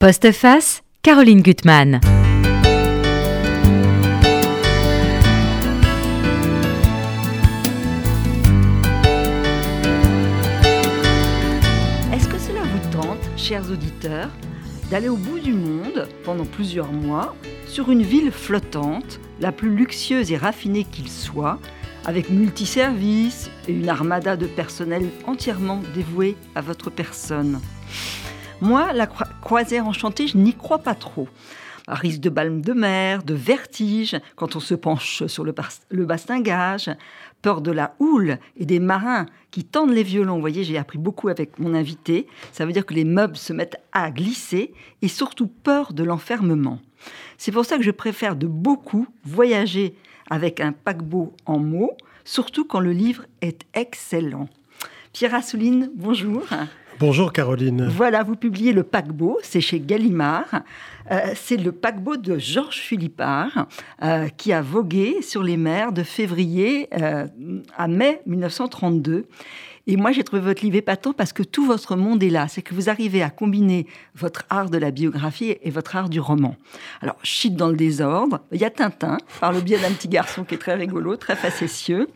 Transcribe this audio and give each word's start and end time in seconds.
Postface, 0.00 0.84
Caroline 1.02 1.42
Gutmann. 1.42 1.96
Est-ce 12.14 12.28
que 12.28 12.38
cela 12.38 12.62
vous 12.62 12.90
tente, 12.92 13.18
chers 13.36 13.68
auditeurs, 13.68 14.30
d'aller 14.88 15.08
au 15.08 15.16
bout 15.16 15.40
du 15.40 15.52
monde 15.52 16.06
pendant 16.22 16.44
plusieurs 16.44 16.92
mois 16.92 17.34
sur 17.66 17.90
une 17.90 18.04
ville 18.04 18.30
flottante, 18.30 19.18
la 19.40 19.50
plus 19.50 19.74
luxueuse 19.74 20.30
et 20.30 20.36
raffinée 20.36 20.84
qu'il 20.84 21.08
soit, 21.08 21.58
avec 22.06 22.30
multiservices 22.30 23.50
et 23.66 23.72
une 23.72 23.88
armada 23.88 24.36
de 24.36 24.46
personnel 24.46 25.08
entièrement 25.26 25.82
dévoué 25.92 26.36
à 26.54 26.60
votre 26.60 26.88
personne? 26.88 27.60
Moi, 28.60 28.92
la 28.92 29.06
croisière 29.06 29.86
enchantée, 29.86 30.26
je 30.26 30.36
n'y 30.36 30.52
crois 30.52 30.78
pas 30.78 30.94
trop. 30.94 31.28
À 31.86 31.94
risque 31.94 32.20
de 32.20 32.28
balme 32.28 32.60
de 32.60 32.72
mer, 32.72 33.22
de 33.22 33.34
vertige 33.34 34.16
quand 34.36 34.56
on 34.56 34.60
se 34.60 34.74
penche 34.74 35.24
sur 35.26 35.44
le, 35.44 35.54
le 35.90 36.04
bastingage, 36.04 36.90
peur 37.40 37.60
de 37.62 37.70
la 37.70 37.94
houle 37.98 38.38
et 38.56 38.66
des 38.66 38.80
marins 38.80 39.26
qui 39.50 39.64
tendent 39.64 39.92
les 39.92 40.02
violons. 40.02 40.34
Vous 40.34 40.40
voyez, 40.40 40.64
j'ai 40.64 40.76
appris 40.76 40.98
beaucoup 40.98 41.28
avec 41.28 41.58
mon 41.58 41.74
invité. 41.74 42.26
Ça 42.52 42.66
veut 42.66 42.72
dire 42.72 42.84
que 42.84 42.94
les 42.94 43.04
meubles 43.04 43.36
se 43.36 43.52
mettent 43.52 43.80
à 43.92 44.10
glisser 44.10 44.74
et 45.02 45.08
surtout 45.08 45.46
peur 45.46 45.92
de 45.92 46.02
l'enfermement. 46.04 46.80
C'est 47.38 47.52
pour 47.52 47.64
ça 47.64 47.78
que 47.78 47.84
je 47.84 47.90
préfère 47.90 48.36
de 48.36 48.46
beaucoup 48.46 49.06
voyager 49.24 49.94
avec 50.30 50.60
un 50.60 50.72
paquebot 50.72 51.32
en 51.46 51.58
mots, 51.58 51.96
surtout 52.24 52.64
quand 52.64 52.80
le 52.80 52.92
livre 52.92 53.24
est 53.40 53.62
excellent. 53.72 54.48
Pierre 55.12 55.34
Assouline, 55.34 55.90
bonjour. 55.94 56.42
Bonjour 57.00 57.32
Caroline. 57.32 57.86
Voilà, 57.86 58.24
vous 58.24 58.34
publiez 58.34 58.72
Le 58.72 58.82
Paquebot, 58.82 59.38
c'est 59.44 59.60
chez 59.60 59.78
Gallimard. 59.78 60.62
Euh, 61.12 61.32
c'est 61.36 61.56
le 61.56 61.70
paquebot 61.70 62.16
de 62.16 62.38
Georges 62.38 62.80
Philippard 62.80 63.68
euh, 64.02 64.26
qui 64.36 64.52
a 64.52 64.62
vogué 64.62 65.22
sur 65.22 65.44
les 65.44 65.56
mers 65.56 65.92
de 65.92 66.02
février 66.02 66.88
euh, 67.00 67.28
à 67.76 67.86
mai 67.86 68.20
1932. 68.26 69.26
Et 69.86 69.96
moi, 69.96 70.10
j'ai 70.10 70.24
trouvé 70.24 70.42
votre 70.42 70.64
livre 70.64 70.74
épatant 70.74 71.12
parce 71.12 71.32
que 71.32 71.44
tout 71.44 71.64
votre 71.64 71.94
monde 71.94 72.20
est 72.20 72.30
là. 72.30 72.48
C'est 72.48 72.62
que 72.62 72.74
vous 72.74 72.90
arrivez 72.90 73.22
à 73.22 73.30
combiner 73.30 73.86
votre 74.16 74.44
art 74.50 74.68
de 74.68 74.76
la 74.76 74.90
biographie 74.90 75.56
et 75.62 75.70
votre 75.70 75.94
art 75.94 76.08
du 76.08 76.18
roman. 76.18 76.56
Alors, 77.00 77.16
chute 77.22 77.54
dans 77.54 77.68
le 77.68 77.76
désordre. 77.76 78.40
Il 78.50 78.60
y 78.60 78.64
a 78.64 78.70
Tintin, 78.70 79.18
par 79.38 79.52
le 79.52 79.60
biais 79.60 79.78
d'un 79.78 79.92
petit 79.92 80.08
garçon 80.08 80.42
qui 80.42 80.56
est 80.56 80.58
très 80.58 80.74
rigolo, 80.74 81.16
très 81.16 81.36
facétieux. 81.36 82.08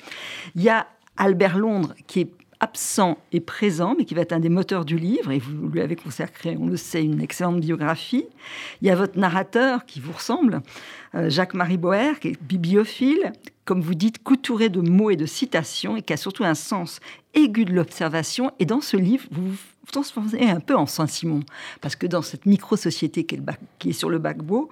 Il 0.57 0.63
y 0.63 0.69
a 0.69 0.89
Albert 1.17 1.57
Londres, 1.57 1.95
qui 2.09 2.23
est 2.23 2.31
absent 2.63 3.19
et 3.33 3.41
présent, 3.41 3.95
mais 3.99 4.05
qui 4.05 4.15
va 4.15 4.23
être 4.23 4.33
un 4.33 4.39
des 4.39 4.49
moteurs 4.49 4.85
du 4.85 4.97
livre, 4.97 5.33
et 5.33 5.41
vous 5.41 5.69
lui 5.69 5.81
avez 5.81 5.97
consacré, 5.97 6.57
on 6.59 6.69
le 6.69 6.77
sait, 6.77 7.05
une 7.05 7.21
excellente 7.21 7.61
biographie. 7.61 8.25
Il 8.81 8.87
y 8.87 8.91
a 8.91 8.95
votre 8.95 9.19
narrateur 9.19 9.85
qui 9.85 9.99
vous 9.99 10.13
ressemble, 10.13 10.63
euh, 11.17 11.29
Jacques-Marie 11.29 11.77
Boer, 11.77 12.21
qui 12.21 12.29
est 12.29 12.43
bibliophile, 12.43 13.33
comme 13.65 13.81
vous 13.81 13.97
dites, 13.97 14.23
couturé 14.23 14.69
de 14.69 14.81
mots 14.81 15.11
et 15.11 15.17
de 15.17 15.27
citations, 15.27 15.97
et 15.97 16.03
qui 16.03 16.13
a 16.13 16.17
surtout 16.17 16.45
un 16.45 16.55
sens 16.55 17.01
aigu 17.35 17.65
de 17.65 17.73
l'observation. 17.73 18.53
Et 18.61 18.65
dans 18.65 18.81
ce 18.81 18.97
livre, 18.97 19.27
vous 19.33 19.51
vous 19.51 19.91
transformez 19.91 20.49
un 20.49 20.61
peu 20.61 20.77
en 20.77 20.87
Saint-Simon, 20.87 21.41
parce 21.81 21.97
que 21.97 22.07
dans 22.07 22.23
cette 22.23 22.47
micro-société 22.47 23.27
qui, 23.27 23.91
est, 23.91 23.93
sur 23.93 24.09
le 24.09 24.19
backbo, 24.19 24.71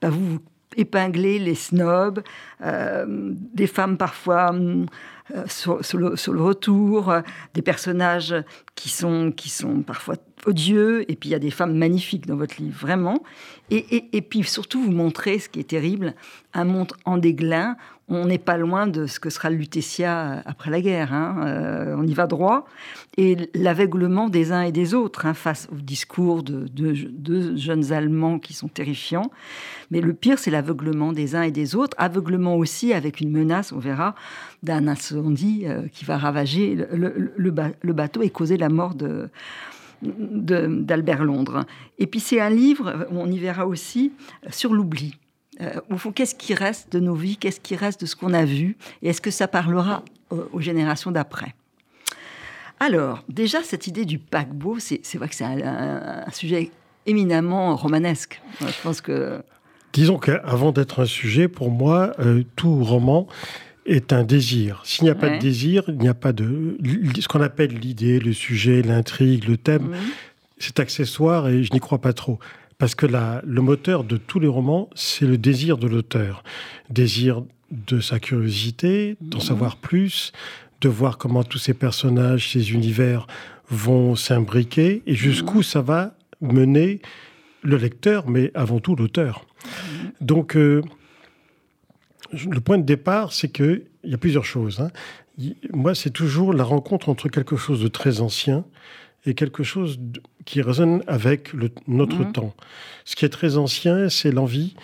bah 0.00 0.10
vous, 0.10 0.34
vous 0.34 0.40
épinglez 0.76 1.38
les 1.38 1.54
snobs, 1.54 2.22
euh, 2.62 3.04
des 3.08 3.66
femmes 3.66 3.96
parfois 3.96 4.52
euh, 4.54 5.44
sur, 5.46 5.80
le, 5.98 6.42
retour, 6.42 7.10
euh, 7.10 7.20
des 7.54 7.62
personnages 7.62 8.34
qui 8.82 8.88
sont, 8.88 9.30
qui 9.30 9.48
sont 9.48 9.82
parfois 9.82 10.16
odieux, 10.44 11.08
et 11.08 11.14
puis 11.14 11.28
il 11.28 11.32
y 11.32 11.36
a 11.36 11.38
des 11.38 11.52
femmes 11.52 11.78
magnifiques 11.78 12.26
dans 12.26 12.34
votre 12.34 12.60
livre, 12.60 12.76
vraiment. 12.76 13.22
Et, 13.70 14.08
et, 14.12 14.22
puis 14.22 14.42
surtout, 14.42 14.82
vous 14.82 14.90
montrez, 14.90 15.38
ce 15.38 15.48
qui 15.48 15.60
est 15.60 15.68
terrible, 15.68 16.16
un 16.52 16.64
monde 16.64 16.92
en 17.04 17.16
déglin. 17.16 17.76
On 18.08 18.26
n'est 18.26 18.38
pas 18.38 18.56
loin 18.56 18.88
de 18.88 19.06
ce 19.06 19.20
que 19.20 19.30
sera 19.30 19.50
Lutetia 19.50 20.42
après 20.44 20.70
la 20.70 20.80
guerre. 20.80 21.14
Hein. 21.14 21.46
Euh, 21.46 21.94
on 21.96 22.04
y 22.04 22.12
va 22.12 22.26
droit. 22.26 22.66
Et 23.16 23.36
l'aveuglement 23.54 24.28
des 24.28 24.50
uns 24.50 24.62
et 24.62 24.72
des 24.72 24.94
autres 24.94 25.26
hein, 25.26 25.32
face 25.32 25.68
au 25.70 25.76
discours 25.76 26.42
de 26.42 26.66
deux 26.66 27.56
jeunes 27.56 27.92
Allemands 27.92 28.40
qui 28.40 28.52
sont 28.52 28.68
terrifiants. 28.68 29.30
Mais 29.92 30.00
le 30.00 30.12
pire, 30.12 30.40
c'est 30.40 30.50
l'aveuglement 30.50 31.12
des 31.12 31.36
uns 31.36 31.42
et 31.42 31.52
des 31.52 31.76
autres. 31.76 31.96
Aveuglement 31.98 32.56
aussi 32.56 32.92
avec 32.92 33.20
une 33.20 33.30
menace, 33.30 33.72
on 33.72 33.78
verra, 33.78 34.16
d'un 34.62 34.86
incendie 34.88 35.64
euh, 35.66 35.82
qui 35.92 36.04
va 36.04 36.18
ravager 36.18 36.76
le, 36.92 37.92
bateau 37.92 38.22
et 38.22 38.30
causer 38.30 38.56
la 38.56 38.68
mort 38.68 38.94
de, 38.94 39.28
d'Albert 40.02 41.24
Londres. 41.24 41.64
Et 41.98 42.06
puis 42.06 42.20
c'est 42.20 42.40
un 42.40 42.50
livre, 42.50 43.06
on 43.10 43.30
y 43.30 43.38
verra 43.38 43.66
aussi, 43.66 44.12
sur 44.50 44.72
l'oubli. 44.72 45.16
Euh, 45.60 45.80
au 45.90 45.98
fond, 45.98 46.12
qu'est-ce 46.12 46.34
qui 46.34 46.54
reste 46.54 46.92
de 46.92 47.00
nos 47.00 47.14
vies 47.14 47.36
Qu'est-ce 47.36 47.60
qui 47.60 47.76
reste 47.76 48.00
de 48.00 48.06
ce 48.06 48.16
qu'on 48.16 48.32
a 48.32 48.44
vu 48.44 48.76
Et 49.02 49.10
est-ce 49.10 49.20
que 49.20 49.30
ça 49.30 49.48
parlera 49.48 50.02
aux, 50.30 50.60
générations 50.60 51.10
d'après? 51.10 51.54
Alors, 52.80 53.22
déjà, 53.28 53.62
cette 53.62 53.86
idée 53.86 54.04
du 54.04 54.18
paquebot, 54.18 54.78
c'est, 54.78 55.14
vrai 55.14 55.28
que 55.28 55.34
c'est 55.34 55.44
un, 55.44 56.30
sujet 56.32 56.70
éminemment 57.06 57.76
romanesque. 57.76 58.40
Je 58.60 58.82
pense 58.82 59.00
que... 59.00 59.42
Disons 59.92 60.18
qu'avant 60.18 60.72
d'être 60.72 61.02
un 61.02 61.06
sujet, 61.06 61.48
pour 61.48 61.70
moi, 61.70 62.14
euh, 62.18 62.44
tout 62.56 62.82
roman 62.82 63.28
est 63.86 64.12
un 64.12 64.24
désir. 64.24 64.80
S'il 64.84 65.04
n'y 65.04 65.10
a 65.10 65.14
pas 65.14 65.30
de 65.30 65.38
désir, 65.38 65.84
il 65.88 65.98
n'y 65.98 66.08
a 66.08 66.14
pas 66.14 66.32
de... 66.32 66.78
Ce 67.18 67.28
qu'on 67.28 67.40
appelle 67.40 67.74
l'idée, 67.78 68.18
le 68.20 68.32
sujet, 68.32 68.82
l'intrigue, 68.82 69.48
le 69.48 69.56
thème, 69.56 69.88
mhm. 69.88 69.96
c'est 70.58 70.80
accessoire 70.80 71.48
et 71.48 71.64
je 71.64 71.72
n'y 71.72 71.80
crois 71.80 72.00
pas 72.00 72.12
trop. 72.12 72.38
Parce 72.78 72.94
que 72.94 73.06
la, 73.06 73.42
le 73.44 73.60
moteur 73.60 74.04
de 74.04 74.16
tous 74.16 74.40
les 74.40 74.48
romans, 74.48 74.88
c'est 74.94 75.26
le 75.26 75.38
désir 75.38 75.78
de 75.78 75.86
l'auteur. 75.86 76.42
Désir 76.90 77.42
de 77.70 78.00
sa 78.00 78.20
curiosité, 78.20 79.16
d'en 79.20 79.38
mhm. 79.38 79.44
savoir 79.44 79.76
plus, 79.76 80.32
de 80.80 80.88
voir 80.88 81.18
comment 81.18 81.44
tous 81.44 81.58
ces 81.58 81.74
personnages, 81.74 82.50
ces 82.50 82.72
univers 82.72 83.26
vont 83.68 84.16
s'imbriquer 84.16 85.02
et 85.06 85.14
jusqu'où 85.14 85.58
mhm. 85.58 85.62
ça 85.64 85.82
va 85.82 86.14
mener 86.40 87.00
le 87.62 87.76
lecteur, 87.76 88.28
mais 88.28 88.50
avant 88.54 88.80
tout 88.80 88.96
l'auteur. 88.96 89.46
Donc, 90.20 90.56
euh, 90.56 90.82
le 92.32 92.60
point 92.60 92.78
de 92.78 92.84
départ, 92.84 93.32
c'est 93.32 93.48
qu'il 93.48 93.82
y 94.04 94.14
a 94.14 94.18
plusieurs 94.18 94.44
choses. 94.44 94.80
Hein. 94.80 94.90
Moi, 95.72 95.94
c'est 95.94 96.10
toujours 96.10 96.52
la 96.52 96.64
rencontre 96.64 97.08
entre 97.08 97.28
quelque 97.28 97.56
chose 97.56 97.82
de 97.82 97.88
très 97.88 98.20
ancien 98.20 98.64
et 99.24 99.34
quelque 99.34 99.62
chose 99.62 100.00
qui 100.44 100.62
résonne 100.62 101.02
avec 101.06 101.52
notre 101.86 102.24
mhm. 102.24 102.32
temps. 102.32 102.54
Ce 103.04 103.16
qui 103.16 103.24
est 103.24 103.30
très 103.30 103.56
ancien, 103.56 104.08
c'est 104.08 104.32
l'envie 104.32 104.74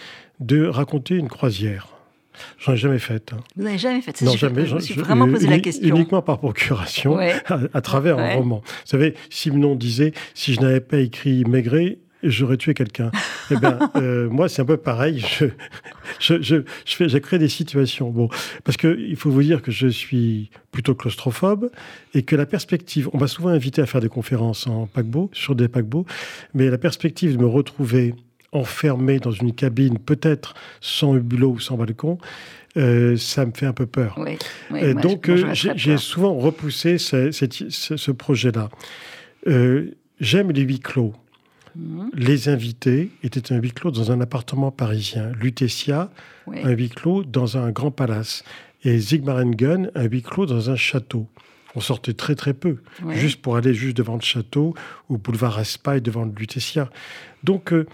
de 0.41 0.67
raconter 0.67 1.15
une 1.15 1.29
croisière. 1.29 1.89
J'en 2.59 2.75
ai 2.75 2.77
jamais 2.77 3.01
fait. 3.01 3.33
Hein. 3.33 3.39
Vous 3.57 3.65
n'avez 3.65 3.79
jamais 3.79 4.01
fait 4.01 4.23
Non, 4.23 4.37
jamais. 4.37 4.65
Je 4.67 4.77
me 4.77 4.81
suis 4.81 4.95
vraiment 4.95 5.29
posé 5.29 5.49
la 5.49 5.59
question. 5.59 5.89
Uniquement 5.89 6.23
par 6.23 6.39
procuration, 6.39 7.19
à, 7.19 7.81
travers 7.81 8.19
un 8.19 8.35
roman. 8.35 8.63
Vous 8.65 8.73
savez, 8.85 9.15
Simon 9.29 9.75
disait 9.75 10.13
si 10.35 10.55
je 10.55 10.61
n'avais 10.61 10.81
pas 10.81 10.99
écrit 10.99 11.45
Maigret, 11.45 11.99
j'aurais 12.23 12.57
tué 12.57 12.75
quelqu'un. 12.75 13.11
eh 13.51 13.57
bien, 13.57 13.79
euh, 13.97 14.29
moi, 14.29 14.49
c'est 14.49 14.63
un 14.63 14.65
peu 14.65 14.77
pareil. 14.77 15.25
Je, 15.39 15.47
je, 16.21 16.43
je, 16.43 16.57
je 16.85 16.95
fais, 16.97 17.09
j'ai 17.09 17.21
créé 17.21 17.39
des 17.39 17.49
situations. 17.49 18.11
Bon, 18.11 18.29
parce 18.65 18.77
que 18.77 18.99
il 18.99 19.17
faut 19.17 19.31
vous 19.31 19.43
dire 19.43 19.63
que 19.63 19.71
je 19.71 19.89
suis 19.89 20.51
plutôt 20.73 20.95
claustrophobe 20.95 21.71
et 22.15 22.23
que 22.23 22.37
la 22.37 22.47
perspective, 22.47 23.09
on 23.13 23.19
m'a 23.19 23.29
souvent 23.29 23.51
invité 23.51 23.83
à 23.83 23.87
faire 23.87 24.01
des 24.01 24.09
conférences 24.09 24.67
en 24.67 24.87
paquebot, 24.87 25.31
sur 25.33 25.55
des 25.55 25.69
paquebots, 25.69 26.07
mais 26.55 26.69
la 26.71 26.79
perspective 26.79 27.37
de 27.37 27.43
me 27.43 27.47
retrouver 27.47 28.15
enfermé 28.53 29.19
dans 29.19 29.31
une 29.31 29.55
cabine, 29.55 29.99
peut-être 29.99 30.55
sans 30.81 31.15
hublot 31.15 31.51
ou 31.51 31.61
sans 31.61 31.77
balcon, 31.77 32.17
euh, 32.79 33.17
ça 33.17 33.45
me 33.45 33.53
fait 33.55 33.67
un 33.67 33.75
peu 33.75 33.85
peur. 33.87 34.15
Oui, 34.19 34.39
oui, 34.71 34.95
donc, 34.95 35.29
euh, 35.29 35.53
j'ai 35.53 35.99
souvent 35.99 36.35
repoussé 36.35 36.97
ce, 36.97 37.31
ce 37.31 38.11
projet-là. 38.11 38.71
J'aime 40.21 40.51
les 40.51 40.63
huis 40.63 40.81
clos. 40.81 41.13
Mhm. 41.79 42.11
Les 42.15 42.49
invités 42.49 43.11
étaient 43.23 43.53
un 43.53 43.59
huis 43.59 43.73
clos 43.73 43.91
dans 43.91 44.11
un 44.11 44.21
appartement 44.21 44.71
parisien. 44.71 45.33
Lutetia, 45.41 46.11
un 46.49 46.71
huis 46.71 46.91
clos 46.91 47.23
dans 47.25 47.57
un 47.57 47.71
grand 47.71 47.91
palace. 47.91 48.45
Et 48.85 48.99
Gun, 48.99 49.89
un 49.95 50.05
huis 50.05 50.23
clos 50.23 50.47
dans 50.47 50.71
un 50.71 50.77
château. 50.77 51.27
On 51.75 51.81
sortait 51.81 52.15
très 52.15 52.35
très 52.35 52.55
peu, 52.55 52.79
juste 53.11 53.43
pour 53.43 53.57
aller 53.57 53.75
juste 53.75 53.97
devant 53.97 54.15
le 54.15 54.21
château 54.21 54.75
ou 55.09 55.19
boulevard 55.19 55.55
Raspail 55.55 56.01
devant 56.01 56.25
le 56.25 56.33
Lutetia. 56.37 56.91
Donc, 57.45 57.73
euh, 57.73 57.87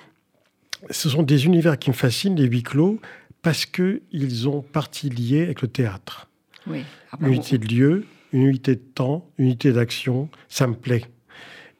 ce 0.90 1.08
sont 1.08 1.22
des 1.22 1.46
univers 1.46 1.78
qui 1.78 1.90
me 1.90 1.94
fascinent, 1.94 2.36
les 2.36 2.46
huis 2.46 2.62
clos, 2.62 3.00
parce 3.42 3.66
qu'ils 3.66 4.48
ont 4.48 4.62
partie 4.62 5.10
liée 5.10 5.42
avec 5.42 5.60
le 5.60 5.68
théâtre. 5.68 6.28
Oui. 6.66 6.84
Ah 7.12 7.18
unité 7.20 7.58
de 7.58 7.66
lieu, 7.66 8.06
une 8.32 8.42
unité 8.42 8.76
de 8.76 8.80
temps, 8.80 9.28
une 9.38 9.46
unité 9.46 9.72
d'action, 9.72 10.28
ça 10.48 10.66
me 10.66 10.74
plaît. 10.74 11.04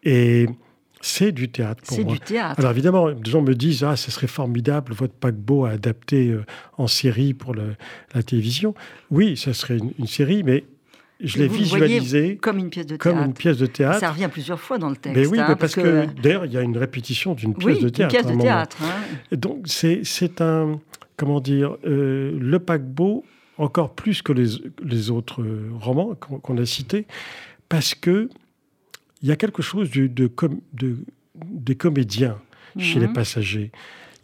Et 0.02 0.46
c'est 1.04 1.32
du 1.32 1.50
théâtre 1.50 1.82
pour 1.86 1.98
moi. 1.98 2.06
C'est 2.06 2.12
du 2.12 2.20
théâtre. 2.20 2.58
Alors 2.58 2.70
évidemment, 2.70 3.10
des 3.10 3.30
gens 3.30 3.42
me 3.42 3.54
disent 3.54 3.84
ah 3.84 3.94
ce 3.94 4.10
serait 4.10 4.26
formidable 4.26 4.94
votre 4.94 5.12
paquebot 5.12 5.66
à 5.66 5.70
adapter 5.70 6.30
euh, 6.30 6.46
en 6.78 6.86
série 6.86 7.34
pour 7.34 7.54
la 7.54 8.22
télévision. 8.22 8.74
Oui, 9.10 9.36
ça 9.36 9.52
serait 9.52 9.76
une, 9.76 10.06
série, 10.06 10.42
mais 10.42 10.64
je 11.20 11.38
l'ai 11.38 11.48
visualisé 11.48 12.38
comme 12.38 12.58
une 12.58 12.70
pièce 12.70 12.86
de 12.86 12.96
théâtre. 12.96 13.18
Comme 13.18 13.26
une 13.26 13.34
pièce 13.34 13.58
de 13.58 13.66
théâtre. 13.66 14.00
Ça 14.00 14.12
revient 14.12 14.30
plusieurs 14.32 14.58
fois 14.58 14.78
dans 14.78 14.88
le 14.88 14.96
texte. 14.96 15.18
Mais 15.18 15.26
oui, 15.26 15.38
hein, 15.38 15.56
parce, 15.60 15.74
que, 15.74 16.06
d'ailleurs, 16.22 16.46
il 16.46 16.52
y 16.52 16.56
a 16.56 16.62
une 16.62 16.78
répétition 16.78 17.34
d'une 17.34 17.54
pièce 17.54 17.80
de 17.80 17.90
théâtre. 17.90 18.14
Une 18.14 18.22
pièce 18.22 18.36
de 18.36 18.40
théâtre. 18.40 18.78
Hein. 18.82 19.36
Donc 19.36 19.66
c'est 19.66 20.40
un, 20.40 20.80
comment 21.18 21.40
dire, 21.40 21.76
euh, 21.84 22.34
le 22.40 22.58
paquebot 22.58 23.24
encore 23.58 23.94
plus 23.94 24.22
que 24.22 24.32
les, 24.32 24.46
les 24.82 25.10
autres 25.10 25.42
euh, 25.42 25.68
romans 25.78 26.14
qu'on 26.14 26.56
a 26.56 26.64
cités, 26.64 27.06
parce 27.68 27.94
que 27.94 28.30
il 29.24 29.28
y 29.28 29.32
a 29.32 29.36
quelque 29.36 29.62
chose 29.62 29.90
de, 29.90 30.06
de, 30.06 30.30
de 30.74 30.96
des 31.34 31.74
comédiens 31.74 32.36
chez 32.78 33.00
les 33.00 33.08
mhm. 33.08 33.14
passagers. 33.14 33.72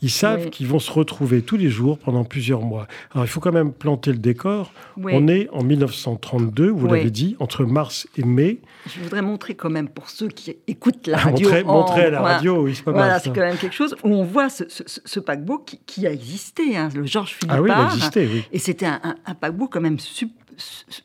Ils 0.03 0.11
savent 0.11 0.49
qu'ils 0.49 0.67
vont 0.67 0.79
se 0.79 0.91
retrouver 0.91 1.43
tous 1.43 1.59
les 1.59 1.69
jours 1.69 1.99
pendant 1.99 2.25
plusieurs 2.25 2.63
mois. 2.63 2.87
Alors 3.13 3.27
il 3.27 3.29
faut 3.29 3.41
quand 3.41 3.53
même 3.53 3.73
planter 3.73 4.13
le 4.13 4.19
décor. 4.19 4.73
On 4.97 5.29
est 5.29 5.49
en 5.51 5.63
1932, 5.63 6.71
vous 6.71 6.87
l'avez 6.87 7.11
dit, 7.11 7.37
entre 7.39 7.65
mars 7.65 8.09
et 8.17 8.23
mai. 8.23 8.61
Je 8.87 9.01
voudrais 9.01 9.21
montrer 9.21 9.55
quand 9.55 9.69
même 9.69 9.89
pour 9.89 10.09
ceux 10.09 10.29
qui 10.29 10.57
écoutent 10.67 11.07
la 11.07 11.19
radio. 11.19 11.49
montrer, 11.49 11.65
montrer, 11.65 12.05
à 12.05 12.11
la 12.11 12.21
radio, 12.21 12.63
oui, 12.63 12.75
c'est 12.75 12.85
pas 12.85 12.93
voilà, 12.93 13.19
c'est 13.19 13.29
quand 13.29 13.41
même 13.41 13.59
quelque 13.59 13.75
chose 13.75 13.95
où 14.03 14.09
on 14.09 14.25
voit 14.25 14.49
ce, 14.49 15.21
paquebot 15.21 15.65
qui, 15.87 16.07
a 16.07 16.13
existé, 16.13 16.77
hein, 16.77 16.89
le 16.95 17.05
Georges 17.05 17.35
Philippard. 17.35 17.59
Ah 17.59 17.63
oui, 17.63 17.71
il 17.71 17.79
a 17.79 17.85
existé, 17.95 18.29
oui. 18.33 18.45
Et 18.53 18.59
c'était 18.59 18.87
un, 18.87 19.01
un, 19.27 19.35
paquebot 19.35 19.69
quand 19.69 19.83
même 19.83 19.99
super 19.99 20.40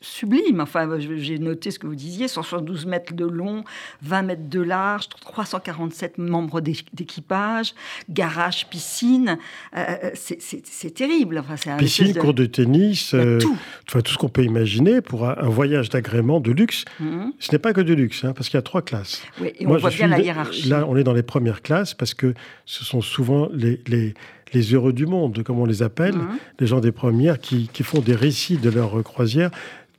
sublime. 0.00 0.60
Enfin, 0.60 0.98
j'ai 0.98 1.38
noté 1.38 1.70
ce 1.70 1.78
que 1.78 1.86
vous 1.86 1.94
disiez 1.94 2.28
172 2.28 2.86
mètres 2.86 3.14
de 3.14 3.24
long, 3.24 3.64
20 4.02 4.22
mètres 4.22 4.48
de 4.48 4.60
large, 4.60 5.08
347 5.08 6.18
membres 6.18 6.60
d'équipage, 6.60 7.74
garage, 8.08 8.68
piscine. 8.68 9.38
Euh, 9.76 9.84
euh, 10.04 10.10
c'est 10.14 10.94
terrible. 10.94 11.38
Enfin, 11.38 11.76
piscine, 11.76 12.14
cours 12.14 12.34
de 12.34 12.46
tennis, 12.46 13.14
euh, 13.14 13.38
tout. 13.38 13.56
tout 13.86 14.02
ce 14.06 14.18
qu'on 14.18 14.28
peut 14.28 14.44
imaginer 14.44 15.00
pour 15.00 15.28
un, 15.28 15.48
voyage 15.48 15.88
d'agrément 15.88 16.40
de 16.40 16.52
luxe. 16.52 16.84
Mhm. 17.00 17.32
Ce 17.38 17.52
n'est 17.52 17.58
pas 17.58 17.72
que 17.72 17.80
de 17.80 17.94
luxe, 17.94 18.24
hein, 18.24 18.32
parce 18.34 18.48
qu'il 18.48 18.56
y 18.56 18.58
a 18.58 18.62
trois 18.62 18.82
classes. 18.82 19.22
Oui, 19.40 19.52
et 19.58 19.66
on 19.66 19.76
voit 19.76 19.90
bien 19.90 20.08
la 20.08 20.20
hiérarchie. 20.20 20.68
Là, 20.68 20.84
on 20.88 20.96
est 20.96 21.04
dans 21.04 21.14
les 21.14 21.22
premières 21.22 21.62
classes 21.62 21.94
parce 21.94 22.14
que 22.14 22.34
ce 22.64 22.84
sont 22.84 23.00
souvent 23.00 23.48
les, 23.52 23.80
les 23.86 24.14
les 24.52 24.74
heureux 24.74 24.92
du 24.92 25.06
monde, 25.06 25.42
comme 25.42 25.58
on 25.58 25.64
les 25.64 25.82
appelle, 25.82 26.14
les 26.60 26.66
gens 26.66 26.80
des 26.80 26.92
premières 26.92 27.38
qui, 27.38 27.68
font 27.82 28.00
des 28.00 28.14
récits 28.14 28.58
de 28.58 28.70
leur 28.70 29.02
croisière, 29.02 29.50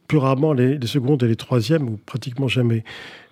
plus 0.07 0.17
rarement 0.17 0.53
les, 0.53 0.79
secondes 0.87 1.21
et 1.23 1.27
les 1.27 1.35
troisièmes, 1.35 1.87
ou 1.89 1.99
pratiquement 2.05 2.47
jamais. 2.47 2.83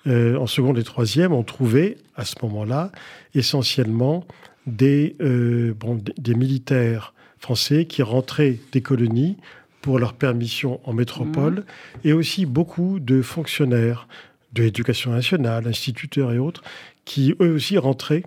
Euh, 0.07 0.37
en 0.37 0.45
seconde 0.45 0.77
et 0.77 0.83
troisième, 0.83 1.33
on 1.33 1.43
trouvait 1.43 1.97
à 2.15 2.25
ce 2.25 2.35
moment-là 2.43 2.91
essentiellement 3.33 4.25
des, 4.67 5.15
euh, 5.21 5.73
des 6.17 6.35
militaires 6.35 7.13
français 7.39 7.85
qui 7.85 8.03
rentraient 8.03 8.59
des 8.71 8.81
colonies 8.81 9.37
pour 9.81 9.99
leur 9.99 10.13
permission 10.13 10.79
en 10.83 10.93
métropole, 10.93 11.63
et 12.03 12.11
aussi 12.11 12.45
beaucoup 12.45 12.99
de 12.99 13.21
fonctionnaires 13.21 14.07
de 14.53 14.63
l'éducation 14.63 15.11
nationale, 15.11 15.67
instituteurs 15.67 16.31
et 16.31 16.39
autres, 16.39 16.63
qui 17.03 17.35
eux 17.39 17.53
aussi 17.53 17.77
rentraient 17.77 18.23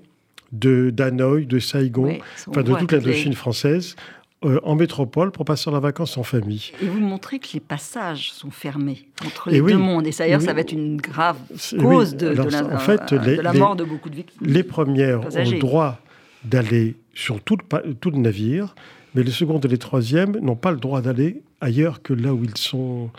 de 0.53 0.91
d'Hanoï, 0.91 1.47
de 1.47 1.59
Saigon, 1.59 2.19
enfin 2.49 2.62
de 2.62 2.75
toute 2.75 2.93
l'Indochine 2.93 3.35
française, 3.35 3.97
euh, 4.45 4.61
en 4.62 4.77
métropole 4.77 5.33
pour 5.33 5.45
passer 5.45 5.69
leurs 5.69 5.81
vacances 5.81 6.17
en 6.17 6.23
famille. 6.23 6.71
Et 6.81 6.87
vous 6.87 7.00
montrez 7.00 7.41
que 7.41 7.49
les 7.55 7.61
passages 7.61 8.31
sont 8.31 8.53
fermés 8.53 9.09
entre 9.27 9.50
les 9.50 9.61
deux 9.61 9.77
mondes. 9.77 10.06
Et 10.06 10.12
d'ailleurs, 10.12 10.41
ça 10.41 10.53
va 10.53 10.61
être 10.61 10.71
une 10.71 10.97
grave 11.00 11.39
cause 11.77 12.15
de, 12.15 12.29
la, 12.29 12.65
en 12.65 12.79
fait, 12.79 13.12
de 13.12 13.41
la 13.41 13.53
mort 13.53 13.75
de 13.75 13.83
beaucoup 13.83 14.09
de 14.09 14.15
victimes. 14.15 14.47
Les 14.47 14.62
premières 14.62 15.27
ont 15.27 15.50
le 15.50 15.59
droit 15.59 15.99
d'aller 16.45 16.94
sur 17.15 17.41
tout 17.41 17.56
le, 17.56 17.94
tout 17.94 18.12
le 18.12 18.19
navire, 18.19 18.77
mais 19.17 19.25
les 19.25 19.33
secondes 19.33 19.65
et 19.65 19.69
les 19.69 19.79
troisièmes 19.79 20.39
n'ont 20.41 20.55
pas 20.55 20.71
le 20.71 20.77
droit 20.77 21.01
d'aller 21.01 21.43
ailleurs 21.61 22.01
que 22.01 22.12
là 22.12 22.33
où 22.33 22.44
ils 22.44 22.56
sont. 22.56 23.11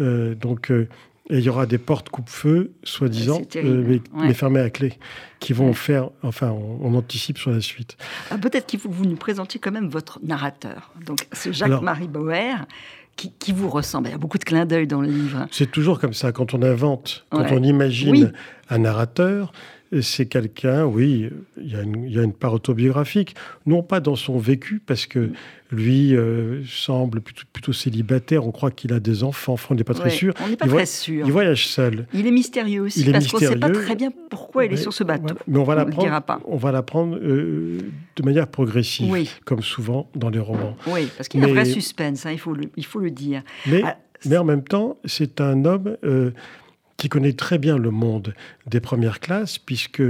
Euh, 0.00 0.34
donc, 0.34 0.70
euh, 0.70 0.88
et 1.28 1.38
il 1.38 1.44
y 1.44 1.48
aura 1.48 1.66
des 1.66 1.78
portes 1.78 2.08
coupe-feu, 2.08 2.72
soi-disant, 2.84 3.42
euh, 3.56 3.98
mais, 4.14 4.34
fermées 4.34 4.60
à 4.60 4.70
clé, 4.70 4.94
qui 5.40 5.52
vont 5.52 5.72
faire. 5.72 6.10
Enfin, 6.22 6.50
on, 6.50 6.94
anticipe 6.94 7.38
sur 7.38 7.50
la 7.50 7.60
suite. 7.60 7.96
Ah, 8.30 8.38
peut-être 8.38 8.66
qu'il 8.66 8.78
faut 8.78 8.88
que 8.88 8.94
vous 8.94 9.06
nous 9.06 9.16
présentiez 9.16 9.58
quand 9.58 9.72
même 9.72 9.88
votre 9.88 10.20
narrateur. 10.22 10.92
Donc, 11.04 11.26
ce 11.32 11.52
Jacques-Marie 11.52 12.08
Bauer. 12.08 12.66
Qui, 13.16 13.52
vous 13.52 13.70
ressemble. 13.70 14.08
Il 14.08 14.10
y 14.10 14.14
a 14.14 14.18
beaucoup 14.18 14.36
de 14.36 14.44
clins 14.44 14.66
d'œil 14.66 14.86
dans 14.86 15.00
le 15.00 15.08
livre. 15.08 15.46
C'est 15.50 15.70
toujours 15.70 15.98
comme 15.98 16.12
ça. 16.12 16.32
Quand 16.32 16.52
on 16.52 16.60
invente, 16.60 17.24
quand 17.30 17.50
on 17.50 17.62
imagine 17.62 18.30
un 18.68 18.76
narrateur, 18.76 19.52
c'est 20.00 20.26
quelqu'un, 20.26 20.84
oui, 20.84 21.30
il 21.56 21.72
y, 21.72 21.76
a 21.76 21.82
une, 21.82 22.04
il 22.04 22.12
y, 22.12 22.18
a 22.18 22.22
une, 22.22 22.32
part 22.32 22.52
autobiographique, 22.52 23.34
non 23.66 23.82
pas 23.82 24.00
dans 24.00 24.16
son 24.16 24.38
vécu, 24.38 24.80
parce 24.84 25.06
que 25.06 25.30
lui 25.72 26.14
euh, 26.14 26.62
semble 26.64 27.20
plutôt, 27.20 27.72
célibataire. 27.72 28.46
On 28.46 28.52
croit 28.52 28.70
qu'il 28.70 28.92
a 28.92 29.00
des 29.00 29.24
enfants. 29.24 29.56
on 29.70 29.74
n'est 29.74 29.84
pas 29.84 29.94
très 29.94 30.10
sûr. 30.10 30.34
On 30.44 30.48
n'est 30.48 30.56
pas 30.56 30.66
très 30.66 30.86
sûr. 30.86 31.26
Il 31.26 31.32
voyage 31.32 31.66
seul. 31.66 32.06
Il 32.12 32.26
est 32.26 32.30
mystérieux 32.30 32.82
aussi 32.82 33.00
il 33.00 33.12
parce 33.12 33.26
qu'on 33.26 33.40
ne 33.40 33.46
sait 33.46 33.56
pas 33.56 33.70
très 33.70 33.96
bien 33.96 34.10
pourquoi 34.30 34.64
il 34.64 34.72
est 34.72 34.76
sur 34.76 34.92
ce 34.92 35.04
bateau. 35.04 35.34
Mais 35.46 35.58
on 35.58 35.64
va 35.64 35.74
l'apprendre. 35.74 36.42
On 36.46 36.56
va 36.56 36.72
l'apprendre 36.72 37.16
euh, 37.16 37.78
de 38.16 38.22
manière 38.22 38.46
progressive, 38.48 39.28
comme 39.44 39.62
souvent 39.62 40.08
dans 40.14 40.30
les 40.30 40.38
romans. 40.38 40.76
Oui, 40.86 41.08
parce 41.16 41.28
qu'il 41.28 41.40
y 41.40 41.44
a 41.44 41.46
un 41.46 41.50
vrai 41.52 41.64
suspense. 41.64 42.26
Hein, 42.26 42.32
il 42.32 42.38
faut 42.38 42.54
le, 42.54 42.64
il 42.76 42.84
faut 42.84 43.00
le 43.00 43.10
dire. 43.10 43.42
Mais, 43.66 43.82
ah, 43.84 43.96
mais 44.24 44.36
en 44.36 44.44
même 44.44 44.62
temps, 44.62 44.98
c'est 45.04 45.40
un 45.40 45.64
homme 45.64 45.96
euh, 46.04 46.30
qui 46.96 47.08
connaît 47.08 47.32
très 47.32 47.58
bien 47.58 47.76
le 47.78 47.90
monde 47.90 48.34
des 48.66 48.80
premières 48.80 49.20
classes, 49.20 49.58
puisque 49.58 50.02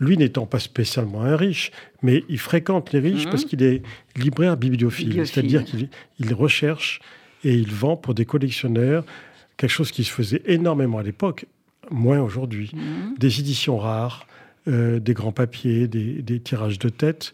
lui 0.00 0.16
n'étant 0.16 0.46
pas 0.46 0.58
spécialement 0.58 1.22
un 1.22 1.36
riche, 1.36 1.70
mais 2.02 2.24
il 2.28 2.38
fréquente 2.38 2.92
les 2.92 3.00
riches 3.00 3.24
parce 3.26 3.44
mhm. 3.44 3.48
qu'il 3.48 3.62
est 3.62 3.82
libraire 4.16 4.56
bibliophile, 4.56 5.26
c'est-à-dire 5.26 5.64
qu'il 5.64 6.34
recherche 6.34 7.00
et 7.44 7.54
il 7.54 7.70
vend 7.70 7.96
pour 7.96 8.14
des 8.14 8.24
collectionneurs 8.24 9.04
quelque 9.56 9.70
chose 9.70 9.92
qui 9.92 10.04
se 10.04 10.10
faisait 10.10 10.42
énormément 10.46 10.98
à 10.98 11.02
l'époque, 11.02 11.46
moins 11.90 12.20
aujourd'hui, 12.20 12.72
mhm. 12.74 13.16
des 13.18 13.40
éditions 13.40 13.78
rares, 13.78 14.26
euh, 14.66 14.98
des 14.98 15.14
grands 15.14 15.32
papiers, 15.32 15.86
des, 15.86 16.40
tirages 16.40 16.78
de 16.78 16.88
tête 16.88 17.32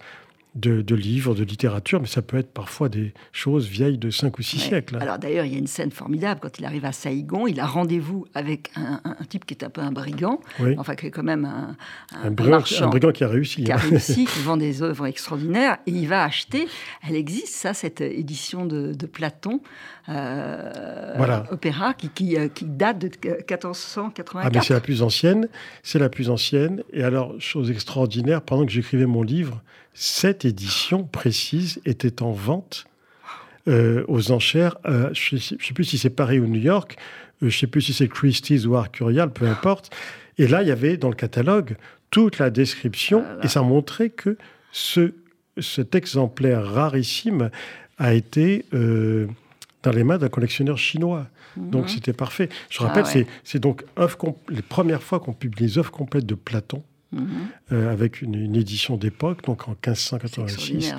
de, 0.56 0.94
livres, 0.94 1.34
de 1.34 1.44
littérature, 1.44 2.00
mais 2.00 2.08
ça 2.08 2.22
peut 2.22 2.36
être 2.36 2.52
parfois 2.52 2.88
des 2.88 3.14
choses 3.32 3.68
vieilles 3.68 3.98
de 3.98 4.10
5 4.10 4.36
ou 4.38 4.42
6 4.42 4.58
siècles. 4.58 4.98
Alors 5.00 5.18
d'ailleurs, 5.18 5.44
il 5.44 5.52
y 5.52 5.54
a 5.54 5.58
une 5.58 5.68
scène 5.68 5.92
formidable 5.92 6.40
quand 6.42 6.58
il 6.58 6.64
arrive 6.64 6.84
à 6.84 6.92
Saïgon, 6.92 7.46
il 7.46 7.60
a 7.60 7.66
rendez-vous 7.66 8.26
avec 8.34 8.70
un, 8.74 9.00
type 9.28 9.44
qui 9.44 9.54
est 9.54 9.62
un 9.62 9.70
peu 9.70 9.80
un 9.80 9.92
brigand, 9.92 10.40
enfin 10.76 10.96
qui 10.96 11.06
est 11.06 11.10
quand 11.10 11.22
même 11.22 11.44
un, 11.44 11.76
un, 12.24 12.30
brigand, 12.30 13.12
qui 13.12 13.22
a 13.22 13.28
réussi. 13.28 13.64
Qui 13.64 13.72
a 13.72 13.76
hein. 13.76 13.78
réussi, 13.78 14.24
qui 14.24 14.38
vend 14.42 14.56
des 14.56 14.82
œuvres 14.82 15.06
extraordinaires, 15.06 15.78
et 15.86 15.92
il 15.92 16.08
va 16.08 16.24
acheter, 16.24 16.66
elle 17.06 17.16
existe 17.16 17.54
ça, 17.54 17.72
cette 17.72 18.00
édition 18.00 18.66
de, 18.66 18.94
Platon, 19.10 19.60
euh, 20.08 21.14
voilà. 21.16 21.44
opéra, 21.50 21.94
qui, 21.94 22.08
qui, 22.08 22.36
euh, 22.36 22.48
qui, 22.48 22.64
date 22.64 22.98
de 22.98 23.06
1484. 23.06 24.36
Ah 24.36 24.50
mais 24.52 24.60
c'est 24.62 24.74
la 24.74 24.80
plus 24.80 25.02
ancienne, 25.02 25.48
c'est 25.82 25.98
la 25.98 26.08
plus 26.08 26.30
ancienne, 26.30 26.82
et 26.92 27.02
alors, 27.02 27.40
chose 27.40 27.70
extraordinaire, 27.70 28.42
pendant 28.42 28.66
que 28.66 28.72
j'écrivais 28.72 29.06
mon 29.06 29.22
livre, 29.22 29.62
cette 29.94 30.44
édition 30.44 31.04
précise 31.04 31.80
était 31.84 32.22
en 32.22 32.32
vente 32.32 32.86
euh, 33.68 34.04
aux 34.08 34.32
enchères. 34.32 34.78
Euh, 34.86 35.10
je 35.12 35.36
ne 35.36 35.40
sais 35.40 35.74
plus 35.74 35.84
si 35.84 35.98
c'est 35.98 36.10
Paris 36.10 36.38
ou 36.38 36.46
New 36.46 36.60
York. 36.60 36.96
Euh, 36.96 37.50
je 37.50 37.56
ne 37.56 37.60
sais 37.60 37.66
plus 37.66 37.82
si 37.82 37.92
c'est 37.92 38.08
Christie's 38.08 38.66
ou 38.66 38.76
Arcurial, 38.76 39.32
peu 39.32 39.46
importe. 39.46 39.94
Et 40.38 40.46
là, 40.46 40.62
il 40.62 40.68
y 40.68 40.70
avait 40.70 40.96
dans 40.96 41.10
le 41.10 41.14
catalogue 41.14 41.76
toute 42.10 42.38
la 42.38 42.50
description 42.50 43.24
et 43.42 43.48
ça 43.48 43.62
montrait 43.62 44.10
que 44.10 44.36
ce, 44.72 45.12
cet 45.60 45.94
exemplaire 45.94 46.64
rarissime 46.64 47.50
a 47.98 48.14
été 48.14 48.64
dans 48.72 49.92
les 49.92 50.02
mains 50.02 50.18
d'un 50.18 50.28
collectionneur 50.28 50.78
chinois. 50.78 51.26
Donc 51.56 51.84
mhm. 51.84 51.88
c'était 51.88 52.12
parfait. 52.12 52.48
Je 52.68 52.82
rappelle, 52.82 53.04
ah 53.06 53.30
c'est 53.44 53.58
donc 53.58 53.84
les 54.48 54.62
premières 54.62 55.02
fois 55.02 55.20
qu'on 55.20 55.34
publie 55.34 55.64
les 55.64 55.78
œuvres 55.78 55.92
complètes 55.92 56.26
de 56.26 56.34
Platon. 56.34 56.82
Euh, 57.12 57.90
avec 57.90 58.22
une, 58.22 58.54
édition 58.54 58.96
d'époque, 58.96 59.44
donc 59.44 59.66
en 59.66 59.72
1586, 59.72 60.94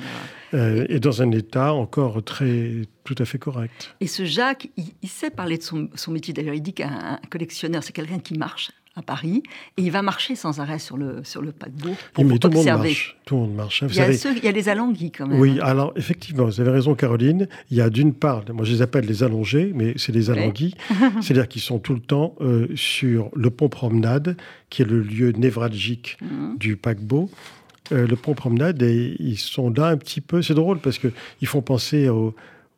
euh, 0.54 0.86
et 0.90 1.00
dans 1.00 1.22
un 1.22 1.32
état 1.32 1.74
encore 1.74 2.22
très 2.22 2.82
tout 3.06 3.16
à 3.18 3.24
fait 3.24 3.40
correct. 3.40 3.96
Et 4.02 4.08
ce 4.08 4.26
Jacques, 4.26 4.70
il, 4.76 5.10
sait 5.10 5.30
parler 5.30 5.58
de 5.58 5.64
son, 5.64 5.90
son 5.96 6.12
métier. 6.12 6.34
D'ailleurs, 6.34 6.54
il 6.54 6.62
dit 6.62 6.74
qu'un 6.74 7.18
collectionneur, 7.30 7.82
c'est 7.82 7.94
quelqu'un 7.94 8.20
qui 8.20 8.38
marche 8.38 8.72
à 8.96 9.02
Paris, 9.02 9.42
et 9.78 9.84
il 9.84 9.92
va 9.92 10.02
marcher 10.02 10.36
sans 10.36 10.60
arrêt 10.60 10.80
sur 10.80 10.98
le, 10.98 11.24
sur 11.24 11.42
le 11.42 11.54
paquebot 11.54 11.96
pour 12.14 12.26
mais 12.26 12.38
tout 12.38 12.50
Le 12.50 12.56
monde 12.56 12.66
marche, 12.66 13.18
tout 13.24 13.36
le 13.36 13.42
monde 13.42 13.56
marche. 13.56 13.84
Hein. 13.84 13.88
il, 13.90 13.96
y 13.96 14.02
a 14.02 14.12
il, 14.12 14.44
y 14.44 14.48
a 14.48 14.52
les 14.52 14.68
allongis 14.68 15.12
quand 15.12 15.28
même. 15.28 15.40
Oui, 15.40 15.60
alors 15.62 15.94
effectivement, 15.96 16.44
vous 16.46 16.60
avez 16.60 16.72
raison 16.72 16.94
Caroline, 16.94 17.48
il 17.70 17.78
y 17.78 17.82
a 17.82 17.90
d'une 17.90 18.14
part, 18.14 18.44
moi 18.52 18.66
je 18.66 18.74
les 18.74 18.82
appelle 18.82 19.06
les 19.06 19.24
allongés, 19.24 19.72
mais 19.74 19.94
c'est 19.96 20.12
les 20.12 20.30
allongis, 20.30 20.76
c'est-à-dire 21.22 21.48
qu'ils 21.48 21.62
sont 21.62 21.80
tout 21.80 21.94
le 21.94 22.02
temps 22.02 22.36
euh, 22.42 22.68
sur 22.76 23.30
le 23.34 23.50
pont 23.50 23.70
promenade, 23.70 24.36
qui 24.70 24.82
est 24.82 24.86
le 24.86 25.02
lieu 25.02 25.32
névralgique 25.32 26.18
mhm. 26.22 26.58
du 26.58 26.76
paquebot. 26.76 27.30
Euh, 27.94 28.08
le 28.08 28.16
pont 28.16 28.34
promenade, 28.34 28.82
et 28.84 29.16
ils 29.20 29.38
sont 29.38 29.70
là 29.70 29.88
un 29.88 29.98
petit 29.98 30.22
peu, 30.22 30.42
c'est 30.42 30.54
drôle 30.54 30.80
parce 30.80 30.98
qu'ils 30.98 31.48
font 31.48 31.62
penser 31.62 32.08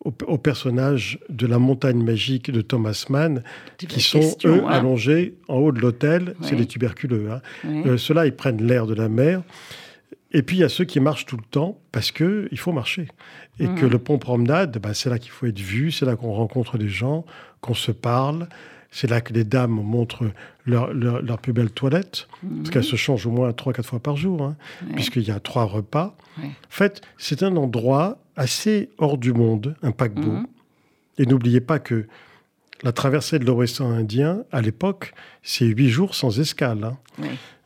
au, 0.03 0.13
au, 0.27 0.37
personnage 0.37 1.19
de 1.29 1.47
la 1.47 1.59
montagne 1.59 2.03
magique 2.03 2.51
de 2.51 2.61
Thomas 2.61 3.05
Mann, 3.09 3.43
qui 3.77 4.01
sont, 4.01 4.35
eux, 4.45 4.63
hein. 4.63 4.69
allongés 4.69 5.35
en 5.47 5.57
haut 5.57 5.71
de 5.71 5.79
l'hôtel. 5.79 6.35
C'est 6.41 6.55
des 6.55 6.65
tuberculeux. 6.65 7.29
Hein. 7.31 7.41
Euh, 7.65 7.97
ceux-là, 7.97 8.25
ils 8.25 8.35
prennent 8.35 8.65
l'air 8.65 8.85
de 8.85 8.93
la 8.93 9.09
mer. 9.09 9.41
Et 10.35 10.41
puis 10.41 10.57
il 10.57 10.59
y 10.61 10.63
a 10.63 10.69
ceux 10.69 10.85
qui 10.85 10.99
marchent 10.99 11.27
tout 11.27 11.37
le 11.37 11.43
temps 11.43 11.77
parce 11.91 12.11
que 12.11 12.47
il 12.51 12.57
faut 12.57 12.71
marcher 12.71 13.07
et 13.59 13.67
que 13.67 13.85
mhm. 13.85 13.91
le 13.91 13.99
pont 13.99 14.17
promenade, 14.17 14.79
bah, 14.79 14.93
c'est 14.93 15.09
là 15.09 15.19
qu'il 15.19 15.31
faut 15.31 15.45
être 15.45 15.59
vu, 15.59 15.91
c'est 15.91 16.05
là 16.05 16.15
qu'on 16.15 16.33
rencontre 16.33 16.77
des 16.77 16.89
gens, 16.89 17.23
qu'on 17.61 17.75
se 17.75 17.91
parle. 17.91 18.47
C'est 18.89 19.09
là 19.09 19.21
que 19.21 19.33
les 19.33 19.43
dames 19.43 19.71
montrent 19.71 20.23
leur, 20.65 20.93
leur, 20.93 21.39
plus 21.39 21.51
belle 21.51 21.71
toilette, 21.71 22.27
parce 22.57 22.69
qu'elles 22.69 22.83
se 22.83 22.95
changent 22.95 23.25
au 23.25 23.31
moins 23.31 23.49
3-4 23.49 23.83
fois 23.83 23.99
par 23.99 24.17
jour, 24.17 24.43
hein, 24.43 24.55
puisqu'il 24.93 25.23
y 25.23 25.31
a 25.31 25.39
trois 25.39 25.63
repas. 25.63 26.15
En 26.37 26.51
fait, 26.69 27.01
c'est 27.17 27.41
un 27.41 27.55
endroit 27.57 28.19
assez 28.35 28.89
hors 28.97 29.17
du 29.17 29.33
monde, 29.33 29.75
un 29.83 29.91
paquebot. 29.91 30.31
Mhm. 30.31 30.47
Et 31.17 31.25
n'oubliez 31.25 31.61
pas 31.61 31.79
que 31.79 32.07
la 32.83 32.91
traversée 32.91 33.39
de 33.39 33.45
l'océan 33.45 33.91
Indien, 33.91 34.43
à 34.51 34.61
l'époque, 34.61 35.13
c'est 35.41 35.65
huit 35.65 35.89
jours 35.89 36.15
sans 36.15 36.39
escale. 36.39 36.83
Hein. 36.83 36.97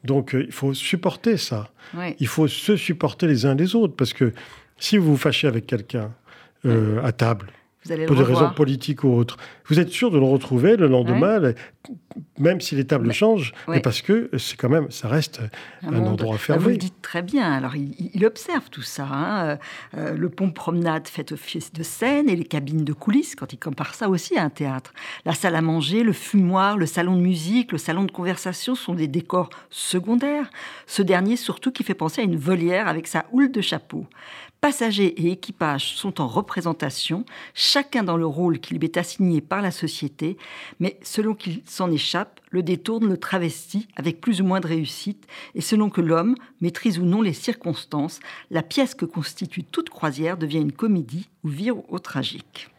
Donc, 0.03 0.35
euh, 0.35 0.43
il 0.45 0.51
faut 0.51 0.73
supporter 0.73 1.37
ça. 1.37 1.71
Il 2.19 2.27
faut 2.27 2.47
se 2.47 2.75
supporter 2.75 3.27
les 3.27 3.45
uns 3.45 3.55
les 3.55 3.75
autres, 3.75 3.95
parce 3.95 4.13
que 4.13 4.33
si 4.77 4.97
vous 4.97 5.11
vous 5.11 5.17
fâchez 5.17 5.47
avec 5.47 5.65
quelqu'un 5.65 6.11
euh, 6.65 7.01
à 7.03 7.11
table, 7.11 7.47
pour 8.05 8.15
des 8.15 8.23
raisons 8.23 8.49
politiques 8.49 9.03
ou 9.03 9.09
autres. 9.09 9.37
Vous 9.65 9.79
êtes 9.79 9.89
sûr 9.89 10.11
de 10.11 10.17
le 10.17 10.25
retrouver 10.25 10.77
le 10.77 10.87
lendemain, 10.87 11.53
même 12.39 12.61
si 12.61 12.75
les 12.75 12.85
tables 12.85 13.11
changent, 13.11 13.53
mais 13.67 13.79
parce 13.81 14.01
que 14.01 14.29
c'est 14.37 14.55
quand 14.55 14.69
même, 14.69 14.89
ça 14.91 15.07
reste 15.07 15.41
un, 15.83 16.05
endroit 16.05 16.37
fermé. 16.37 16.63
Vous 16.63 16.69
le 16.69 16.77
dites 16.77 17.01
très 17.01 17.21
bien. 17.21 17.51
Alors, 17.51 17.75
il, 17.75 18.25
observe 18.25 18.69
tout 18.69 18.81
ça. 18.81 19.05
Hein. 19.05 19.45
Euh, 19.47 19.57
euh, 19.97 20.13
le 20.15 20.29
pont 20.29 20.51
promenade 20.51 21.07
fait 21.07 21.31
office 21.31 21.71
de 21.71 21.83
scène 21.83 22.29
et 22.29 22.35
les 22.35 22.43
cabines 22.43 22.83
de 22.83 22.93
coulisses, 22.93 23.35
quand 23.35 23.53
il 23.53 23.57
compare 23.57 23.93
ça 23.95 24.09
aussi 24.09 24.37
à 24.37 24.43
un 24.43 24.49
théâtre. 24.49 24.93
La 25.25 25.33
salle 25.33 25.55
à 25.55 25.61
manger, 25.61 26.03
le 26.03 26.13
fumoir, 26.13 26.77
le 26.77 26.85
salon 26.85 27.15
de 27.15 27.21
musique, 27.21 27.71
le 27.71 27.77
salon 27.77 28.03
de 28.03 28.11
conversation 28.11 28.75
sont 28.75 28.93
des 28.93 29.07
décors 29.07 29.49
secondaires. 29.69 30.49
Ce 30.85 31.01
dernier, 31.01 31.35
surtout, 31.35 31.71
qui 31.71 31.83
fait 31.83 31.93
penser 31.93 32.21
à 32.21 32.23
une 32.23 32.37
volière 32.37 32.87
avec 32.87 33.07
sa 33.07 33.25
houle 33.31 33.51
de 33.51 33.61
chapeau. 33.61 34.05
Passagers 34.59 35.13
et 35.21 35.31
équipage 35.31 35.93
sont 35.95 36.19
en 36.19 36.27
représentation, 36.27 37.25
chacun 37.53 38.03
dans 38.03 38.17
le 38.17 38.25
rôle 38.25 38.59
qui 38.59 38.73
lui 38.73 38.85
est 38.85 38.97
assigné 38.97 39.39
par 39.39 39.61
la 39.61 39.69
société, 39.69 40.37
mais 40.79 40.99
selon 41.03 41.35
qu'il 41.35 41.61
s'en 41.65 41.91
échappe, 41.91 42.39
le 42.49 42.63
détourne, 42.63 43.07
le 43.07 43.17
travestit 43.17 43.87
avec 43.95 44.19
plus 44.19 44.41
ou 44.41 44.45
moins 44.45 44.59
de 44.59 44.67
réussite, 44.67 45.27
et 45.53 45.61
selon 45.61 45.91
que 45.91 46.01
l'homme 46.01 46.35
maîtrise 46.59 46.97
ou 46.97 47.03
non 47.03 47.21
les 47.21 47.33
circonstances, 47.33 48.19
la 48.49 48.63
pièce 48.63 48.95
que 48.95 49.05
constitue 49.05 49.63
toute 49.63 49.89
croisière 49.89 50.37
devient 50.37 50.61
une 50.61 50.71
comédie 50.71 51.29
ou 51.43 51.49
vire 51.49 51.75
au 51.89 51.99
tragique. 51.99 52.69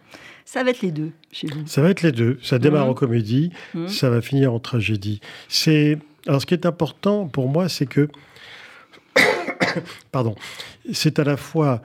Ça 0.45 0.65
va 0.65 0.71
être 0.71 0.83
les 0.83 0.93
deux 0.93 1.13
chez 1.31 1.47
vous. 1.47 1.67
Ça 1.67 1.83
va 1.83 1.91
être 1.91 2.03
les 2.03 2.11
deux. 2.11 2.39
Ça 2.43 2.59
démarre 2.59 2.87
mmh. 2.87 2.91
en 2.91 2.95
comédie, 2.95 3.53
mmh. 3.75 3.89
ça 3.89 4.11
va 4.11 4.21
finir 4.21 4.53
en 4.53 4.59
tragédie. 4.59 5.21
C'est 5.49 5.99
alors 6.27 6.41
ce 6.41 6.47
qui 6.47 6.55
est 6.55 6.67
important 6.67 7.27
pour 7.29 7.49
moi, 7.49 7.69
c'est 7.69 7.87
que 7.87 8.09
pardon, 10.13 10.35
c'est 10.93 11.19
à 11.19 11.25
la 11.25 11.37
fois 11.37 11.83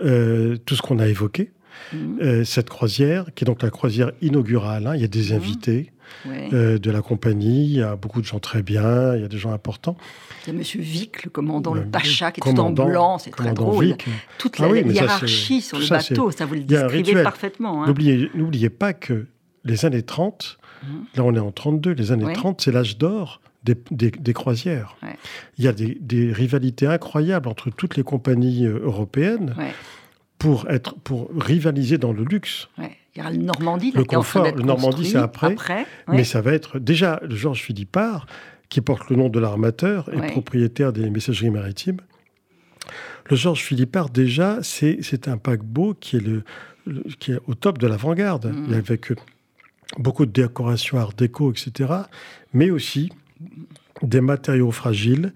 euh, 0.00 0.56
tout 0.66 0.74
ce 0.74 0.82
qu'on 0.82 0.98
a 0.98 1.06
évoqué, 1.06 1.52
mhm. 1.92 2.18
euh, 2.20 2.44
cette 2.44 2.68
croisière, 2.68 3.26
qui 3.34 3.44
est 3.44 3.46
donc 3.46 3.62
la 3.62 3.70
croisière 3.70 4.12
inaugurale. 4.22 4.86
Hein. 4.86 4.96
il 4.96 5.00
y 5.00 5.04
a 5.04 5.08
des 5.08 5.30
mhm. 5.30 5.36
invités 5.36 5.92
euh, 6.26 6.78
de 6.78 6.90
la 6.90 7.00
compagnie, 7.00 7.64
il 7.64 7.72
y 7.72 7.82
a 7.82 7.96
beaucoup 7.96 8.20
de 8.20 8.26
gens 8.26 8.38
très 8.38 8.62
bien, 8.62 9.14
il 9.14 9.22
y 9.22 9.24
a 9.24 9.28
des 9.28 9.38
gens 9.38 9.52
importants. 9.52 9.96
Il 10.46 10.52
y 10.52 10.56
a 10.56 10.58
Monsieur 10.58 10.80
Vic, 10.80 11.24
le 11.24 11.30
commandant, 11.30 11.74
le, 11.74 11.84
Pacha, 11.84 12.32
qui 12.32 12.40
est 12.40 12.52
tout 12.52 12.60
en 12.60 12.70
blanc, 12.70 13.18
c'est 13.18 13.30
très 13.30 13.52
drôle. 13.52 13.96
Toute 14.38 14.56
ah 14.58 14.68
la, 14.68 14.80
hiérarchie 14.80 15.60
sur 15.60 15.78
le 15.78 15.88
bateau, 15.88 16.30
ça, 16.30 16.44
vous 16.46 16.54
le 16.54 16.60
décrivez 16.60 17.22
parfaitement. 17.22 17.84
Hein. 17.84 17.94
N'oubliez 18.34 18.70
pas 18.70 18.92
que 18.92 19.26
les 19.64 19.84
années 19.84 20.02
30, 20.02 20.58
mhm. 20.82 21.04
là 21.14 21.24
on 21.24 21.34
est 21.34 21.38
en 21.38 21.52
32, 21.52 21.92
les 21.92 22.12
années 22.12 22.32
30, 22.32 22.60
c'est 22.60 22.72
l'âge 22.72 22.98
d'or 22.98 23.40
des, 23.64 24.32
croisières. 24.32 24.96
Il 25.58 25.64
y 25.64 25.68
a 25.68 25.72
des, 25.72 26.32
rivalités 26.32 26.86
incroyables 26.86 27.48
entre 27.48 27.70
toutes 27.70 27.96
les 27.96 28.02
compagnies 28.02 28.66
euh, 28.66 28.80
européennes 28.82 29.54
pour, 30.38 30.68
être, 30.70 30.94
pour 30.96 31.30
rivaliser 31.34 31.98
dans 31.98 32.12
le 32.12 32.24
luxe. 32.24 32.68
Il 32.78 33.18
y 33.18 33.20
aura 33.20 33.30
le 33.30 33.38
Normandie, 33.38 33.92
le 33.94 34.04
confort. 34.04 34.44
Le 34.44 34.62
Normandie, 34.62 35.10
c'est 35.10 35.18
après. 35.18 35.56
Mais 36.08 36.24
ça 36.24 36.40
va 36.40 36.52
être 36.52 36.78
déjà 36.78 37.20
le 37.22 37.34
Georges 37.34 37.62
Philippard, 37.62 38.26
qui 38.68 38.80
porte 38.80 39.08
le 39.08 39.16
nom 39.16 39.28
de 39.28 39.38
l'armateur 39.38 40.10
et 40.12 40.26
propriétaire 40.32 40.92
des 40.92 41.08
messageries 41.10 41.50
maritimes. 41.50 42.00
Le 43.30 43.36
Georges 43.36 43.62
Philippard, 43.62 44.10
déjà, 44.10 44.58
c'est 44.62 45.28
un 45.28 45.38
paquebot 45.38 45.94
qui 45.94 46.16
est, 46.16 46.20
le, 46.20 46.42
qui 47.18 47.32
est 47.32 47.38
au 47.46 47.54
top 47.54 47.78
de 47.78 47.86
l'avant-garde, 47.86 48.46
mmh. 48.46 48.74
avec 48.74 49.12
beaucoup 49.98 50.26
de 50.26 50.32
décorations 50.32 50.98
art 50.98 51.12
déco, 51.12 51.52
etc. 51.52 51.92
Mais 52.52 52.70
aussi 52.70 53.10
des 54.02 54.20
matériaux 54.20 54.70
fragiles 54.70 55.32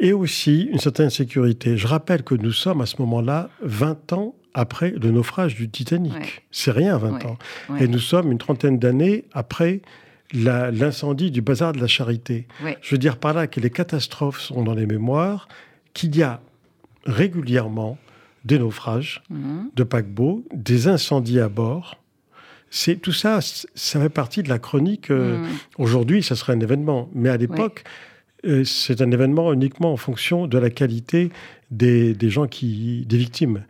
et 0.00 0.12
aussi 0.12 0.62
une 0.62 0.78
certaine 0.78 1.10
sécurité. 1.10 1.76
Je 1.76 1.86
rappelle 1.86 2.22
que 2.22 2.34
nous 2.34 2.52
sommes 2.52 2.80
à 2.80 2.86
ce 2.86 3.00
moment-là 3.00 3.48
20 3.62 4.12
ans 4.12 4.34
après 4.54 4.90
le 4.90 5.10
naufrage 5.10 5.54
du 5.54 5.68
Titanic. 5.68 6.42
C'est 6.50 6.70
rien, 6.70 6.96
20 6.96 7.24
ans. 7.26 7.38
Et 7.78 7.88
nous 7.88 7.98
sommes 7.98 8.32
une 8.32 8.38
trentaine 8.38 8.78
d'années 8.78 9.24
après 9.32 9.82
l'incendie 10.32 11.30
du 11.30 11.40
bazar 11.40 11.72
de 11.72 11.80
la 11.80 11.86
Charité. 11.86 12.46
Je 12.80 12.90
veux 12.94 12.98
dire 12.98 13.18
par 13.18 13.34
là 13.34 13.46
que 13.46 13.60
les 13.60 13.70
catastrophes 13.70 14.40
sont 14.40 14.62
dans 14.62 14.74
les 14.74 14.86
mémoires, 14.86 15.48
qu'il 15.94 16.16
y 16.16 16.22
a 16.22 16.40
régulièrement 17.04 17.98
des 18.44 18.58
naufrages 18.58 19.22
mhm. 19.28 19.70
de 19.74 19.82
paquebots, 19.82 20.44
des 20.54 20.88
incendies 20.88 21.40
à 21.40 21.48
bord, 21.48 21.98
c'est 22.70 22.96
tout 22.96 23.12
ça, 23.12 23.40
ça 23.40 24.00
fait 24.00 24.08
partie 24.08 24.42
de 24.42 24.48
la 24.48 24.58
chronique. 24.58 25.10
Euh, 25.10 25.38
mm. 25.38 25.46
Aujourd'hui, 25.78 26.22
ça 26.22 26.36
serait 26.36 26.52
un 26.52 26.60
événement, 26.60 27.08
mais 27.14 27.28
à 27.28 27.36
l'époque, 27.36 27.84
euh, 28.44 28.64
c'est 28.64 29.00
un 29.00 29.10
événement 29.10 29.52
uniquement 29.52 29.92
en 29.92 29.96
fonction 29.96 30.46
de 30.46 30.58
la 30.58 30.70
qualité 30.70 31.30
des, 31.70 32.14
gens 32.30 32.46
qui, 32.46 33.04
des 33.06 33.16
victimes. 33.16 33.64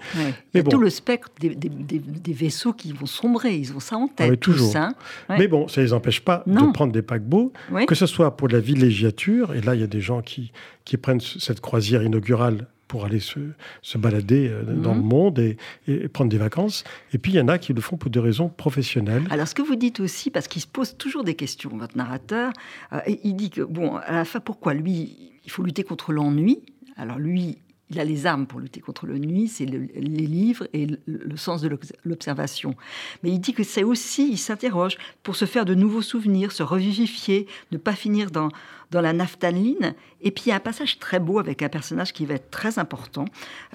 Mais 0.53 0.63
bon. 0.63 0.71
tout 0.71 0.81
le 0.81 0.91
spectre 0.91 1.31
des, 1.41 2.33
vaisseaux 2.33 2.73
qui 2.73 2.93
vont 2.93 3.07
sombrer, 3.07 3.55
ils 3.55 3.73
ont 3.75 3.81
ça 3.81 3.97
en 3.97 4.09
tête. 4.09 4.31
Ah 4.33 4.37
toujours. 4.37 4.77
Hein. 4.77 4.95
Mais 5.31 5.49
bon, 5.49 5.69
ça 5.69 5.81
ne 5.81 5.87
les 5.87 5.93
empêche 5.93 6.21
pas 6.21 6.43
de 6.47 6.73
prendre 6.73 6.93
des 6.93 7.03
paquebots, 7.03 7.53
que 7.87 7.95
ce 7.95 8.07
soit 8.07 8.37
pour 8.37 8.49
la 8.49 8.61
villégiature, 8.61 9.55
et 9.55 9.61
là 9.61 9.75
il 9.75 9.81
y 9.81 9.85
a 9.85 9.89
des 9.89 10.01
gens 10.01 10.21
qui, 10.21 10.53
qui 10.85 10.97
prennent 10.97 11.21
cette 11.21 11.61
croisière 11.61 12.03
inaugurale 12.03 12.67
pour 12.89 13.05
aller 13.05 13.21
se, 13.21 13.41
se 13.83 13.99
balader 13.99 14.49
euh, 14.49 14.63
dans 14.63 14.95
le 14.95 15.01
mhm. 15.01 15.09
monde 15.09 15.39
et, 15.39 15.57
et, 15.89 16.09
prendre 16.09 16.31
des 16.31 16.39
vacances. 16.39 16.85
Et 17.13 17.19
puis, 17.19 17.33
il 17.33 17.37
y 17.37 17.41
en 17.41 17.49
a 17.49 17.59
qui 17.59 17.73
le 17.73 17.81
font 17.81 17.97
pour 17.97 18.11
des 18.11 18.21
raisons 18.21 18.49
professionnelles. 18.49 19.25
Alors, 19.31 19.49
ce 19.49 19.55
que 19.55 19.63
vous 19.63 19.77
dites 19.77 20.01
aussi, 20.01 20.31
parce 20.31 20.49
qu'il 20.49 20.63
se 20.63 20.67
pose 20.67 20.97
toujours 20.97 21.25
des 21.25 21.35
questions, 21.35 21.71
votre 21.77 21.97
narrateur, 21.97 22.53
euh, 22.93 23.01
il 23.25 23.35
dit 23.35 23.51
que, 23.51 23.63
bon, 23.63 23.97
à 23.97 24.13
la 24.13 24.25
fin, 24.25 24.41
pourquoi 24.41 24.75
lui, 24.75 25.33
il 25.45 25.51
faut 25.51 25.63
lutter 25.63 25.83
contre 25.83 26.13
l'ennui? 26.13 26.61
Alors 26.97 27.19
lui, 27.19 27.59
il 27.91 28.01
a 28.01 28.05
les 28.05 28.27
armes 28.27 28.47
pour 28.47 28.59
lutter 28.59 28.81
contre 28.81 29.07
le 29.07 29.19
nuit, 29.19 29.47
c'est 29.49 29.65
les 29.65 30.27
livres 30.27 30.67
et 30.73 30.87
le, 31.07 31.37
sens 31.37 31.61
de 31.63 31.71
l'observation. 32.05 32.75
Mais 33.23 33.31
il 33.31 33.39
dit 33.39 33.53
que 33.53 33.63
c'est 33.63 33.85
aussi, 33.85 34.29
il 34.29 34.39
s'interroge 34.39 34.97
pour 35.23 35.37
se 35.37 35.45
faire 35.45 35.65
de 35.65 35.75
nouveaux 35.75 36.03
souvenirs, 36.03 36.51
se 36.51 36.63
revivifier, 36.63 37.47
ne 37.71 37.79
pas 37.79 37.95
finir 37.95 38.31
dans, 38.31 38.49
dans 38.91 39.01
la 39.01 39.13
naphtaline. 39.13 39.95
Et 40.21 40.33
puis 40.33 40.45
il 40.47 40.49
y 40.49 40.53
a 40.53 40.57
un 40.57 40.61
passage 40.61 40.99
très 40.99 41.21
beau 41.21 41.39
avec 41.39 41.63
un 41.63 41.69
personnage 41.69 42.13
qui 42.13 42.27
va 42.27 42.35
être 42.35 42.51
très 42.51 42.79
important, 42.81 43.27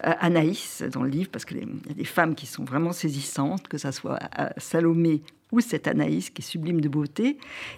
euh, 0.05 0.13
Anaïs 0.19 0.83
dans 0.91 1.03
le 1.03 1.09
livre, 1.09 1.29
parce 1.31 1.45
qu'il 1.45 1.57
y 1.57 1.61
a 1.61 1.93
des 1.93 2.05
femmes 2.05 2.35
qui 2.35 2.47
sont 2.47 2.65
vraiment 2.65 2.91
saisissantes, 2.91 3.67
que 3.69 3.77
ça 3.77 3.91
soit 3.91 4.19
Salomé 4.57 5.21
ou 5.51 5.59
cette 5.59 5.87
Anaïs 5.87 6.29
qui 6.29 6.41
est 6.41 6.45
sublime 6.45 6.81
de 6.81 6.89
beauté. 6.89 7.37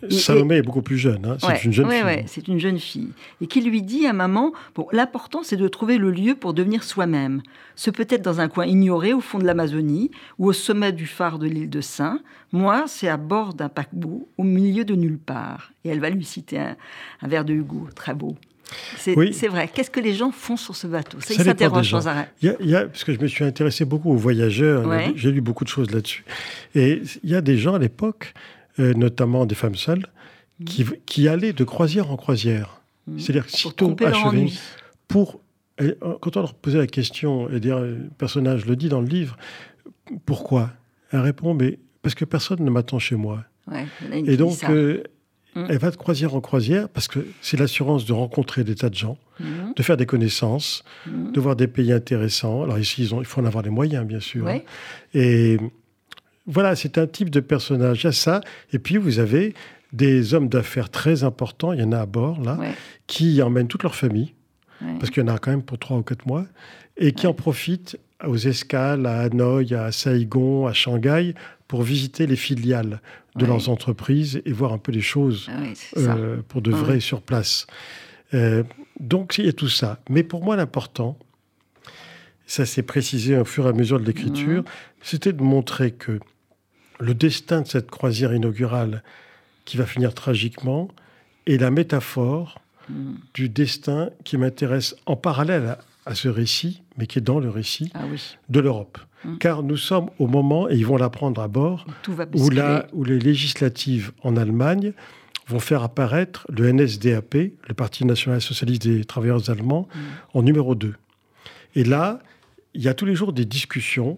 Salomé 0.09 0.57
est 0.57 0.61
beaucoup 0.61 0.81
plus 0.81 0.97
jeune, 0.97 1.25
hein. 1.25 1.37
c'est 1.39 1.63
une 1.65 1.73
jeune 1.73 1.89
fille. 1.89 2.03
Ouais, 2.03 2.25
c'est 2.27 2.47
une 2.47 2.59
jeune 2.59 2.79
fille. 2.79 3.09
Et 3.41 3.47
qui 3.47 3.61
lui 3.61 3.81
dit 3.81 4.05
à 4.05 4.13
maman, 4.13 4.53
bon, 4.75 4.87
l'important 4.91 5.43
c'est 5.43 5.57
de 5.57 5.67
trouver 5.67 5.97
le 5.97 6.11
lieu 6.11 6.35
pour 6.35 6.53
devenir 6.53 6.83
soi-même. 6.83 7.41
Ce 7.75 7.89
peut 7.89 8.07
être 8.09 8.21
dans 8.21 8.39
un 8.39 8.47
coin 8.47 8.65
ignoré 8.65 9.13
au 9.13 9.21
fond 9.21 9.39
de 9.39 9.45
l'Amazonie 9.45 10.11
ou 10.37 10.47
au 10.47 10.53
sommet 10.53 10.91
du 10.91 11.05
phare 11.05 11.39
de 11.39 11.47
l'île 11.47 11.69
de 11.69 11.81
Saint. 11.81 12.19
Moi, 12.51 12.85
c'est 12.87 13.07
à 13.07 13.17
bord 13.17 13.53
d'un 13.53 13.69
paquebot 13.69 14.27
au 14.37 14.43
milieu 14.43 14.85
de 14.85 14.95
nulle 14.95 15.17
part. 15.17 15.71
Et 15.83 15.89
elle 15.89 15.99
va 15.99 16.09
lui 16.09 16.23
citer 16.23 16.59
un, 16.59 16.75
un 17.21 17.27
vers 17.27 17.45
de 17.45 17.53
Hugo, 17.53 17.87
très 17.95 18.13
beau. 18.13 18.35
C'est 18.97 19.47
vrai. 19.47 19.69
Qu'est-ce 19.73 19.91
que 19.91 19.99
les 19.99 20.13
gens 20.13 20.31
font 20.31 20.57
sur 20.57 20.75
ce 20.75 20.87
bateau? 20.87 21.19
Ça, 21.21 21.33
ils 21.33 21.43
s'interrogent 21.43 21.91
sans 21.91 22.07
arrêt. 22.07 22.29
Il 22.41 22.55
y, 22.61 22.75
a, 22.75 22.85
parce 22.85 23.03
que 23.03 23.13
je 23.13 23.19
me 23.19 23.27
suis 23.27 23.43
intéressé 23.43 23.85
beaucoup 23.85 24.11
aux 24.11 24.17
voyageurs, 24.17 24.89
j'ai 25.15 25.31
lu 25.31 25.41
beaucoup 25.41 25.63
de 25.63 25.69
choses 25.69 25.91
là-dessus. 25.91 26.25
Et 26.75 27.01
il 27.23 27.29
y 27.29 27.35
a 27.35 27.41
des 27.41 27.57
gens 27.57 27.75
à 27.75 27.79
l'époque, 27.79 28.33
euh, 28.79 28.93
notamment 28.93 29.45
des 29.45 29.55
femmes 29.55 29.75
seules, 29.75 30.05
qui, 30.65 30.85
qui, 31.05 31.27
allaient 31.27 31.53
de 31.53 31.63
croisière 31.63 32.11
en 32.11 32.15
croisière. 32.15 32.81
Mm. 33.07 33.19
C'est-à-dire, 33.19 33.49
sitôt 33.49 33.95
achevé, 34.03 34.51
pour. 35.07 35.41
Euh, 35.81 35.95
quand 36.21 36.37
on 36.37 36.41
leur 36.41 36.53
posait 36.53 36.77
la 36.77 36.87
question, 36.87 37.49
et 37.49 37.59
le 37.59 38.09
personnage 38.17 38.65
le 38.65 38.75
dit 38.75 38.89
dans 38.89 39.01
le 39.01 39.07
livre, 39.07 39.37
pourquoi? 40.25 40.71
Elle 41.11 41.19
répond, 41.19 41.53
mais 41.53 41.79
parce 42.01 42.15
que 42.15 42.25
personne 42.25 42.63
ne 42.63 42.69
m'attend 42.69 42.99
chez 42.99 43.15
moi. 43.15 43.43
et 44.11 44.37
donc, 44.37 44.59
Mm. 45.55 45.65
Elle 45.69 45.77
va 45.77 45.91
de 45.91 45.95
croisière 45.95 46.35
en 46.35 46.41
croisière 46.41 46.89
parce 46.89 47.07
que 47.07 47.25
c'est 47.41 47.57
l'assurance 47.57 48.05
de 48.05 48.13
rencontrer 48.13 48.63
des 48.63 48.75
tas 48.75 48.89
de 48.89 48.95
gens, 48.95 49.17
mm. 49.39 49.73
de 49.75 49.83
faire 49.83 49.97
des 49.97 50.05
connaissances, 50.05 50.83
mm. 51.05 51.31
de 51.31 51.39
voir 51.39 51.55
des 51.55 51.67
pays 51.67 51.91
intéressants. 51.91 52.63
Alors 52.63 52.79
ici, 52.79 53.03
ils 53.03 53.15
ont, 53.15 53.21
il 53.21 53.25
faut 53.25 53.41
en 53.41 53.45
avoir 53.45 53.63
les 53.63 53.69
moyens, 53.69 54.05
bien 54.05 54.19
sûr. 54.19 54.47
Hein. 54.47 54.59
Et 55.13 55.57
voilà, 56.47 56.75
c'est 56.75 56.97
un 56.97 57.07
type 57.07 57.29
de 57.29 57.39
personnage. 57.39 58.01
Il 58.01 58.05
y 58.05 58.07
a 58.07 58.11
ça. 58.11 58.41
Et 58.71 58.79
puis, 58.79 58.97
vous 58.97 59.19
avez 59.19 59.53
des 59.91 60.33
hommes 60.33 60.49
d'affaires 60.49 60.89
très 60.89 61.23
importants, 61.23 61.71
il 61.71 61.79
y 61.79 61.83
en 61.83 61.91
a 61.91 61.99
à 61.99 62.05
bord, 62.07 62.41
là, 62.41 62.57
qui 63.05 63.41
emmènent 63.43 63.67
toute 63.67 63.83
leur 63.83 63.95
famille. 63.95 64.33
parce 64.99 65.11
qu'il 65.11 65.21
y 65.21 65.29
en 65.29 65.33
a 65.33 65.37
quand 65.37 65.51
même 65.51 65.61
pour 65.61 65.77
trois 65.77 65.97
ou 65.97 66.01
quatre 66.01 66.25
mois, 66.25 66.45
et 66.97 67.11
qui 67.13 67.27
en 67.27 67.33
profitent 67.33 67.97
aux 68.25 68.37
escales 68.37 69.05
à 69.05 69.21
Hanoï, 69.21 69.73
à 69.73 69.91
Saigon, 69.91 70.67
à 70.67 70.73
Shanghai, 70.73 71.33
pour 71.67 71.83
visiter 71.83 72.27
les 72.27 72.35
filiales 72.35 73.01
de 73.35 73.45
leurs 73.45 73.69
entreprises 73.69 74.41
et 74.45 74.51
voir 74.51 74.73
un 74.73 74.77
peu 74.77 74.91
les 74.91 75.01
choses 75.01 75.49
ah 75.49 75.97
euh, 75.97 76.41
pour 76.47 76.61
de 76.61 76.71
vrai 76.71 76.99
sur 76.99 77.21
place. 77.21 77.65
Euh, 78.33 78.63
donc 78.99 79.37
il 79.37 79.45
y 79.45 79.49
a 79.49 79.53
tout 79.53 79.69
ça. 79.69 79.99
Mais 80.09 80.23
pour 80.23 80.43
moi, 80.43 80.55
l'important, 80.55 81.17
ça 82.45 82.65
s'est 82.65 82.83
précisé 82.83 83.37
au 83.37 83.45
fur 83.45 83.65
et 83.65 83.69
à 83.69 83.73
mesure 83.73 83.99
de 83.99 84.05
l'écriture, 84.05 84.61
mhm. 84.61 84.69
c'était 85.01 85.33
de 85.33 85.41
montrer 85.41 85.91
que 85.91 86.19
le 86.99 87.13
destin 87.15 87.61
de 87.61 87.67
cette 87.67 87.89
croisière 87.89 88.33
inaugurale, 88.33 89.03
qui 89.65 89.77
va 89.77 89.85
finir 89.85 90.13
tragiquement, 90.13 90.89
est 91.47 91.57
la 91.57 91.71
métaphore 91.71 92.61
mhm. 92.89 93.17
du 93.33 93.49
destin 93.49 94.09
qui 94.23 94.37
m'intéresse 94.37 94.95
en 95.05 95.15
parallèle 95.15 95.77
à, 96.05 96.15
ce 96.15 96.27
récit, 96.27 96.83
mais 96.97 97.07
qui 97.07 97.19
est 97.19 97.21
dans 97.21 97.39
le 97.39 97.49
récit 97.49 97.91
ah 97.93 98.03
de 98.49 98.59
l'Europe. 98.59 98.97
Mhm. 99.25 99.37
Car 99.37 99.63
nous 99.63 99.77
sommes 99.77 100.09
au 100.19 100.27
moment, 100.27 100.69
et 100.69 100.75
ils 100.75 100.85
vont 100.85 100.97
l'apprendre 100.97 101.41
à 101.41 101.47
bord, 101.47 101.85
où, 102.07 102.49
où 102.93 103.03
les 103.03 103.19
législatives 103.19 104.11
en 104.21 104.35
Allemagne 104.35 104.93
vont 105.47 105.59
faire 105.59 105.83
apparaître 105.83 106.45
le 106.49 106.71
NSDAP, 106.71 107.33
le 107.67 107.73
Parti 107.73 108.05
national 108.05 108.41
socialiste 108.41 108.83
des 108.83 109.03
travailleurs 109.03 109.49
allemands, 109.49 109.87
en 110.33 110.41
numéro 110.41 110.75
2. 110.75 110.93
Et 111.75 111.83
là, 111.83 112.19
il 112.73 112.81
y 112.81 112.87
a 112.87 112.93
tous 112.93 113.05
les 113.05 113.15
jours 113.15 113.33
des 113.33 113.45
discussions, 113.45 114.17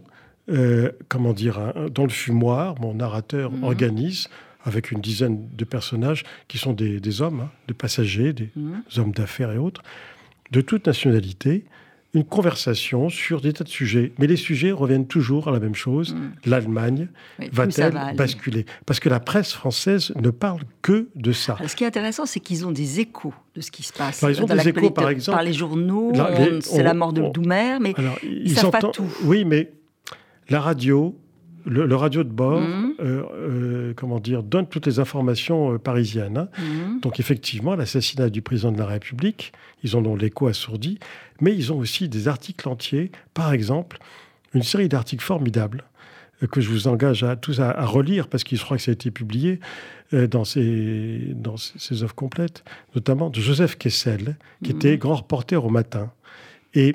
euh, 0.49 0.91
comment 1.09 1.33
dire, 1.33 1.57
hein, 1.59 1.73
dans 1.93 2.03
le 2.03 2.09
fumoir, 2.09 2.79
mon 2.79 2.93
narrateur 2.93 3.51
mhm. 3.51 3.63
organise 3.63 4.29
avec 4.63 4.91
une 4.91 4.99
dizaine 4.99 5.47
de 5.55 5.63
personnages 5.63 6.23
qui 6.47 6.57
sont 6.57 6.73
des, 6.73 7.21
hommes, 7.21 7.41
hein, 7.41 7.51
des 7.67 7.75
passagers, 7.75 8.33
des 8.33 8.49
hommes 8.97 9.11
d'affaires 9.11 9.51
et 9.51 9.59
autres, 9.59 9.83
de 10.51 10.61
toute 10.61 10.87
nationalité, 10.87 11.65
une 12.15 12.23
conversation 12.23 13.09
sur 13.09 13.41
des 13.41 13.51
tas 13.51 13.65
de 13.65 13.69
sujets. 13.69 14.13
Mais 14.17 14.27
les 14.27 14.37
sujets 14.37 14.71
reviennent 14.71 15.05
toujours 15.05 15.49
à 15.49 15.51
la 15.51 15.59
même 15.59 15.75
chose. 15.75 16.15
Mm. 16.15 16.49
L'Allemagne 16.49 17.07
va-t-elle 17.51 17.93
basculer? 18.15 18.65
Parce 18.85 19.01
que 19.01 19.09
la 19.09 19.19
presse 19.19 19.51
française 19.51 20.13
ne 20.15 20.29
parle 20.29 20.61
que 20.81 21.09
de 21.15 21.33
ça. 21.33 21.57
ce 21.67 21.75
qui 21.75 21.83
est 21.83 21.87
intéressant, 21.87 22.25
c'est 22.25 22.39
qu'ils 22.39 22.65
ont 22.65 22.71
des 22.71 23.01
échos 23.01 23.33
de 23.53 23.61
ce 23.61 23.69
qui 23.69 23.83
se 23.83 23.91
passe. 23.91 24.23
ils 24.27 24.41
ont 24.41 24.45
des 24.45 24.69
échos, 24.69 24.89
par 24.91 25.09
exemple. 25.09 25.35
Par 25.35 25.43
les 25.43 25.53
journaux, 25.53 26.13
c'est 26.61 26.83
la 26.83 26.93
mort 26.93 27.13
de 27.13 27.29
Doumer, 27.29 27.79
mais 27.81 27.93
ils 28.23 28.51
ne 28.51 28.55
savent 28.55 28.71
pas 28.71 28.81
tout. 28.81 29.11
Oui, 29.23 29.43
mais 29.43 29.73
la 30.49 30.61
radio, 30.61 31.17
le, 31.65 31.95
radio 31.95 32.23
de 32.23 32.29
bord, 32.29 32.61
mmh. 32.61 32.93
euh, 32.99 33.23
euh, 33.33 33.93
comment 33.95 34.19
dire, 34.19 34.43
donne 34.43 34.67
toutes 34.67 34.85
les 34.85 34.99
informations 34.99 35.73
euh, 35.73 35.77
parisiennes. 35.77 36.37
Hein. 36.37 36.49
Mmh. 36.57 36.99
Donc 37.01 37.19
effectivement, 37.19 37.75
l'assassinat 37.75 38.29
du 38.29 38.41
président 38.41 38.71
de 38.71 38.77
la 38.77 38.85
République, 38.85 39.51
ils 39.83 39.95
en 39.95 40.05
ont 40.05 40.15
l'écho 40.15 40.47
assourdi, 40.47 40.99
mais 41.41 41.55
ils 41.55 41.73
ont 41.73 41.77
aussi 41.77 42.07
des 42.07 42.27
articles 42.27 42.67
entiers. 42.69 43.11
Par 43.33 43.53
exemple, 43.53 43.97
une 44.53 44.63
série 44.63 44.89
d'articles 44.89 45.23
formidables 45.23 45.83
que 46.51 46.61
je 46.61 46.69
vous 46.69 46.87
engage 46.87 47.23
à 47.23 47.35
tous 47.35 47.59
à, 47.61 47.85
relire 47.85 48.27
parce 48.27 48.43
qu'il 48.43 48.57
se 48.57 48.63
croit 48.63 48.77
que 48.77 48.83
ça 48.83 48.91
a 48.91 48.93
été 48.93 49.09
publié 49.09 49.61
dans 50.11 50.43
ses, 50.43 51.29
dans 51.33 51.55
ses 51.55 52.03
œuvres 52.03 52.13
complètes, 52.13 52.63
notamment 52.93 53.29
de 53.29 53.39
Joseph 53.39 53.77
Kessel, 53.77 54.35
qui 54.61 54.73
mmh. 54.73 54.75
était 54.75 54.97
grand 54.97 55.15
reporter 55.15 55.63
au 55.63 55.69
matin. 55.69 56.11
Et 56.73 56.93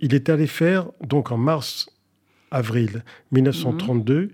il 0.00 0.14
est 0.14 0.30
allé 0.30 0.46
faire, 0.46 0.86
donc 1.06 1.30
en 1.30 1.36
mars 1.36 1.90
avril 2.50 3.04
1932, 3.32 4.30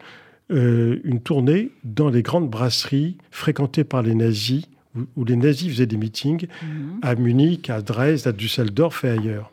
euh, 0.51 1.01
une 1.05 1.21
tournée 1.21 1.71
dans 1.85 2.09
les 2.09 2.23
grandes 2.23 2.49
brasseries 2.49 3.19
fréquentées 3.31 3.85
par 3.85 4.03
les 4.03 4.15
nazis, 4.15 4.67
où, 5.17 5.25
les 5.25 5.37
nazis 5.37 5.69
faisaient 5.69 5.87
des 5.87 5.97
meetings 5.97 6.47
mhm. 6.63 7.01
à 7.03 7.15
Munich, 7.15 7.69
à 7.69 7.83
Dresde, 7.83 8.27
à 8.29 8.33
Düsseldorf 8.33 9.05
et 9.05 9.11
ailleurs. 9.11 9.51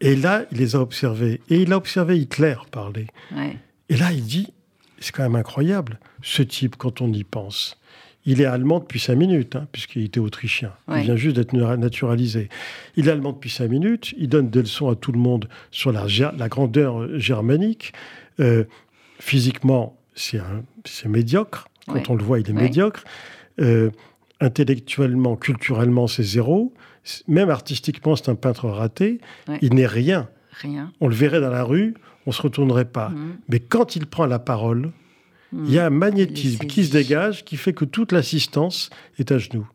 Et 0.00 0.16
là, 0.16 0.44
il 0.52 0.58
les 0.58 0.76
a 0.76 0.80
observés. 0.80 1.40
Et 1.50 1.62
il 1.62 1.72
a 1.72 1.76
observé 1.76 2.18
Hitler 2.18 2.54
parler. 2.70 3.06
Et 3.88 3.96
là, 3.96 4.12
il 4.12 4.22
dit, 4.22 4.52
c'est 5.00 5.12
quand 5.12 5.24
même 5.24 5.36
incroyable, 5.36 5.98
ce 6.22 6.42
type, 6.42 6.76
quand 6.76 7.00
on 7.00 7.12
y 7.12 7.24
pense. 7.24 7.77
Il 8.30 8.42
est 8.42 8.44
allemand 8.44 8.80
depuis 8.80 9.00
cinq 9.00 9.14
minutes, 9.14 9.56
hein, 9.56 9.66
puisqu'il 9.72 10.04
était 10.04 10.20
autrichien. 10.20 10.74
Il 10.94 11.00
vient 11.00 11.16
juste 11.16 11.36
d'être 11.36 11.54
naturalisé. 11.54 12.50
Il 12.94 13.08
est 13.08 13.10
allemand 13.10 13.32
depuis 13.32 13.48
cinq 13.48 13.70
minutes. 13.70 14.14
Il 14.18 14.28
donne 14.28 14.50
des 14.50 14.60
leçons 14.60 14.90
à 14.90 14.96
tout 14.96 15.12
le 15.12 15.18
monde 15.18 15.48
sur 15.70 15.92
la, 15.92 16.04
la 16.36 16.48
grandeur 16.50 17.18
germanique. 17.18 17.94
Euh, 18.38 18.64
physiquement, 19.18 19.96
c'est 20.14 20.42
médiocre. 21.06 21.68
Quand 21.86 22.10
on 22.10 22.16
le 22.16 22.22
voit, 22.22 22.38
il 22.38 22.50
est 22.50 22.52
médiocre. 22.52 23.02
Euh, 23.62 23.90
intellectuellement, 24.40 25.34
culturellement, 25.36 26.06
c'est 26.06 26.22
zéro. 26.22 26.74
Même 27.28 27.48
artistiquement, 27.48 28.14
c'est 28.14 28.28
un 28.28 28.34
peintre 28.34 28.68
raté. 28.68 29.22
Il 29.62 29.72
n'est 29.72 29.86
rien. 29.86 30.28
Rien. 30.60 30.92
On 31.00 31.08
le 31.08 31.14
verrait 31.14 31.40
dans 31.40 31.48
la 31.48 31.64
rue, 31.64 31.94
on 32.26 32.32
se 32.32 32.42
retournerait 32.42 32.84
pas. 32.84 33.08
Mmh. 33.08 33.36
Mais 33.48 33.60
quand 33.60 33.96
il 33.96 34.06
prend 34.06 34.26
la 34.26 34.38
parole, 34.38 34.90
il 35.52 35.72
y 35.72 35.78
a 35.78 35.86
un 35.86 35.90
magnétisme 35.90 36.66
qui 36.66 36.84
se 36.84 36.92
dégage 36.92 37.44
qui 37.44 37.56
fait 37.56 37.72
que 37.72 37.84
toute 37.84 38.12
l'assistance 38.12 38.90
est 39.18 39.32
à 39.32 39.38
genoux. 39.38 39.68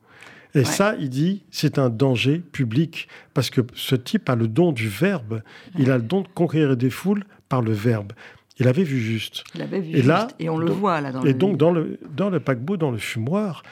Et 0.55 0.65
ça, 0.65 0.95
il 0.99 1.09
dit, 1.09 1.41
c'est 1.49 1.79
un 1.79 1.89
danger 1.89 2.39
public, 2.39 3.07
parce 3.33 3.49
que 3.49 3.61
ce 3.73 3.95
type 3.95 4.29
a 4.29 4.35
le 4.35 4.47
don 4.47 4.71
du 4.71 4.87
verbe, 4.87 5.41
il 5.79 5.89
a 5.89 5.97
le 5.97 6.03
don 6.03 6.21
de 6.21 6.27
conquérir 6.27 6.77
des 6.77 6.91
foules 6.91 7.25
par 7.49 7.63
le 7.63 7.71
verbe. 7.71 8.13
Il 8.59 8.67
avait 8.67 8.83
vu 8.83 8.99
juste. 8.99 9.43
Il 9.55 9.63
avait 9.63 9.79
vu 9.79 9.89
et 9.89 9.95
juste, 9.95 10.07
là, 10.07 10.27
et 10.37 10.49
on 10.49 10.57
le 10.57 10.71
voit 10.71 11.01
là. 11.01 11.11
Dans 11.11 11.23
et 11.23 11.33
donc, 11.33 11.57
dans 11.57 11.71
le, 11.71 11.97
dans 12.15 12.29
le 12.29 12.39
paquebot, 12.39 12.77
dans 12.77 12.91
le 12.91 12.99
fumoir, 12.99 13.63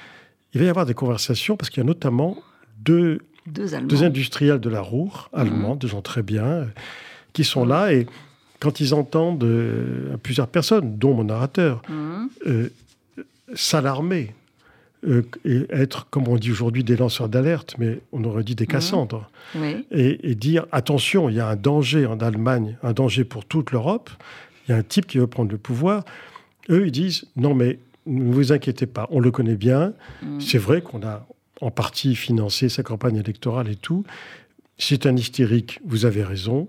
il 0.54 0.60
va 0.60 0.66
y 0.66 0.70
avoir 0.70 0.88
des 0.88 0.96
conversations, 0.96 1.56
parce 1.56 1.70
qu'il 1.70 1.82
y 1.82 1.86
a 1.86 1.88
notamment 1.88 2.36
deux, 2.80 3.20
deux, 3.46 3.76
industriels 4.04 4.60
de 4.60 4.70
la 4.70 4.82
Roure, 4.82 5.30
allemands, 5.34 5.74
mhm. 5.74 5.80
des 5.80 5.88
gens 5.88 6.02
très 6.02 6.24
bien, 6.24 6.68
qui 7.34 7.44
sont 7.44 7.64
là, 7.64 7.94
et 7.94 8.08
quand 8.62 8.80
ils 8.80 8.94
entendent 8.94 9.44
euh, 9.44 10.16
plusieurs 10.22 10.48
personnes, 10.48 10.98
dont 10.98 11.16
mon 11.16 11.26
narrateur, 11.26 11.82
mmh. 11.90 12.28
euh, 12.48 12.70
s'alarmer 13.56 14.36
euh, 15.06 15.24
et 15.44 15.66
être, 15.72 16.08
comme 16.12 16.28
on 16.28 16.38
dit 16.38 16.52
aujourd'hui, 16.52 16.84
des 16.84 16.96
lanceurs 16.96 17.28
d'alerte, 17.28 17.74
mais 17.80 18.00
on 18.12 18.24
aurait 18.24 18.44
dit 18.44 18.54
des 18.54 18.66
mmh. 18.66 18.68
Cassandres, 18.68 19.30
et, 19.92 20.36
dire 20.36 20.68
attention, 20.72 21.28
il 21.28 21.36
y 21.36 21.40
a 21.40 21.48
un 21.48 21.56
danger 21.56 22.06
en 22.06 22.20
Allemagne, 22.20 22.78
un 22.84 22.94
danger 22.94 23.24
pour 23.24 23.46
toute 23.46 23.72
l'Europe, 23.72 24.12
il 24.68 24.72
y 24.72 24.74
a 24.76 24.78
un 24.78 24.84
type 24.84 25.08
qui 25.08 25.18
veut 25.18 25.28
prendre 25.28 25.52
le 25.52 25.58
pouvoir. 25.58 26.06
Eux, 26.70 26.86
ils 26.86 26.92
disent 26.92 27.26
non, 27.36 27.56
mais 27.56 27.80
ne 28.06 28.32
vous 28.32 28.54
inquiétez 28.54 28.86
pas, 28.86 29.08
on 29.10 29.20
le 29.20 29.32
connaît 29.32 29.56
bien. 29.56 29.94
Mmh. 30.22 30.40
C'est 30.40 30.60
vrai 30.60 30.84
qu'on 30.84 31.02
a 31.02 31.26
en 31.62 31.72
partie 31.72 32.16
financé 32.16 32.70
sa 32.70 32.84
campagne 32.84 33.18
électorale 33.18 33.70
et 33.70 33.76
tout. 33.76 34.06
C'est 34.78 35.08
un 35.08 35.16
hystérique, 35.16 35.80
vous 35.84 36.06
avez 36.06 36.24
raison 36.24 36.68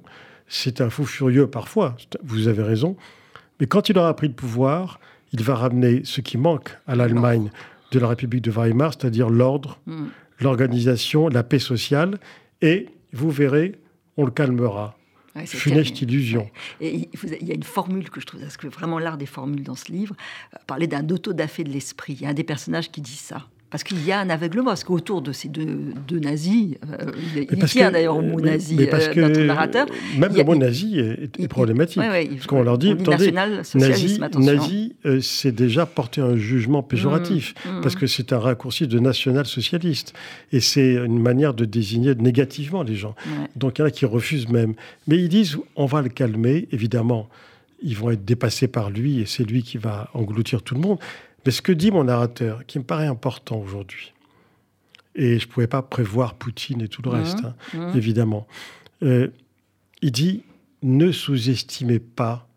c'est 0.53 0.83
un 0.83 0.91
fou 0.91 1.07
furieux 1.07 1.47
parfois, 1.47 1.97
vous 2.23 2.47
avez 2.47 2.63
raison, 2.63 2.95
mais 3.59 3.67
quand 3.67 3.89
il 3.89 3.97
aura 3.97 4.15
pris 4.15 4.29
le 4.29 4.35
pouvoir, 4.35 5.01
il 5.33 5.43
va 5.43 5.55
ramener 5.55 6.03
ce 6.05 6.21
qui 6.21 6.37
manque 6.37 6.77
à 6.87 6.95
l'Allemagne 6.95 7.51
de 7.91 7.99
la 7.99 8.09
République 8.09 8.43
de 8.43 8.51
Weimar, 8.51 8.93
c'est-à-dire 8.93 9.31
l'ordre, 9.31 9.79
hmm. 9.87 10.09
l'organisation, 10.41 11.29
la 11.29 11.43
paix 11.43 11.59
sociale, 11.59 12.19
et 12.61 12.89
vous 13.15 13.31
verrez, 13.31 13.81
on 14.19 14.27
le 14.27 14.31
calmera. 14.31 14.97
Ouais, 15.35 15.47
Funeste 15.47 16.03
illusion. 16.03 16.51
Et 16.83 17.09
il 17.41 17.49
y 17.49 17.51
a 17.51 17.55
une 17.55 17.63
formule 17.63 18.11
que 18.11 18.21
je 18.21 18.27
trouve, 18.27 18.43
parce 18.43 18.59
que 18.59 18.67
vraiment 18.67 18.99
l'art 18.99 19.17
des 19.17 19.25
formules 19.25 19.63
dans 19.63 19.75
ce 19.75 19.91
livre, 19.91 20.15
euh, 20.55 20.59
parler 20.67 20.87
d'un 20.87 21.09
auto-da-fait 21.09 21.65
de 21.65 21.71
l'esprit. 21.71 22.13
Il 22.13 22.23
y 22.23 22.27
a 22.27 22.29
un 22.29 22.35
des 22.35 22.45
personnages 22.45 22.91
qui 22.91 23.01
dit 23.01 23.17
ça. 23.17 23.47
Parce 23.73 23.85
qu'il 23.85 24.05
y 24.05 24.13
a 24.13 24.21
un 24.21 24.29
aveuglement, 24.29 24.67
parce 24.67 24.85
qu'autour 24.85 25.23
de 25.23 25.33
ces 25.33 25.49
deux, 25.49 25.95
deux 26.07 26.19
nazis, 26.19 26.77
euh, 26.91 27.11
il, 27.35 27.65
tient 27.65 27.91
d'ailleurs 27.91 28.19
au 28.19 28.21
mot 28.21 28.39
nazi, 28.39 28.77
mais 28.77 28.87
parce 28.87 29.09
euh, 29.09 29.15
notre 29.17 29.41
narrateur. 29.41 29.87
Même 30.19 30.37
le 30.37 30.45
mot 30.45 30.55
nazi 30.55 30.99
est, 30.99 31.49
problématique. 31.49 32.03
parce 32.03 32.47
qu'on 32.47 32.63
leur 32.63 32.77
dit, 32.77 32.91
attendez, 32.91 33.33
nazi, 33.33 34.21
nazi 34.37 34.95
euh, 35.07 35.21
c'est 35.23 35.53
déjà 35.53 35.87
porter 35.87 36.21
un 36.21 36.37
jugement 36.37 36.83
péjoratif, 36.83 37.55
mmh, 37.65 37.71
mmh. 37.71 37.81
parce 37.81 37.97
que 37.97 38.07
c'est 38.07 38.35
un 38.35 38.39
raccourci 38.39 38.87
de 38.87 38.99
national-socialiste. 38.99 40.13
Et 40.53 40.61
c'est 40.61 40.97
une 40.97 41.19
manière 41.19 41.55
de 41.55 41.65
désigner 41.65 42.15
négativement 42.15 42.83
les 42.83 42.95
gens. 42.95 43.15
Donc 43.57 43.79
il 43.79 43.81
y 43.81 43.85
en 43.85 43.87
a 43.87 43.91
qui 43.91 44.05
refusent 44.05 44.51
même. 44.51 44.75
Mais 45.09 45.17
ils 45.17 45.31
disent, 45.31 45.57
on 45.77 45.87
va 45.87 46.03
le 46.03 46.11
calmer, 46.11 46.69
évidemment. 46.73 47.31
Ils 47.83 47.97
vont 47.97 48.11
être 48.11 48.25
dépassés 48.27 48.69
par 48.69 48.91
lui, 48.91 49.21
et 49.21 49.27
c'est 49.27 49.45
lui 49.45 49.63
qui 49.63 49.79
va 49.79 50.11
engloutir 50.13 50.63
tout 50.63 50.75
le 50.75 50.81
monde. 50.83 50.99
Mais 51.45 51.53
ce 51.53 51.63
que 51.63 51.73
dit 51.73 51.91
mon 51.91 52.05
narrateur, 52.05 52.65
qui 52.67 52.79
me 52.79 52.85
paraît 52.85 53.07
important 53.07 53.59
aujourd'hui, 53.59 54.13
et 55.15 55.39
je 55.39 55.47
ne 55.47 55.53
pouvais 55.53 55.67
pas 55.67 55.83
prévoir 55.83 56.35
Poutine 56.35 56.81
et 56.83 56.89
tout 56.89 57.03
le 57.03 57.11
reste, 57.11 57.45
hein, 57.45 57.55
mmh. 57.75 57.97
évidemment, 57.97 58.47
euh, 59.03 59.29
il 60.01 60.13
dit 60.13 60.43
ne 60.83 61.13
sous-estimez 61.13 61.99
pas 61.99 62.49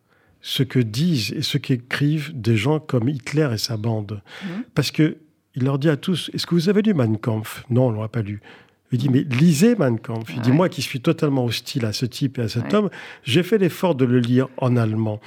ce 0.42 0.64
que 0.64 0.80
disent 0.80 1.32
et 1.34 1.42
ce 1.42 1.58
qu'écrivent 1.58 2.32
des 2.34 2.56
gens 2.56 2.80
comme 2.80 3.10
Hitler 3.10 3.50
et 3.54 3.58
sa 3.58 3.78
bande. 3.78 4.22
Mmh. 4.44 4.48
Parce 4.74 4.92
que 4.92 5.18
il 5.56 5.64
leur 5.64 5.80
dit 5.80 5.90
à 5.90 5.98
tous 5.98 6.30
Est-ce 6.34 6.46
que 6.46 6.56
vous 6.56 6.70
avez 6.70 6.82
lu 6.82 6.94
Mein 6.94 7.18
Kampf? 7.18 7.64
Non, 7.70 7.88
on 7.88 7.92
ne 7.92 8.02
l'a 8.02 8.08
pas 8.08 8.22
lu. 8.22 8.42
Il 8.92 9.00
dit, 9.00 9.10
mais 9.10 9.22
lisez 9.22 9.76
Mein 9.76 10.00
Kampf. 10.00 10.32
Il 10.36 10.42
dit, 10.42 10.52
moi 10.52 10.70
qui 10.70 10.82
suis 10.82 11.02
totalement 11.02 11.46
hostile 11.46 11.86
à 11.86 11.94
ce 11.94 12.06
type 12.06 12.38
et 12.38 12.44
à 12.44 12.50
cet 12.50 12.74
homme, 12.74 12.90
j'ai 13.24 13.44
fait 13.44 13.58
l'effort 13.58 13.96
de 13.96 14.06
le 14.06 14.20
lire 14.20 14.48
en 14.58 14.78
allemand. 14.78 15.20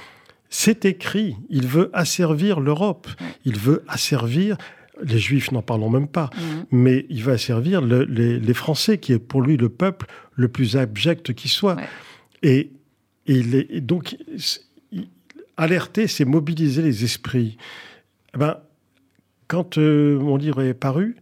C'est 0.49 0.85
écrit, 0.85 1.35
il 1.49 1.67
veut 1.67 1.89
asservir 1.93 2.59
l'Europe, 2.59 3.07
il 3.45 3.57
veut 3.57 3.83
asservir 3.87 4.57
les 5.01 5.19
Juifs, 5.19 5.51
n'en 5.51 5.61
parlons 5.61 5.89
même 5.89 6.07
pas, 6.07 6.29
mais 6.71 7.05
il 7.09 7.23
va 7.23 7.37
servir 7.37 7.81
les, 7.81 8.53
Français, 8.53 8.97
qui 8.97 9.13
est 9.13 9.19
pour 9.19 9.41
lui 9.41 9.57
le 9.57 9.69
peuple 9.69 10.07
le 10.33 10.47
plus 10.47 10.75
abject 10.75 11.33
qui 11.33 11.47
soit. 11.47 11.77
Et, 12.43 12.71
il 13.25 13.55
est, 13.55 13.81
donc, 13.81 14.17
alerter, 15.55 16.07
c'est 16.07 16.25
mobiliser 16.25 16.81
les 16.81 17.03
esprits. 17.03 17.57
Eh 18.33 18.37
ben, 18.37 18.57
quand 19.47 19.77
euh, 19.77 20.17
mon 20.19 20.35
livre 20.35 20.61
est 20.61 20.73
paru, 20.73 21.15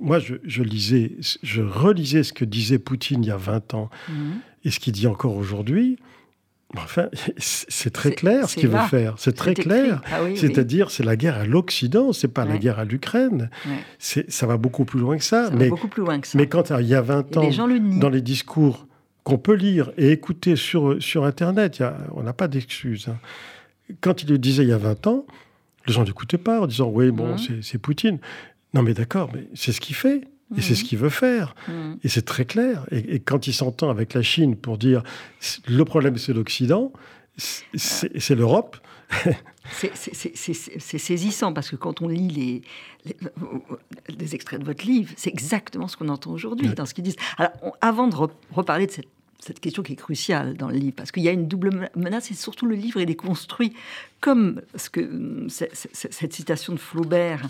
moi, 0.00 0.18
je, 0.18 0.62
lisais, 0.62 1.12
je 1.42 1.62
relisais 1.62 2.22
ce 2.22 2.32
que 2.32 2.44
disait 2.44 2.78
Poutine 2.78 3.22
il 3.22 3.28
y 3.28 3.30
a 3.30 3.36
20 3.36 3.74
ans 3.74 3.90
mhm. 4.08 4.40
et 4.64 4.70
ce 4.70 4.80
qu'il 4.80 4.92
dit 4.92 5.06
encore 5.06 5.36
aujourd'hui. 5.36 5.98
Enfin, 6.76 7.08
c'est 7.38 7.92
très 7.92 8.12
clair 8.12 8.48
ce 8.48 8.56
qu'il 8.56 8.68
veut 8.68 8.78
faire. 8.90 9.14
C'est 9.18 9.34
très 9.34 9.54
clair. 9.54 10.02
Ah 10.10 10.20
C'est-à-dire, 10.34 10.90
c'est 10.90 11.04
la 11.04 11.16
guerre 11.16 11.38
à 11.38 11.44
l'Occident, 11.44 12.12
c'est 12.12 12.28
pas 12.28 12.44
la 12.44 12.58
guerre 12.58 12.78
à 12.78 12.84
l'Ukraine. 12.84 13.50
Ça 13.98 14.46
va 14.46 14.56
beaucoup 14.56 14.84
plus 14.84 15.00
loin 15.00 15.16
que 15.16 15.24
ça. 15.24 15.50
mais, 15.52 15.68
beaucoup 15.68 15.88
plus 15.88 16.02
loin 16.02 16.20
que 16.20 16.26
ça. 16.26 16.38
Mais 16.38 16.46
quand 16.46 16.70
il 16.70 16.86
y 16.86 16.94
a 16.94 17.00
20 17.00 17.36
ans, 17.36 17.48
dans 17.98 18.10
les 18.10 18.22
discours 18.22 18.86
qu'on 19.22 19.38
peut 19.38 19.54
lire 19.54 19.90
et 19.96 20.10
écouter 20.10 20.54
sur, 20.54 21.02
sur 21.02 21.24
Internet, 21.24 21.82
on 22.12 22.22
n'a 22.22 22.34
pas 22.34 22.46
d'excuses. 22.46 23.08
Hein. 23.08 23.16
Quand 24.00 24.22
il 24.22 24.28
le 24.28 24.38
disait 24.38 24.64
il 24.64 24.68
y 24.68 24.72
a 24.72 24.78
20 24.78 25.06
ans, 25.06 25.26
les 25.86 25.92
gens 25.92 26.04
n'écoutaient 26.04 26.38
pas 26.38 26.60
en 26.60 26.66
disant 26.66 26.88
Oui, 26.88 27.10
bon, 27.10 27.34
mmh. 27.34 27.62
c'est 27.62 27.78
Poutine. 27.78 28.18
Non, 28.74 28.82
mais 28.82 28.94
d'accord, 28.94 29.30
mais 29.32 29.48
c'est 29.54 29.72
ce 29.72 29.80
qu'il 29.80 29.94
fait. 29.94 30.22
Et 30.56 30.62
c'est 30.62 30.74
ce 30.74 30.82
mmh. 30.82 30.86
qu'il 30.86 30.98
veut 30.98 31.10
faire. 31.10 31.54
Mmh. 31.68 31.94
Et 32.02 32.08
c'est 32.08 32.24
très 32.24 32.44
clair. 32.44 32.86
Et, 32.90 33.20
quand 33.20 33.46
il 33.46 33.52
s'entend 33.52 33.90
avec 33.90 34.14
la 34.14 34.22
Chine 34.22 34.56
pour 34.56 34.78
dire 34.78 35.02
le 35.66 35.84
problème 35.84 36.16
c'est 36.18 36.32
l'Occident, 36.32 36.92
c'est 37.36 38.34
l'Europe. 38.34 38.76
c'est 39.72 40.98
saisissant 40.98 41.52
parce 41.52 41.70
que 41.70 41.76
quand 41.76 42.02
on 42.02 42.08
lit 42.08 42.28
les, 42.28 42.62
les, 44.18 44.34
extraits 44.34 44.60
de 44.60 44.64
votre 44.64 44.84
livre, 44.84 45.12
c'est 45.16 45.30
exactement 45.30 45.88
ce 45.88 45.96
qu'on 45.96 46.08
entend 46.08 46.30
aujourd'hui 46.30 46.68
dans 46.68 46.86
ce 46.86 46.94
qu'ils 46.94 47.04
disent. 47.04 47.16
Alors, 47.36 47.52
avant 47.80 48.08
de 48.08 48.16
reparler 48.50 48.86
de 48.86 48.92
cette 48.92 49.08
cette 49.44 49.60
question 49.60 49.82
qui 49.82 49.92
est 49.92 49.96
cruciale 49.96 50.56
dans 50.56 50.68
le 50.68 50.76
livre, 50.76 50.94
parce 50.96 51.12
qu'il 51.12 51.22
y 51.22 51.28
a 51.28 51.32
une 51.32 51.46
double 51.46 51.90
menace, 51.94 52.30
et 52.30 52.34
surtout 52.34 52.64
le 52.64 52.74
livre, 52.74 52.98
est 52.98 53.14
construit 53.14 53.74
comme 54.20 54.62
ce 54.74 54.88
que, 54.88 55.46
cette 55.48 56.32
citation 56.32 56.72
de 56.72 56.78
Flaubert 56.78 57.42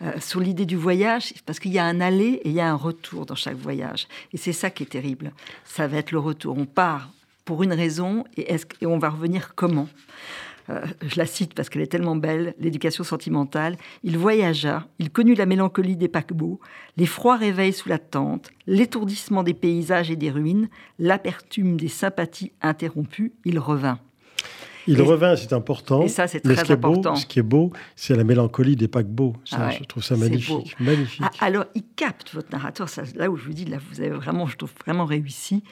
euh, 0.00 0.18
sur 0.20 0.40
l'idée 0.40 0.64
du 0.64 0.76
voyage, 0.76 1.34
parce 1.44 1.58
qu'il 1.58 1.72
y 1.72 1.78
a 1.78 1.84
un 1.84 2.00
aller 2.00 2.40
et 2.44 2.48
il 2.48 2.54
y 2.54 2.60
a 2.60 2.70
un 2.70 2.76
retour 2.76 3.26
dans 3.26 3.34
chaque 3.34 3.56
voyage. 3.56 4.08
Et 4.32 4.38
c'est 4.38 4.54
ça 4.54 4.70
qui 4.70 4.84
est 4.84 4.86
terrible. 4.86 5.32
Ça 5.66 5.86
va 5.86 5.98
être 5.98 6.12
le 6.12 6.18
retour. 6.18 6.56
On 6.56 6.64
part 6.64 7.10
pour 7.44 7.62
une 7.62 7.74
raison, 7.74 8.24
et, 8.38 8.56
et 8.80 8.86
on 8.86 8.98
va 8.98 9.10
revenir 9.10 9.54
comment? 9.54 9.88
Euh, 10.70 10.84
je 11.02 11.16
la 11.16 11.26
cite 11.26 11.54
parce 11.54 11.68
qu'elle 11.68 11.82
est 11.82 11.88
tellement 11.88 12.16
belle, 12.16 12.54
l'éducation 12.58 13.04
sentimentale, 13.04 13.76
il 14.02 14.16
voyagea, 14.16 14.86
il 14.98 15.10
connut 15.10 15.34
la 15.34 15.46
mélancolie 15.46 15.96
des 15.96 16.08
paquebots, 16.08 16.60
les 16.96 17.06
froids 17.06 17.36
réveils 17.36 17.72
sous 17.72 17.88
la 17.88 17.98
tente, 17.98 18.50
l'étourdissement 18.66 19.42
des 19.42 19.54
paysages 19.54 20.10
et 20.10 20.16
des 20.16 20.30
ruines, 20.30 20.68
l'apertume 20.98 21.76
des 21.76 21.88
sympathies 21.88 22.52
interrompues, 22.62 23.32
il 23.44 23.58
revint. 23.58 23.98
Il 24.86 25.00
revint, 25.00 25.36
c'est 25.36 25.52
important. 25.52 26.02
Et 26.02 26.08
ça, 26.08 26.26
c'est 26.26 26.40
très 26.40 26.70
important. 26.70 27.16
ce 27.16 27.26
qui 27.26 27.38
est 27.38 27.42
beau, 27.42 27.72
c'est 27.96 28.14
la 28.14 28.24
mélancolie 28.24 28.76
des 28.76 28.88
paquebots. 28.88 29.34
Ah 29.52 29.70
je 29.70 29.82
trouve 29.84 30.02
ça 30.02 30.16
magnifique. 30.16 30.76
magnifique. 30.78 31.22
Ah, 31.40 31.46
alors, 31.46 31.64
il 31.74 31.84
capte 31.96 32.34
votre 32.34 32.50
narrateur. 32.52 32.88
Ça, 32.88 33.02
là 33.14 33.30
où 33.30 33.36
je 33.36 33.44
vous 33.44 33.54
dis, 33.54 33.64
là, 33.64 33.78
vous 33.90 34.00
avez 34.00 34.10
vraiment, 34.10 34.46
je 34.46 34.56
trouve 34.56 34.72
vraiment 34.84 35.06
réussi. 35.06 35.62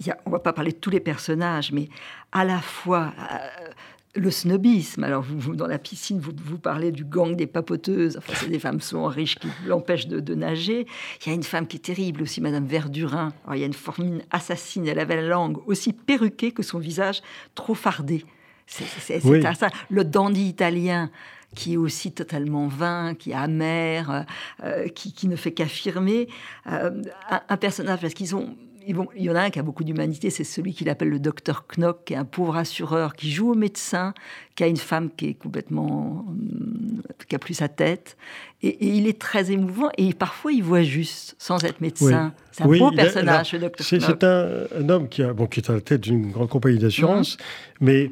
Il 0.00 0.06
y 0.06 0.10
a, 0.10 0.18
on 0.24 0.30
va 0.30 0.38
pas 0.38 0.52
parler 0.52 0.72
de 0.72 0.78
tous 0.78 0.90
les 0.90 1.00
personnages, 1.00 1.72
mais 1.72 1.88
à 2.32 2.44
la 2.44 2.60
fois. 2.60 3.12
Euh, 3.18 3.70
le 4.14 4.30
snobisme. 4.30 5.04
Alors, 5.04 5.22
vous, 5.22 5.56
dans 5.56 5.66
la 5.66 5.78
piscine, 5.78 6.18
vous, 6.18 6.32
vous 6.44 6.58
parlez 6.58 6.92
du 6.92 7.04
gang 7.04 7.34
des 7.34 7.46
papoteuses. 7.46 8.18
Enfin, 8.18 8.34
c'est 8.36 8.48
des 8.48 8.58
femmes 8.58 8.80
souvent 8.80 9.06
riches 9.06 9.36
qui 9.36 9.48
l'empêchent 9.66 10.06
de, 10.06 10.34
nager. 10.34 10.86
Il 11.24 11.28
y 11.28 11.32
a 11.32 11.34
une 11.34 11.42
femme 11.42 11.66
qui 11.66 11.76
est 11.76 11.80
terrible 11.80 12.22
aussi, 12.22 12.40
Madame 12.40 12.66
Verdurin. 12.66 13.32
il 13.52 13.58
y 13.58 13.62
a 13.62 13.66
une 13.66 13.72
formine 13.72 14.22
assassine. 14.30 14.86
Elle 14.86 14.98
avait 14.98 15.16
la 15.16 15.28
langue 15.28 15.58
aussi 15.66 15.92
perruquée 15.92 16.52
que 16.52 16.62
son 16.62 16.78
visage 16.78 17.22
trop 17.54 17.74
fardé. 17.74 18.24
C'est 18.66 19.20
ça. 19.20 19.68
Le 19.90 20.04
dandy 20.04 20.46
italien 20.46 21.10
qui 21.54 21.74
est 21.74 21.76
aussi 21.76 22.12
totalement 22.12 22.66
vain, 22.66 23.14
qui 23.14 23.32
est 23.32 23.34
amer, 23.34 24.24
euh, 24.64 24.88
qui, 24.88 25.28
ne 25.28 25.36
fait 25.36 25.52
qu'affirmer. 25.52 26.28
Euh, 26.66 27.02
un, 27.28 27.42
un, 27.46 27.56
personnage, 27.58 28.00
parce 28.00 28.14
qu'ils 28.14 28.34
ont 28.34 28.56
il 28.86 29.22
y 29.22 29.30
en 29.30 29.34
a 29.34 29.42
un 29.42 29.50
qui 29.50 29.58
a 29.58 29.62
beaucoup 29.62 29.84
d'humanité, 29.84 30.30
c'est 30.30 30.44
celui 30.44 30.74
qu'il 30.74 30.88
appelle 30.88 31.08
le 31.08 31.18
docteur 31.18 31.64
Knock, 31.76 32.04
qui 32.04 32.14
est 32.14 32.16
un 32.16 32.24
pauvre 32.24 32.56
assureur, 32.56 33.14
qui 33.14 33.30
joue 33.30 33.52
au 33.52 33.54
médecin, 33.54 34.14
qui 34.54 34.64
a 34.64 34.66
une 34.66 34.76
femme 34.76 35.10
qui 35.16 35.28
est 35.28 35.34
complètement. 35.34 36.26
Euh, 36.28 37.24
qui 37.28 37.36
a 37.36 37.38
plus 37.38 37.54
sa 37.54 37.68
tête. 37.68 38.16
Et, 38.62 38.96
il 38.96 39.06
est 39.06 39.18
très 39.18 39.50
émouvant, 39.50 39.90
et 39.96 40.12
parfois 40.12 40.52
il 40.52 40.62
voit 40.62 40.82
juste, 40.82 41.34
sans 41.38 41.64
être 41.64 41.80
médecin. 41.80 42.32
C'est 42.50 42.64
un 42.64 42.66
beau 42.66 42.90
personnage, 42.90 43.52
le 43.52 43.60
docteur 43.60 43.86
Knock. 43.86 44.02
C'est 44.06 44.24
un, 44.24 44.88
homme 44.88 45.08
qui, 45.08 45.22
a, 45.22 45.32
bon, 45.32 45.46
qui 45.46 45.60
est 45.60 45.70
à 45.70 45.74
la 45.74 45.80
tête 45.80 46.02
d'une 46.02 46.30
grande 46.30 46.48
compagnie 46.48 46.78
d'assurance, 46.78 47.36
mhm. 47.38 47.86
mais 47.86 48.10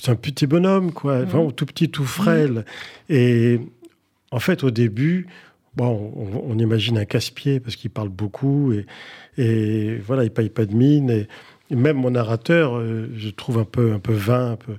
c'est 0.00 0.10
un 0.10 0.16
petit 0.16 0.46
bonhomme, 0.46 0.92
quoi, 0.92 1.24
mhm. 1.24 1.52
tout 1.52 1.66
petit, 1.66 1.90
tout 1.90 2.04
frêle. 2.04 2.64
Et 3.08 3.60
en 4.30 4.40
fait, 4.40 4.64
au 4.64 4.70
début, 4.70 5.28
bon, 5.76 6.12
on, 6.46 6.58
imagine 6.58 6.98
un 6.98 7.04
casse-pied 7.04 7.60
parce 7.60 7.76
qu'il 7.76 7.90
parle 7.90 8.08
beaucoup 8.08 8.72
et, 8.72 8.86
et, 9.38 9.96
voilà, 9.96 10.24
il 10.24 10.30
paye 10.30 10.48
pas 10.48 10.66
de 10.66 10.74
mine. 10.74 11.10
Et, 11.10 11.28
même 11.70 11.96
mon 11.96 12.10
narrateur, 12.10 12.76
euh, 12.76 13.08
je 13.16 13.30
trouve 13.30 13.58
un 13.58 13.64
peu, 13.64 13.92
un 13.92 13.98
peu 13.98 14.12
vain. 14.12 14.52
Un 14.52 14.56
peu. 14.56 14.74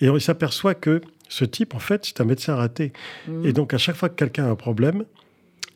Et 0.00 0.08
on 0.08 0.18
s'aperçoit 0.18 0.74
que 0.74 1.00
ce 1.28 1.44
type, 1.44 1.74
en 1.74 1.78
fait, 1.78 2.04
c'est 2.04 2.20
un 2.20 2.24
médecin 2.24 2.54
raté. 2.54 2.92
Mmh. 3.28 3.46
Et 3.46 3.52
donc, 3.52 3.74
à 3.74 3.78
chaque 3.78 3.96
fois 3.96 4.08
que 4.08 4.14
quelqu'un 4.14 4.46
a 4.46 4.48
un 4.48 4.56
problème, 4.56 5.04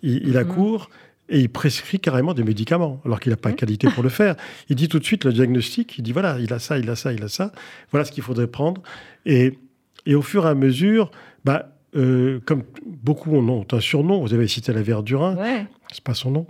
il, 0.03 0.27
il 0.29 0.37
accourt. 0.37 0.89
Mmh. 0.91 1.01
Et 1.31 1.41
il 1.41 1.49
prescrit 1.49 2.01
carrément 2.01 2.35
des 2.35 2.45
médicaments, 2.45 3.01
alors 3.07 3.19
qu'il 3.19 3.31
n'a 3.31 3.39
pas 3.39 3.49
de 3.49 3.55
mmh. 3.55 3.57
qualité 3.57 3.89
pour 3.89 4.03
le 4.03 4.09
faire. 4.11 4.37
Il 4.69 4.77
dit 4.77 4.89
tout 4.89 4.99
de 4.99 5.05
suite 5.05 5.25
le 5.25 5.33
diagnostic, 5.33 5.97
il 5.97 6.03
dit 6.03 6.13
voilà, 6.13 6.39
il 6.39 6.53
a 6.53 6.59
ça, 6.59 6.79
il 6.79 6.91
a 6.91 6.97
ça, 6.97 7.15
il 7.15 7.23
a 7.23 7.29
ça, 7.29 7.51
voilà 7.91 8.05
ce 8.05 8.13
qu'il 8.13 8.23
faudrait 8.23 8.47
prendre. 8.47 8.83
Et, 9.25 9.59
et 10.05 10.15
au 10.15 10.21
fur 10.21 10.45
et 10.45 10.51
à 10.51 10.55
mesure, 10.55 11.11
bah, 11.45 11.74
euh, 11.97 12.41
comme 12.45 12.63
beaucoup 12.87 13.37
ont 13.37 13.67
un 13.71 13.81
surnom, 13.81 14.21
vous 14.21 14.35
avez 14.35 14.49
cité 14.49 14.73
la 14.73 14.83
Verdurin, 14.83 15.37
ouais. 15.37 15.67
c'est 15.93 16.03
pas 16.03 16.15
son 16.15 16.31
nom, 16.31 16.47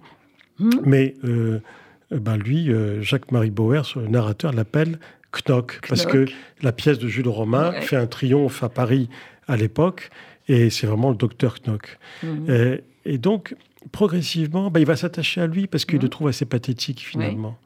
hmm. 0.59 0.71
mais 0.85 1.15
euh, 1.25 1.61
ben 2.11 2.37
lui, 2.37 2.71
euh, 2.71 3.03
Jacques-Marie 3.03 3.51
Bauer, 3.51 3.83
le 3.97 4.09
narrateur, 4.09 4.53
l'appelle 4.53 4.99
Knock, 5.47 5.81
parce 5.89 6.07
que 6.07 6.27
la 6.63 6.73
pièce 6.73 6.99
de 6.99 7.09
Jules 7.09 7.29
Romain 7.29 7.73
fait 7.81 7.97
un 7.97 8.07
triomphe 8.07 8.63
à 8.63 8.69
Paris 8.69 9.09
à 9.49 9.57
l'époque, 9.57 10.11
et 10.49 10.71
c'est 10.71 10.87
vraiment 10.87 11.11
le 11.11 11.17
docteur 11.17 11.57
Knock. 11.67 11.99
Hmm. 12.23 12.77
Et, 13.05 13.19
donc, 13.19 13.55
progressivement, 13.93 14.71
ben, 14.71 14.81
il 14.81 14.87
va 14.87 14.97
s'attacher 14.97 15.43
à 15.43 15.47
lui 15.47 15.67
parce 15.67 15.85
qu'il 15.85 15.99
le 15.99 16.07
hmm. 16.07 16.11
trouve 16.11 16.29
assez 16.29 16.47
pathétique 16.47 17.01
finalement. 17.01 17.59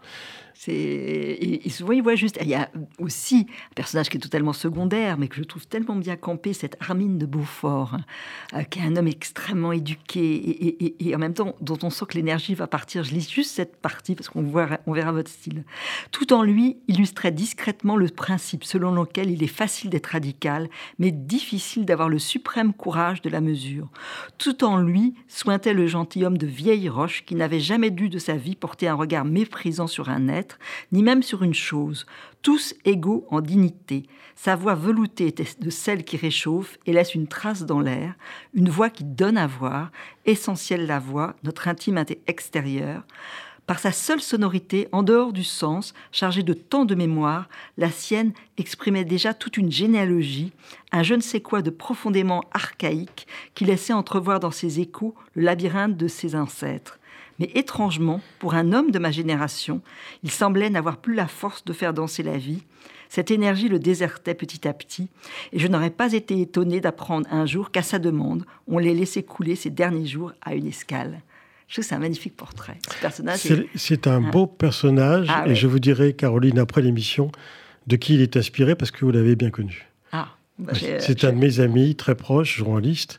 Et, 0.67 1.71
souvent, 1.71 1.93
il 1.93 2.03
voit 2.03 2.17
juste. 2.17 2.39
Il 2.41 2.49
y 2.49 2.55
a 2.55 2.69
aussi 2.99 3.47
un 3.71 3.75
personnage 3.75 4.09
qui 4.09 4.17
est 4.17 4.21
totalement 4.21 4.53
secondaire, 4.53 5.17
mais 5.17 5.29
que 5.29 5.37
je 5.37 5.45
trouve 5.45 5.67
tellement 5.67 5.95
bien 5.95 6.17
campé, 6.17 6.53
cette 6.53 6.77
Armine 6.81 7.19
de 7.19 7.27
Beaufort, 7.27 7.97
euh, 8.55 8.63
qui 8.65 8.81
est 8.81 8.83
un 8.83 8.97
homme 8.97 9.07
extrêmement 9.07 9.73
éduqué 9.73 10.97
et, 11.01 11.15
en 11.15 11.19
même 11.19 11.35
temps 11.35 11.55
dont 11.61 11.79
on 11.83 11.91
sent 11.91 12.07
que 12.09 12.15
l'énergie 12.15 12.55
va 12.55 12.67
partir. 12.67 13.05
Je 13.05 13.13
lis 13.13 13.29
juste 13.29 13.53
cette 13.53 13.77
partie 13.77 14.15
parce 14.15 14.29
qu'on 14.29 14.45
on 14.87 14.93
verra 14.93 15.13
votre 15.13 15.31
style. 15.31 15.65
Tout 16.11 16.33
en 16.33 16.43
lui 16.43 16.79
illustrait 16.89 17.33
discrètement 17.33 17.97
le 17.97 18.09
principe 18.09 18.65
selon 18.65 18.93
lequel 18.93 19.31
il 19.31 19.43
est 19.43 19.47
facile 19.47 19.91
d'être 19.91 20.07
radical, 20.07 20.69
mais 20.99 21.11
difficile 21.11 21.85
d'avoir 21.85 22.09
le 22.09 22.19
suprême 22.19 22.73
courage 22.73 23.23
de 23.23 23.31
la 23.31 23.41
mesure. 23.41 23.89
Tout 24.39 24.65
en 24.65 24.79
lui 24.79 25.15
sointait 25.29 25.75
le 25.75 25.87
gentilhomme 25.87 26.39
de 26.39 26.47
vieille 26.47 26.89
roche 26.89 27.25
qui 27.25 27.35
n'avait 27.35 27.61
jamais 27.61 27.91
dû 27.91 28.09
de 28.09 28.19
sa 28.19 28.37
vie 28.37 28.57
porter 28.57 28.89
un 28.89 28.95
regard 28.95 29.25
méprisant 29.25 29.87
sur 29.87 30.09
un 30.09 30.29
être 30.29 30.48
ni 30.93 31.03
même 31.03 31.23
sur 31.23 31.43
une 31.43 31.55
chose, 31.55 32.07
tous 32.43 32.75
égaux 32.85 33.27
en 33.31 33.41
dignité. 33.41 34.05
Sa 34.37 34.55
voix 34.55 34.75
veloutée 34.75 35.27
était 35.27 35.49
de 35.59 35.71
celle 35.71 36.05
qui 36.05 36.17
réchauffe 36.17 36.79
et 36.87 36.93
laisse 36.93 37.15
une 37.15 37.27
trace 37.27 37.67
dans 37.67 37.81
l'air, 37.81 38.15
une 38.55 38.69
voix 38.69 38.91
qui 38.91 39.05
donne 39.05 39.37
à 39.37 39.47
voir, 39.47 39.91
essentielle 40.27 40.87
la 40.87 40.99
voix, 40.99 41.35
notre 41.43 41.69
intimité 41.69 42.21
extérieure. 42.27 43.03
Par 43.69 43.81
sa 43.81 43.93
seule 43.93 44.23
sonorité, 44.23 44.89
en 44.93 45.03
dehors 45.03 45.35
du 45.35 45.45
sens, 45.45 45.93
chargée 46.11 46.43
de 46.43 46.55
tant 46.55 46.87
de 46.87 46.95
mémoire, 46.95 47.51
la 47.77 47.91
sienne 47.91 48.33
exprimait 48.57 49.05
déjà 49.05 49.35
toute 49.35 49.59
une 49.59 49.71
généalogie, 49.71 50.53
un 50.91 51.03
je 51.03 51.15
ne 51.15 51.21
sais 51.21 51.43
quoi 51.43 51.61
de 51.61 51.69
profondément 51.69 52.45
archaïque 52.53 53.27
qui 53.55 53.67
laissait 53.67 53.93
entrevoir 53.93 54.41
dans 54.41 54.51
ses 54.51 54.81
échos 54.81 55.15
le 55.35 55.43
labyrinthe 55.43 55.99
de 55.99 56.09
ses 56.09 56.35
ancêtres. 56.35 56.99
Mais 57.39 57.51
étrangement, 57.55 58.21
pour 58.39 58.55
un 58.55 58.73
homme 58.73 58.91
de 58.91 58.99
ma 58.99 59.11
génération, 59.11 59.81
il 60.23 60.31
semblait 60.31 60.71
n'avoir 60.71 60.97
plus 60.97 61.15
la 61.15 61.29
force 61.29 61.65
de 61.65 61.73
faire 61.73 61.95
danser 61.95 62.23
la 62.23 62.37
vie. 62.37 62.63
Cette 63.09 63.31
énergie 63.31 63.69
le 63.69 63.79
désertait 63.79 64.35
petit 64.35 64.69
à 64.69 64.75
petit, 64.75 65.09
et 65.53 65.59
je 65.59 65.67
n'aurais 65.67 65.91
pas 65.91 66.13
été 66.13 66.41
étonné 66.41 66.81
d'apprendre 66.81 67.27
un 67.31 67.47
jour 67.47 67.71
qu'à 67.71 67.83
sa 67.83 67.99
demande, 67.99 68.45
on 68.67 68.79
l'ait 68.79 68.93
laissé 68.93 69.23
couler 69.23 69.57
ses 69.57 69.71
derniers 69.71 70.07
jours 70.07 70.33
à 70.43 70.55
une 70.55 70.67
escale. 70.67 71.23
Je 71.69 71.75
trouve 71.75 71.85
que 71.85 71.89
c'est 71.89 71.95
un 71.95 72.01
magnifique 72.01 72.37
portrait. 72.37 72.79
Ce 72.91 73.01
personnage. 73.01 73.41
C'est 73.75 74.07
un 74.07 74.21
beau 74.21 74.47
personnage, 74.47 75.29
ah 75.31 75.47
et 75.47 75.55
je 75.55 75.67
vous 75.67 75.79
dirai, 75.79 76.13
Caroline, 76.13 76.59
après 76.59 76.83
l'émission, 76.83 77.33
de 77.87 77.97
qui 77.97 78.15
il 78.15 78.21
est 78.21 78.37
inspiré, 78.37 78.75
parce 78.75 78.91
que 78.91 79.05
vous 79.05 79.11
l'avez 79.11 79.37
bien 79.37 79.51
connu. 79.51 79.87
Ah, 80.13 80.29
bah, 80.59 80.73
c'est 80.75 81.25
un 81.25 81.33
de 81.33 81.39
mes 81.39 81.61
amis 81.61 81.95
très 81.95 82.15
proches, 82.15 82.57
journaliste. 82.57 83.19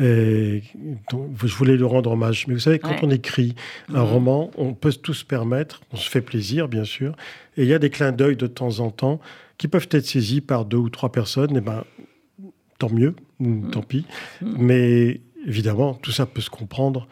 Et 0.00 0.62
donc, 1.10 1.30
je 1.42 1.54
voulais 1.54 1.76
lui 1.76 1.84
rendre 1.84 2.12
hommage. 2.12 2.46
Mais 2.46 2.54
vous 2.54 2.60
savez, 2.60 2.78
quand 2.78 2.96
on 3.02 3.10
écrit 3.10 3.54
un 3.92 4.04
mhm. 4.04 4.10
roman, 4.10 4.50
on 4.56 4.74
peut 4.74 4.92
tout 4.92 5.14
se 5.14 5.24
permettre, 5.24 5.80
on 5.92 5.96
se 5.96 6.08
fait 6.08 6.20
plaisir, 6.20 6.68
bien 6.68 6.84
sûr. 6.84 7.16
Et 7.56 7.62
il 7.62 7.68
y 7.68 7.74
a 7.74 7.78
des 7.78 7.90
clins 7.90 8.12
d'œil 8.12 8.36
de 8.36 8.46
temps 8.46 8.80
en 8.80 8.90
temps 8.90 9.20
qui 9.56 9.66
peuvent 9.66 9.88
être 9.90 10.06
saisis 10.06 10.40
par 10.40 10.64
deux 10.64 10.76
ou 10.76 10.88
trois 10.88 11.10
personnes. 11.10 11.56
Et 11.56 11.60
ben, 11.60 11.84
tant 12.78 12.90
mieux, 12.90 13.14
mhm. 13.40 13.70
tant 13.70 13.82
pis. 13.82 14.06
Mhm. 14.40 14.56
Mais 14.58 15.20
évidemment, 15.46 15.94
tout 15.94 16.12
ça 16.12 16.26
peut 16.26 16.40
se 16.40 16.50
comprendre 16.50 17.08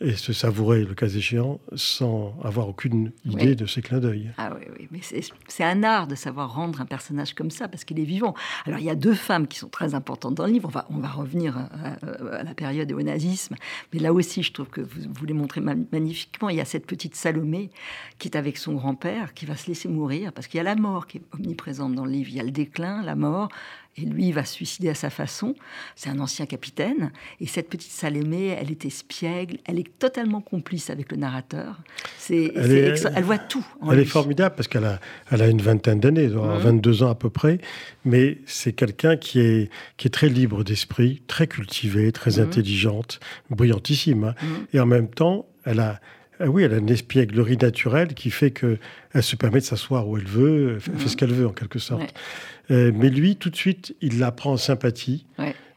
et 0.00 0.14
se 0.14 0.32
savourer, 0.32 0.84
le 0.84 0.94
cas 0.94 1.08
échéant, 1.08 1.60
sans 1.74 2.34
avoir 2.42 2.68
aucune 2.68 3.12
idée 3.26 3.54
de 3.54 3.66
ces 3.66 3.82
clins 3.82 3.98
d'œil. 3.98 4.30
Ah 4.38 4.52
oui, 4.58 4.66
oui, 4.78 4.88
mais 4.90 5.00
c'est 5.02 5.64
un 5.64 5.82
art 5.82 6.06
de 6.06 6.14
savoir 6.14 6.54
rendre 6.54 6.80
un 6.80 6.86
personnage 6.86 7.34
comme 7.34 7.50
ça, 7.50 7.68
parce 7.68 7.84
qu'il 7.84 8.00
est 8.00 8.04
vivant. 8.04 8.34
Alors, 8.64 8.78
il 8.78 8.86
y 8.86 8.90
a 8.90 8.94
deux 8.94 9.14
femmes 9.14 9.46
qui 9.46 9.58
sont 9.58 9.68
très 9.68 9.94
importantes 9.94 10.34
dans 10.34 10.46
le 10.46 10.52
livre. 10.52 10.68
On 10.68 10.72
va, 10.72 10.86
on 10.90 10.98
va 10.98 11.08
revenir 11.08 11.58
à, 11.58 12.42
la 12.42 12.54
période 12.54 12.90
et 12.90 12.94
au 12.94 13.02
nazisme, 13.02 13.56
mais 13.92 14.00
là 14.00 14.12
aussi, 14.14 14.42
je 14.42 14.52
trouve 14.52 14.68
que 14.68 14.80
vous, 14.80 15.02
vous 15.12 15.26
les 15.26 15.34
montrez 15.34 15.60
magnifiquement. 15.60 16.48
Il 16.48 16.56
y 16.56 16.60
a 16.60 16.64
cette 16.64 16.86
petite 16.86 17.14
Salomé 17.14 17.70
qui 18.18 18.28
est 18.28 18.36
avec 18.36 18.56
son 18.56 18.74
grand-père, 18.74 19.34
qui 19.34 19.44
va 19.44 19.56
se 19.56 19.66
laisser 19.66 19.88
mourir, 19.88 20.32
parce 20.32 20.46
qu'il 20.46 20.58
y 20.58 20.60
a 20.60 20.64
la 20.64 20.76
mort 20.76 21.06
qui 21.06 21.18
est 21.18 21.22
omniprésente 21.34 21.94
dans 21.94 22.06
le 22.06 22.12
livre. 22.12 22.30
Il 22.30 22.36
y 22.36 22.40
a 22.40 22.44
le 22.44 22.50
déclin, 22.50 23.02
la 23.02 23.16
mort, 23.16 23.50
et 23.96 24.02
lui, 24.02 24.28
il 24.28 24.32
va 24.32 24.44
se 24.44 24.54
suicider 24.54 24.88
à 24.88 24.94
sa 24.94 25.10
façon. 25.10 25.54
C'est 25.96 26.10
un 26.10 26.20
ancien 26.20 26.46
capitaine. 26.46 27.10
Et 27.40 27.46
cette 27.46 27.68
petite 27.68 27.90
Salémée, 27.90 28.48
elle 28.48 28.70
est 28.70 28.84
espiègle. 28.84 29.58
Elle 29.66 29.78
est 29.78 29.98
totalement 29.98 30.40
complice 30.40 30.90
avec 30.90 31.10
le 31.10 31.18
narrateur. 31.18 31.80
C'est, 32.16 32.52
elle, 32.54 32.94
elle, 33.14 33.24
voit 33.24 33.38
tout. 33.38 33.66
elle 33.90 33.98
est 33.98 34.04
formidable 34.04 34.54
parce 34.54 34.68
qu'elle 34.68 34.84
a, 34.84 35.00
elle 35.30 35.42
a 35.42 35.48
une 35.48 35.60
vingtaine 35.60 35.98
d'années, 35.98 36.28
22 36.28 36.90
mmh. 36.90 37.04
ans 37.04 37.10
à 37.10 37.14
peu 37.14 37.30
près. 37.30 37.58
Mais 38.04 38.38
c'est 38.46 38.72
quelqu'un 38.72 39.16
qui 39.16 39.40
est, 39.40 39.70
qui 39.96 40.06
est 40.06 40.10
très 40.10 40.28
libre 40.28 40.62
d'esprit, 40.62 41.22
très 41.26 41.48
cultivée, 41.48 42.12
très 42.12 42.38
mmh. 42.38 42.44
intelligente, 42.44 43.20
brillantissime. 43.50 44.24
Hein. 44.24 44.34
Mmh. 44.40 44.46
Et 44.72 44.80
en 44.80 44.86
même 44.86 45.08
temps, 45.08 45.46
elle 45.64 45.80
a 45.80 46.00
oui, 46.46 46.62
elle 46.62 46.74
a 46.74 46.78
une 46.78 46.90
espièglerie 46.90 47.56
naturelle 47.56 48.14
qui 48.14 48.30
fait 48.30 48.50
qu'elle 48.50 48.78
se 49.22 49.36
permet 49.36 49.60
de 49.60 49.64
s'asseoir 49.64 50.08
où 50.08 50.16
elle 50.16 50.26
veut, 50.26 50.74
elle 50.74 50.98
fait 50.98 51.08
ce 51.08 51.16
qu'elle 51.16 51.32
veut 51.32 51.46
en 51.46 51.52
quelque 51.52 51.78
sorte. 51.78 52.14
Euh, 52.70 52.92
mais 52.94 53.10
lui, 53.10 53.36
tout 53.36 53.50
de 53.50 53.56
suite, 53.56 53.94
il 54.00 54.18
la 54.18 54.32
prend 54.32 54.52
en 54.52 54.56
sympathie. 54.56 55.26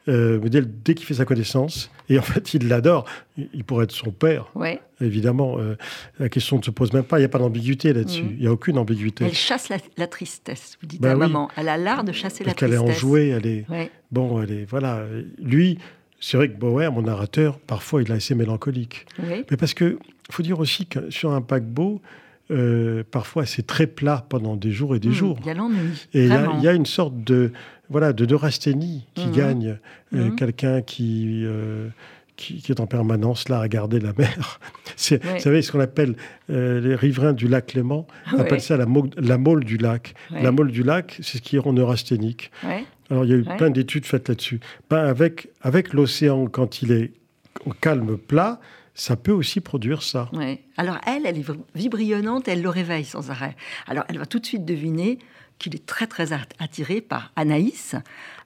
Euh, 0.09 0.37
dès, 0.83 0.95
qu'il 0.95 1.05
fait 1.05 1.13
sa 1.13 1.23
connaissance, 1.23 1.89
et 2.09 2.19
en 2.19 2.21
fait, 2.21 2.53
il 2.53 2.67
l'adore. 2.67 3.05
Il 3.37 3.63
pourrait 3.63 3.85
être 3.85 3.93
son 3.93 4.11
père, 4.11 4.51
évidemment. 4.99 5.57
Euh, 5.59 5.77
la 6.19 6.27
question 6.27 6.57
ne 6.57 6.61
se 6.61 6.71
pose 6.71 6.91
même 6.91 7.05
pas. 7.05 7.19
Il 7.19 7.21
n'y 7.21 7.25
a 7.25 7.29
pas 7.29 7.39
d'ambiguïté 7.39 7.93
là-dessus. 7.93 8.23
Mm. 8.23 8.31
Il 8.31 8.39
n'y 8.41 8.47
a 8.47 8.51
aucune 8.51 8.77
ambiguïté. 8.77 9.23
Elle 9.23 9.33
chasse 9.33 9.69
la, 9.69 10.07
tristesse, 10.07 10.77
vous 10.81 10.87
dites 10.87 11.01
bah 11.01 11.11
à 11.11 11.15
maman. 11.15 11.49
Elle 11.55 11.69
a 11.69 11.77
l'art 11.77 12.03
de 12.03 12.11
chasser 12.11 12.43
la 12.43 12.53
tristesse. 12.53 12.55
Qu'elle 12.55 12.73
est 12.73 12.77
enjouée. 12.77 13.29
Elle 13.29 13.47
est 13.47 13.65
bon. 14.11 14.41
Elle 14.41 14.51
est 14.51 14.65
voilà. 14.65 15.05
Lui, 15.39 15.77
c'est 16.23 16.37
vrai 16.37 16.47
que 16.47 16.57
Bauer, 16.57 16.89
mon 16.89 17.01
narrateur, 17.01 17.59
parfois, 17.59 18.01
il 18.01 18.09
a 18.13 18.15
assez 18.15 18.33
mélancolique. 18.33 19.05
Mais 19.19 19.57
parce 19.57 19.73
que 19.73 19.99
faut 20.31 20.41
dire 20.41 20.57
aussi 20.57 20.85
que 20.85 21.09
sur 21.09 21.33
un 21.33 21.41
paquebot, 21.41 22.01
euh, 22.49 23.03
parfois 23.11 23.45
c'est 23.45 23.67
très 23.67 23.87
plat 23.87 24.25
pendant 24.29 24.55
des 24.55 24.71
jours 24.71 24.95
et 24.95 24.99
des 24.99 25.09
hmm, 25.09 25.13
jours. 25.13 25.37
Il 25.41 25.47
y 25.47 25.49
a 25.49 25.53
l'ennui. 25.53 26.07
Et 26.13 26.25
il 26.25 26.63
y, 26.63 26.67
a 26.67 26.73
une 26.73 26.85
sorte 26.85 27.23
de 27.25 27.51
voilà 27.89 28.13
de 28.13 28.25
neurasthénie 28.25 29.05
qui 29.15 29.27
hmm. 29.27 29.31
gagne 29.33 29.77
euh, 30.13 30.29
hmm. 30.29 30.35
quelqu'un 30.35 30.81
qui, 30.81 31.43
euh, 31.43 31.89
qui, 32.35 32.63
est 32.69 32.79
en 32.79 32.87
permanence 32.87 33.49
là 33.49 33.59
à 33.59 33.67
garder 33.67 33.99
la 33.99 34.13
mer. 34.13 34.59
Vous 34.97 35.39
savez 35.39 35.61
ce 35.61 35.71
qu'on 35.71 35.79
appelle 35.79 36.15
les 36.49 36.95
riverains 36.95 37.33
du 37.33 37.47
lac 37.47 37.73
Léman 37.73 38.07
appellent 38.37 38.61
ça 38.61 38.77
la, 38.77 38.85
la 39.17 39.37
môle 39.37 39.63
du 39.63 39.77
lac. 39.77 40.13
La 40.31 40.51
môle 40.51 40.71
du 40.71 40.83
lac, 40.83 41.17
c'est 41.21 41.37
ce 41.37 41.41
qui 41.41 41.57
rend 41.57 41.73
neurasthénique. 41.73 42.51
Alors 43.09 43.25
il 43.25 43.31
y 43.31 43.33
a 43.33 43.37
eu 43.37 43.43
plein 43.43 43.69
d'études 43.69 44.05
faites 44.05 44.29
là-dessus. 44.29 44.59
Ben, 44.89 45.05
avec 45.05 45.49
avec 45.61 45.93
l'océan 45.93 46.47
quand 46.47 46.81
il 46.81 46.91
est 46.91 47.11
au 47.65 47.71
calme 47.71 48.17
plat 48.17 48.59
ça 48.95 49.15
peut 49.15 49.31
aussi 49.31 49.59
produire 49.59 50.03
ça. 50.03 50.29
Ouais. 50.33 50.61
Alors 50.77 50.97
elle, 51.07 51.25
elle 51.25 51.39
est 51.39 51.45
vibrillonnante, 51.75 52.47
elle 52.47 52.61
le 52.61 52.69
réveille 52.69 53.05
sans 53.05 53.31
arrêt. 53.31 53.55
Alors 53.87 54.03
elle 54.07 54.19
va 54.19 54.25
tout 54.25 54.39
de 54.39 54.45
suite 54.45 54.65
deviner 54.65 55.19
qu'il 55.59 55.75
est 55.75 55.85
très 55.85 56.07
très 56.07 56.33
attiré 56.59 57.01
par 57.01 57.31
Anaïs, 57.35 57.95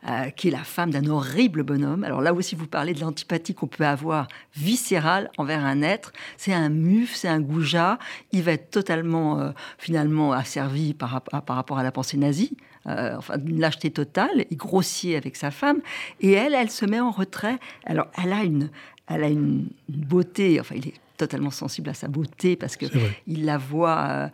euh, 0.08 0.30
qui 0.30 0.50
est 0.50 0.52
la 0.52 0.64
femme 0.64 0.92
d'un 0.92 1.08
horrible 1.08 1.64
bonhomme. 1.64 2.04
Alors 2.04 2.22
là 2.22 2.34
aussi, 2.34 2.56
vous 2.56 2.68
parlez 2.68 2.94
de 2.94 3.02
l'antipathie 3.02 3.54
qu'on 3.54 3.68
peut 3.68 3.86
avoir 3.86 4.28
viscérale 4.56 5.32
envers 5.38 5.66
un 5.66 5.82
être. 5.82 6.14
C'est 6.38 6.54
un 6.54 6.70
muf, 6.70 7.16
c'est 7.16 7.28
un 7.28 7.40
goujat. 7.40 7.98
Il 8.32 8.44
va 8.44 8.54
être 8.54 8.70
totalement 8.70 9.40
euh, 9.40 9.52
finalement 9.78 10.34
asservi 10.34 10.94
par, 10.94 11.22
par, 11.22 11.56
rapport 11.56 11.80
à 11.80 11.84
la 11.84 11.92
pensée 11.92 12.18
nazie. 12.18 12.56
Euh, 12.88 13.18
enfin, 13.18 13.38
d'une 13.38 13.60
lâcheté 13.60 13.92
totale, 13.92 14.46
et 14.50 14.56
grossier 14.56 15.18
avec 15.18 15.36
sa 15.36 15.52
femme. 15.52 15.82
Et 16.22 16.32
elle, 16.32 16.54
elle 16.54 16.72
se 16.72 16.86
met 16.86 17.02
en 17.02 17.12
retrait. 17.12 17.60
Alors, 17.86 18.08
elle 18.18 18.32
a 18.32 18.44
une, 18.44 18.70
elle 19.08 19.24
a 19.24 19.28
une, 19.28 19.68
beauté, 19.90 20.60
enfin, 20.62 20.76
il 20.76 20.88
est 20.90 20.94
totalement 21.18 21.52
sensible 21.52 21.90
à 21.90 21.94
sa 21.94 22.08
beauté 22.08 22.56
parce 22.56 22.78
que 22.78 22.86
il 23.26 23.46
la 23.46 23.58
voit 23.58 23.98
euh, 23.98 24.28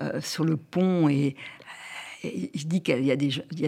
euh, 0.00 0.20
sur 0.20 0.44
le 0.44 0.56
pont 0.56 1.08
et, 1.08 1.36
il 2.22 2.68
dit 2.68 2.82
qu'il 2.82 3.04
y 3.04 3.10
a 3.10 3.16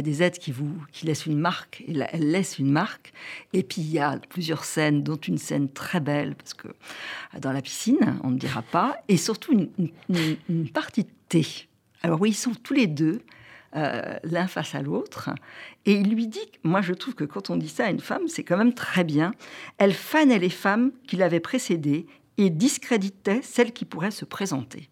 des 0.02 0.22
êtres 0.22 0.38
qui 0.38 0.52
vous 0.52 0.74
qui 0.92 1.06
laissent 1.06 1.26
une 1.26 1.38
marque 1.38 1.82
et 1.86 1.94
elle 2.12 2.30
laisse 2.30 2.58
une 2.58 2.70
marque 2.70 3.12
et 3.52 3.62
puis 3.62 3.82
il 3.82 3.90
y 3.90 3.98
a 3.98 4.18
plusieurs 4.28 4.64
scènes 4.64 5.02
dont 5.02 5.16
une 5.16 5.38
scène 5.38 5.70
très 5.70 6.00
belle 6.00 6.34
parce 6.34 6.54
que 6.54 6.68
dans 7.38 7.52
la 7.52 7.62
piscine 7.62 8.18
on 8.22 8.30
ne 8.30 8.38
dira 8.38 8.62
pas 8.62 8.96
et 9.08 9.16
surtout 9.16 9.52
une, 9.52 9.90
une 10.48 10.68
partie 10.68 11.04
de 11.04 11.10
thé 11.28 11.46
alors 12.02 12.20
oui 12.20 12.30
ils 12.30 12.34
sont 12.34 12.54
tous 12.54 12.74
les 12.74 12.86
deux 12.86 13.22
euh, 13.74 14.18
l'un 14.24 14.48
face 14.48 14.74
à 14.74 14.82
l'autre. 14.82 15.30
Et 15.86 15.94
il 15.94 16.10
lui 16.10 16.26
dit, 16.26 16.46
moi 16.62 16.82
je 16.82 16.92
trouve 16.92 17.14
que 17.14 17.24
quand 17.24 17.48
on 17.48 17.56
dit 17.56 17.70
ça 17.70 17.86
à 17.86 17.90
une 17.90 18.00
femme, 18.00 18.28
c'est 18.28 18.44
quand 18.44 18.58
même 18.58 18.74
très 18.74 19.02
bien. 19.02 19.32
Elle 19.78 19.94
fanait 19.94 20.38
les 20.38 20.50
femmes 20.50 20.92
qui 21.06 21.16
l'avaient 21.16 21.40
précédée 21.40 22.06
et 22.36 22.50
discréditait 22.50 23.40
celles 23.42 23.72
qui 23.72 23.86
pourraient 23.86 24.10
se 24.10 24.26
présenter. 24.26 24.90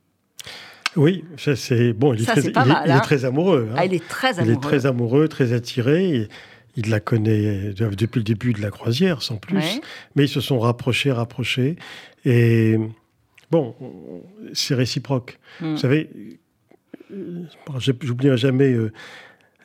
Oui, 0.97 1.25
ça 1.37 1.57
c'est 1.57 1.93
bon. 1.93 2.15
Il, 2.15 2.23
est, 2.23 2.25
très, 2.25 2.59
hein. 2.59 3.01
très, 3.01 3.25
amoureux. 3.25 3.69
Hein. 3.71 3.77
Ah, 3.77 3.85
il 3.87 3.95
est 3.95 4.07
très 4.07 4.39
amoureux. 4.39 4.47
Il 4.47 4.53
est 4.53 4.61
très 4.61 4.87
amoureux, 4.87 5.29
très 5.29 5.53
attiré. 5.53 6.29
il 6.77 6.91
la 6.91 7.01
connaît 7.01 7.73
depuis 7.75 8.19
le 8.19 8.25
début 8.25 8.53
de 8.53 8.61
la 8.61 8.71
croisière, 8.71 9.23
sans 9.23 9.37
plus. 9.37 9.81
Mais 10.17 10.25
ils 10.25 10.29
se 10.29 10.41
sont 10.41 10.59
rapprochés, 10.59 11.13
rapprochés. 11.13 11.77
Et 12.25 12.77
bon, 13.51 13.75
c'est 14.53 14.75
réciproque. 14.75 15.39
Hmm. 15.61 15.73
Vous 15.73 15.79
savez, 15.79 16.11
j'oublierai 18.03 18.37
jamais 18.37 18.73
euh, 18.73 18.93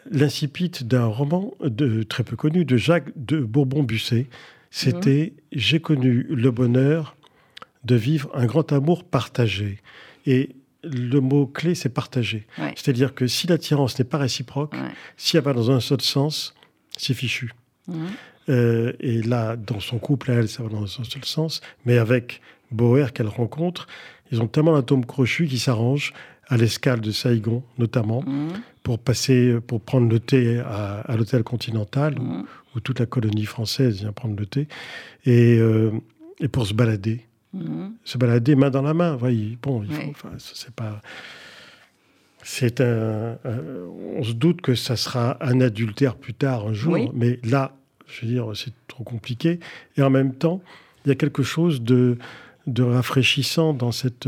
l'incipit 0.10 0.72
d'un 0.82 1.06
roman 1.06 1.54
de, 1.62 2.04
très 2.04 2.24
peu 2.24 2.36
connu 2.36 2.66
de 2.66 2.78
Jacques 2.78 3.12
de 3.16 3.40
Bourbon-Busset. 3.40 4.28
C'était 4.72 5.34
mhm. 5.34 5.42
J'ai 5.54 5.80
connu 5.80 6.26
le 6.30 6.52
bonheur 6.52 7.16
de 7.84 7.96
vivre 7.96 8.30
un 8.34 8.46
grand 8.46 8.74
amour 8.74 9.04
partagé. 9.04 9.80
Et 10.26 10.50
le 10.86 11.20
mot 11.20 11.48
clé, 11.48 11.76
c'est 11.76 11.90
partagé. 11.90 12.48
C'est-à-dire 12.76 13.14
que 13.14 13.28
si 13.28 13.48
l'attirance 13.48 13.98
n'est 13.98 14.06
pas 14.06 14.18
réciproque, 14.18 14.76
si 15.18 15.38
elle 15.38 15.44
va 15.44 15.54
dans 15.54 15.72
un 15.72 15.80
seul 15.80 16.02
sens, 16.02 16.54
c'est 16.98 17.14
fichu. 17.14 17.52
Mhm. 17.88 18.08
Euh, 18.50 18.94
et 19.00 19.22
là, 19.22 19.56
dans 19.56 19.80
son 19.80 19.98
couple, 19.98 20.32
elle, 20.32 20.48
ça 20.48 20.64
va 20.64 20.70
dans 20.70 20.84
un 20.84 21.04
seul 21.04 21.26
sens. 21.26 21.62
Mais 21.86 21.98
avec 21.98 22.42
Boer 22.72 23.08
qu'elle 23.14 23.28
rencontre, 23.28 23.88
ils 24.32 24.42
ont 24.42 24.48
tellement 24.48 24.74
d'atomes 24.74 25.06
crochus 25.06 25.48
qui 25.48 25.60
s'arrangent 25.60 26.14
à 26.48 26.58
l'escale 26.58 27.02
de 27.02 27.12
Saïgon, 27.12 27.64
notamment, 27.80 28.22
mmh. 28.22 28.50
pour 28.84 29.00
passer, 29.00 29.58
pour 29.66 29.82
prendre 29.82 30.08
le 30.08 30.20
thé 30.20 30.60
à, 30.60 31.16
l'hôtel 31.18 31.44
Continental, 31.44 32.20
mmh. 32.20 32.44
où, 32.76 32.80
toute 32.80 33.00
la 33.00 33.08
colonie 33.08 33.46
française 33.46 34.02
vient 34.02 34.12
prendre 34.12 34.36
le 34.38 34.46
thé, 34.46 34.68
et, 35.26 35.58
euh, 35.58 35.92
et 36.40 36.48
pour 36.48 36.68
se 36.68 36.74
balader. 36.74 37.26
Mmh. 37.56 37.94
Se 38.04 38.18
balader 38.18 38.56
main 38.56 38.70
dans 38.70 38.82
la 38.82 38.94
main. 38.94 39.16
Voyez, 39.16 39.58
bon, 39.62 39.84
il 39.84 39.94
faut, 39.94 40.10
enfin, 40.10 40.32
c'est 40.38 40.74
pas. 40.74 41.02
C'est 42.44 42.80
un, 42.82 43.38
On 44.16 44.24
se 44.24 44.34
doute 44.34 44.62
que 44.62 44.76
ça 44.76 44.96
sera 44.96 45.38
un 45.42 45.62
adultère 45.62 46.16
plus 46.16 46.36
tard, 46.36 46.68
un 46.68 46.74
jour, 46.74 47.12
mais 47.16 47.40
là, 47.44 47.76
je 48.08 48.26
veux 48.26 48.32
dire, 48.32 48.52
c'est 48.54 48.74
trop 48.88 49.04
compliqué. 49.04 49.60
Et 49.98 50.04
en 50.04 50.12
même 50.12 50.34
temps, 50.34 50.62
il 51.06 51.10
y 51.10 51.12
a 51.12 51.16
quelque 51.16 51.42
chose 51.42 51.82
de, 51.82 52.18
de 52.68 52.84
rafraîchissant 52.84 53.74
dans 53.74 53.92
cette 53.92 54.28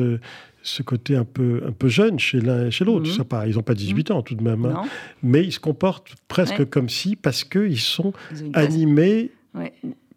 ce 0.67 0.83
côté 0.83 1.15
un 1.15 1.23
peu, 1.23 1.63
un 1.65 1.71
peu 1.71 1.87
jeune 1.87 2.19
chez 2.19 2.41
l'un 2.41 2.65
et 2.67 2.71
chez 2.71 2.85
l'autre. 2.85 3.09
Mhm. 3.09 3.47
Ils 3.47 3.55
n'ont 3.55 3.63
pas 3.63 3.73
18 3.73 4.09
mhm. 4.09 4.15
ans 4.15 4.21
tout 4.21 4.35
de 4.35 4.43
même, 4.43 4.65
hein. 4.65 4.83
mais 5.23 5.43
ils 5.43 5.51
se 5.51 5.59
comportent 5.59 6.15
presque 6.27 6.65
comme 6.65 6.89
si, 6.89 7.15
parce 7.15 7.43
qu'ils 7.43 7.79
sont 7.79 8.13
animés 8.53 9.31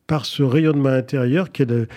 par 0.06 0.26
ce 0.26 0.42
rayonnement 0.42 0.88
intérieur 0.88 1.52
qui 1.52 1.62
est 1.62 1.66
le, 1.70 1.88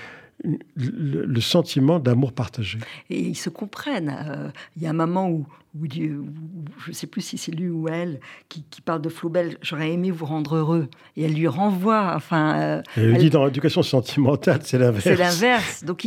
le, 0.43 1.41
sentiment 1.41 1.99
d'amour 1.99 2.33
partagé. 2.33 2.79
Et 3.09 3.19
ils 3.19 3.35
se 3.35 3.49
comprennent. 3.49 4.15
Euh, 4.27 4.49
il 4.75 4.83
y 4.83 4.87
a 4.87 4.89
un 4.89 4.93
moment 4.93 5.29
où, 5.29 5.45
ou, 5.79 5.87
je 5.87 6.89
ne 6.89 6.93
sais 6.93 7.07
plus 7.07 7.21
si 7.21 7.37
c'est 7.37 7.51
lui 7.51 7.69
ou 7.69 7.87
elle 7.87 8.19
qui, 8.49 8.63
parle 8.85 9.01
de 9.01 9.09
Flaubert, 9.09 9.49
j'aurais 9.61 9.91
aimé 9.91 10.11
vous 10.11 10.25
rendre 10.25 10.55
heureux. 10.55 10.87
Et 11.17 11.23
elle 11.23 11.33
lui 11.33 11.47
renvoie, 11.47 12.13
enfin... 12.15 12.59
Euh, 12.59 12.81
elle, 12.95 13.17
dit 13.17 13.29
dans 13.29 13.45
l'éducation 13.45 13.81
sentimentale, 13.81 14.59
c'est 14.63 14.77
l'inverse. 14.77 15.03
C'est 15.03 15.15
l'inverse. 15.15 15.83
Donc 15.83 16.05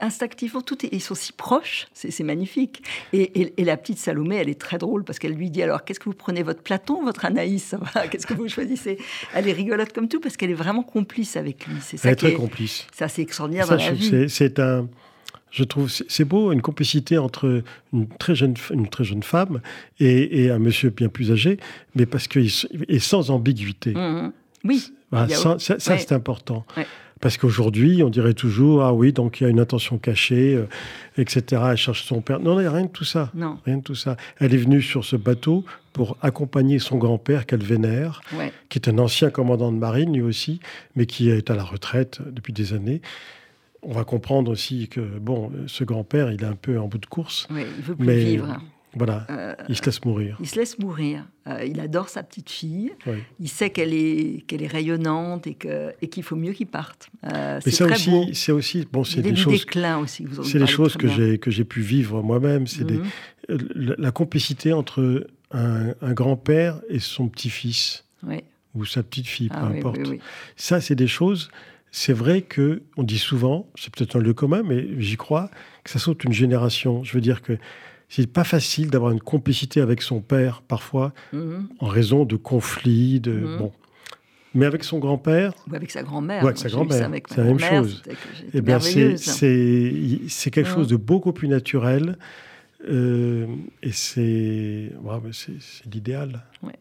instinctivement, 0.00 0.60
tout 0.60 0.84
est, 0.86 0.90
ils 0.92 1.00
sont 1.00 1.14
si 1.14 1.32
proches, 1.32 1.88
c'est 1.92 2.22
magnifique. 2.22 2.82
Et, 3.12 3.52
la 3.64 3.76
petite 3.76 3.98
Salomé, 3.98 4.36
elle 4.36 4.50
est 4.50 4.60
très 4.60 4.78
drôle 4.78 5.04
parce 5.04 5.18
qu'elle 5.18 5.32
lui 5.32 5.50
dit, 5.50 5.62
alors 5.62 5.84
qu'est-ce 5.84 5.98
que 5.98 6.04
vous 6.04 6.14
prenez, 6.14 6.42
votre 6.42 6.62
Platon 6.62 7.02
votre 7.02 7.24
Anaïs? 7.24 7.74
Qu'est-ce 8.10 8.26
que 8.26 8.34
vous 8.34 8.48
choisissez? 8.48 8.98
Elle 9.34 9.48
est 9.48 9.52
rigolote 9.52 9.92
comme 9.92 10.08
tout 10.08 10.20
parce 10.20 10.36
qu'elle 10.36 10.50
est 10.50 10.54
vraiment 10.54 10.82
complice 10.82 11.36
avec 11.36 11.66
lui. 11.66 11.76
C'est 11.80 11.96
ça 11.96 12.08
elle 12.08 12.12
est 12.12 12.16
très 12.16 12.34
complice. 12.34 12.86
Ça, 12.94 13.08
c'est 13.08 13.22
extraordinaire 13.22 13.66
dans 13.66 13.76
la 13.76 13.90
vie. 13.90 14.28
C'est 14.28 14.58
un 14.58 14.88
je 15.54 15.62
trouve 15.62 15.88
c'est 15.88 16.24
beau 16.24 16.50
une 16.50 16.60
complicité 16.62 17.16
entre 17.16 17.62
une 17.92 18.08
très 18.08 18.34
jeune 18.34 18.54
une 18.72 18.88
très 18.88 19.04
jeune 19.04 19.22
femme 19.22 19.60
et, 20.00 20.50
un 20.50 20.58
monsieur 20.58 20.90
bien 20.90 21.08
plus 21.08 21.30
âgé, 21.30 21.58
mais 21.94 22.06
parce 22.06 22.26
que 22.26 22.40
et 22.88 22.98
sans 22.98 23.30
ambiguïté. 23.30 23.94
Mmh, 23.94 23.98
mmh. 23.98 24.32
Oui. 24.64 24.92
ça, 25.30 25.56
c'est 25.58 26.12
important. 26.12 26.66
Parce 27.20 27.38
qu'aujourd'hui, 27.38 28.02
on 28.02 28.10
dirait 28.10 28.34
toujours 28.34 28.82
ah 28.82 28.92
oui 28.92 29.12
donc 29.12 29.40
il 29.40 29.44
y 29.44 29.46
a 29.46 29.50
une 29.50 29.60
intention 29.60 29.96
cachée, 29.96 30.56
euh, 30.56 30.66
etc. 31.16 31.62
Elle 31.70 31.76
cherche 31.76 32.04
son 32.04 32.20
père. 32.20 32.40
Non, 32.40 32.58
il 32.58 32.62
n'y 32.62 32.68
a 32.68 32.72
rien 32.72 32.86
de 32.86 32.90
tout 32.90 33.04
ça. 33.04 33.30
Non. 33.34 33.58
Rien 33.64 33.78
de 33.78 33.82
tout 33.82 33.94
ça. 33.94 34.16
Elle 34.40 34.52
est 34.52 34.58
venue 34.58 34.82
sur 34.82 35.04
ce 35.04 35.14
bateau 35.14 35.64
pour 35.92 36.18
accompagner 36.20 36.80
son 36.80 36.98
grand-père 36.98 37.46
qu'elle 37.46 37.62
vénère, 37.62 38.20
qui 38.68 38.78
est 38.78 38.88
un 38.88 38.98
ancien 38.98 39.30
commandant 39.30 39.70
de 39.70 39.78
marine 39.78 40.12
lui 40.12 40.22
aussi, 40.22 40.58
mais 40.96 41.06
qui 41.06 41.30
est 41.30 41.48
à 41.48 41.54
la 41.54 41.62
retraite 41.62 42.18
depuis 42.26 42.52
des 42.52 42.72
années 42.72 43.00
on 43.84 43.92
va 43.92 44.04
comprendre 44.04 44.50
aussi 44.50 44.88
que 44.88 45.00
bon, 45.00 45.50
ce 45.66 45.84
grand-père, 45.84 46.32
il 46.32 46.42
est 46.42 46.46
un 46.46 46.56
peu 46.56 46.78
en 46.78 46.88
bout 46.88 46.98
de 46.98 47.06
course. 47.06 47.46
Oui, 47.50 47.62
il 47.76 47.82
veut 47.82 47.96
plus 47.96 48.10
vivre. 48.10 48.58
Voilà, 48.96 49.26
euh, 49.30 49.54
il 49.68 49.76
se 49.76 49.84
laisse 49.84 50.04
mourir. 50.04 50.36
Il 50.40 50.46
se 50.46 50.56
laisse 50.56 50.78
mourir. 50.78 51.24
Euh, 51.48 51.64
il 51.64 51.80
adore 51.80 52.08
sa 52.08 52.22
petite 52.22 52.48
fille. 52.48 52.92
Il 53.40 53.48
sait 53.48 53.70
qu'elle 53.70 53.92
est, 53.92 54.44
qu'elle 54.46 54.62
est 54.62 54.68
rayonnante 54.68 55.46
et, 55.46 55.54
que, 55.54 55.92
et 56.00 56.08
qu'il 56.08 56.22
faut 56.22 56.36
mieux 56.36 56.52
qu'il 56.52 56.68
parte. 56.68 57.08
Euh, 57.24 57.60
Mais 57.66 57.72
ça 57.72 57.86
aussi, 57.86 58.30
c'est 58.34 58.52
aussi, 58.52 58.86
bon, 58.90 59.02
c'est 59.04 59.20
des 59.20 59.34
choses. 59.34 59.66
aussi. 60.00 60.26
C'est 60.44 60.58
des 60.58 60.66
choses 60.66 60.96
que 60.96 61.08
j'ai 61.08 61.38
que 61.38 61.50
j'ai 61.50 61.64
pu 61.64 61.80
vivre 61.80 62.22
moi-même. 62.22 62.66
C'est 62.66 62.88
mhm. 62.88 63.04
la 63.48 64.10
complicité 64.12 64.72
entre 64.72 65.26
un, 65.50 66.12
grand-père 66.12 66.80
et 66.88 67.00
son 67.00 67.28
petit-fils 67.28 68.04
ou 68.74 68.84
sa 68.84 69.02
petite 69.02 69.26
fille, 69.26 69.48
peu 69.48 69.56
ah 69.58 69.66
importe. 69.66 70.00
ça, 70.56 70.80
c'est 70.80 70.96
des 70.96 71.06
choses 71.06 71.50
c'est 71.96 72.12
vrai 72.12 72.42
que 72.42 72.82
on 72.96 73.04
dit 73.04 73.18
souvent, 73.18 73.70
c'est 73.76 73.94
peut-être 73.94 74.16
un 74.16 74.18
lieu 74.18 74.34
commun, 74.34 74.64
mais 74.64 75.00
j'y 75.00 75.16
crois, 75.16 75.48
que 75.84 75.90
ça 75.90 76.00
saute 76.00 76.24
une 76.24 76.32
génération. 76.32 77.04
Je 77.04 77.12
veux 77.12 77.20
dire 77.20 77.40
que 77.40 77.56
c'est 78.08 78.26
pas 78.26 78.42
facile 78.42 78.90
d'avoir 78.90 79.12
une 79.12 79.20
complicité 79.20 79.80
avec 79.80 80.02
son 80.02 80.20
père 80.20 80.62
parfois 80.62 81.12
mhm. 81.32 81.68
en 81.78 81.86
raison 81.86 82.24
de 82.24 82.34
conflits, 82.34 83.20
de 83.20 83.34
mhm. 83.34 83.58
bon. 83.58 83.72
Mais 84.54 84.66
avec 84.66 84.82
son 84.82 84.98
grand-père. 84.98 85.52
Ou 85.70 85.76
avec 85.76 85.92
sa 85.92 86.02
grand-mère. 86.02 86.42
Ou 86.42 86.48
avec 86.48 86.58
sa 86.58 86.68
grand-mère. 86.68 87.10
C'est 87.28 87.36
la 87.36 87.44
même 87.44 87.60
chose. 87.60 88.02
Eh 88.52 88.60
bien, 88.60 88.80
c'est 88.80 90.50
quelque 90.50 90.68
chose 90.68 90.88
de 90.88 90.96
beaucoup 90.96 91.32
plus 91.32 91.46
naturel. 91.46 92.18
Euh, 92.90 93.46
et 93.84 93.92
c'est 93.92 94.90
l'idéal. 95.86 96.42
Ouais. 96.60 96.74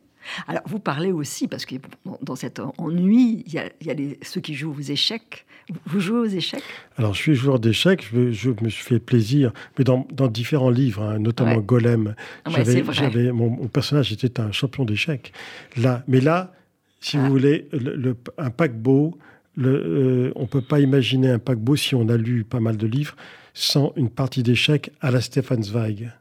Alors, 0.48 0.62
vous 0.66 0.80
parlez 0.80 1.12
aussi, 1.12 1.48
parce 1.48 1.66
que 1.66 1.76
dans 2.22 2.36
cet 2.36 2.60
ennui, 2.78 3.44
il 3.48 3.54
y 3.54 3.60
a, 3.60 3.96
ceux 4.22 4.42
qui 4.42 4.54
jouent 4.54 4.76
aux 4.78 4.82
échecs. 4.82 5.46
Vous 5.86 6.00
jouez 6.00 6.20
aux 6.20 6.26
échecs? 6.26 6.64
Alors, 6.98 7.14
je 7.14 7.22
suis 7.22 7.36
joueur 7.36 7.60
d'échecs, 7.60 8.08
je, 8.12 8.50
me 8.62 8.70
suis 8.70 8.84
fait 8.84 9.00
plaisir, 9.00 9.54
mais 9.78 9.84
dans, 9.84 10.06
différents 10.28 10.70
livres, 10.70 11.04
hein, 11.04 11.20
notamment 11.20 11.58
Golem. 11.58 12.16
j'avais, 12.48 13.32
mon, 13.32 13.68
personnage 13.68 14.12
était 14.12 14.40
un 14.40 14.52
champion 14.52 14.86
d'échecs. 14.86 15.32
Là, 15.78 16.04
mais 16.08 16.20
là, 16.20 16.54
si 17.00 17.18
vous 17.18 17.26
ah. 17.26 17.30
voulez, 17.30 17.68
le, 17.72 18.16
un 18.38 18.50
paquebot, 18.50 19.18
euh, 19.60 20.32
on 20.36 20.42
ne 20.42 20.48
peut 20.48 20.62
pas 20.62 20.80
imaginer 20.80 21.30
un 21.30 21.40
paquebot 21.40 21.76
si 21.76 21.96
on 21.96 22.10
a 22.10 22.18
lu 22.18 22.44
pas 22.44 22.60
mal 22.60 22.78
de 22.78 22.88
livres 22.88 23.16
sans 23.54 23.94
une 23.96 24.10
partie 24.10 24.42
d'échecs 24.42 24.92
à 25.00 25.12
la 25.12 25.22
Stefan 25.22 25.62
Zweig. 25.62 26.12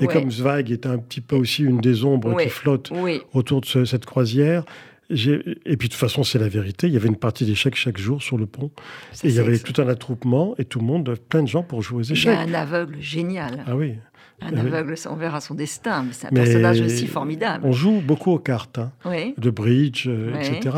et 0.00 0.06
comme 0.06 0.30
Zweig 0.30 0.70
est 0.70 0.86
un 0.86 0.98
petit 0.98 1.20
peu 1.20 1.36
aussi 1.36 1.62
une 1.62 1.80
des 1.80 2.04
ombres 2.04 2.40
qui 2.40 2.48
flotte 2.48 2.90
autour 3.34 3.60
de 3.60 3.84
cette 3.84 4.06
croisière, 4.06 4.64
et 5.10 5.76
puis 5.76 5.88
de 5.88 5.92
toute 5.92 5.94
façon, 5.94 6.22
c'est 6.22 6.38
la 6.38 6.48
vérité. 6.48 6.86
Il 6.86 6.92
y 6.92 6.96
avait 6.96 7.08
une 7.08 7.16
partie 7.16 7.44
d'échecs 7.44 7.74
chaque 7.74 7.98
jour 7.98 8.22
sur 8.22 8.38
le 8.38 8.46
pont. 8.46 8.70
et 9.24 9.28
il 9.28 9.34
y 9.34 9.40
avait 9.40 9.58
tout 9.58 9.80
un 9.82 9.88
attroupement 9.88 10.54
et 10.58 10.64
tout 10.64 10.78
le 10.78 10.86
monde, 10.86 11.16
plein 11.28 11.42
de 11.42 11.48
gens 11.48 11.62
pour 11.62 11.82
jouer 11.82 11.98
aux 11.98 12.02
échecs. 12.02 12.32
Il 12.32 12.50
y 12.50 12.54
a 12.54 12.58
un 12.58 12.62
aveugle 12.62 12.96
génial. 13.00 13.64
Ah 13.66 13.76
oui. 13.76 13.94
Un 14.42 14.56
aveugle, 14.56 14.94
on 15.08 15.16
verra 15.16 15.40
son 15.40 15.54
destin, 15.54 16.02
mais 16.02 16.12
c'est 16.12 16.26
un 16.28 16.30
personnage 16.30 16.80
aussi 16.80 17.06
formidable. 17.06 17.66
On 17.66 17.72
joue 17.72 18.00
beaucoup 18.00 18.32
aux 18.32 18.38
cartes, 18.38 18.78
hein, 18.78 18.90
de 19.36 19.50
bridge, 19.50 20.06
euh, 20.08 20.34
etc. 20.34 20.76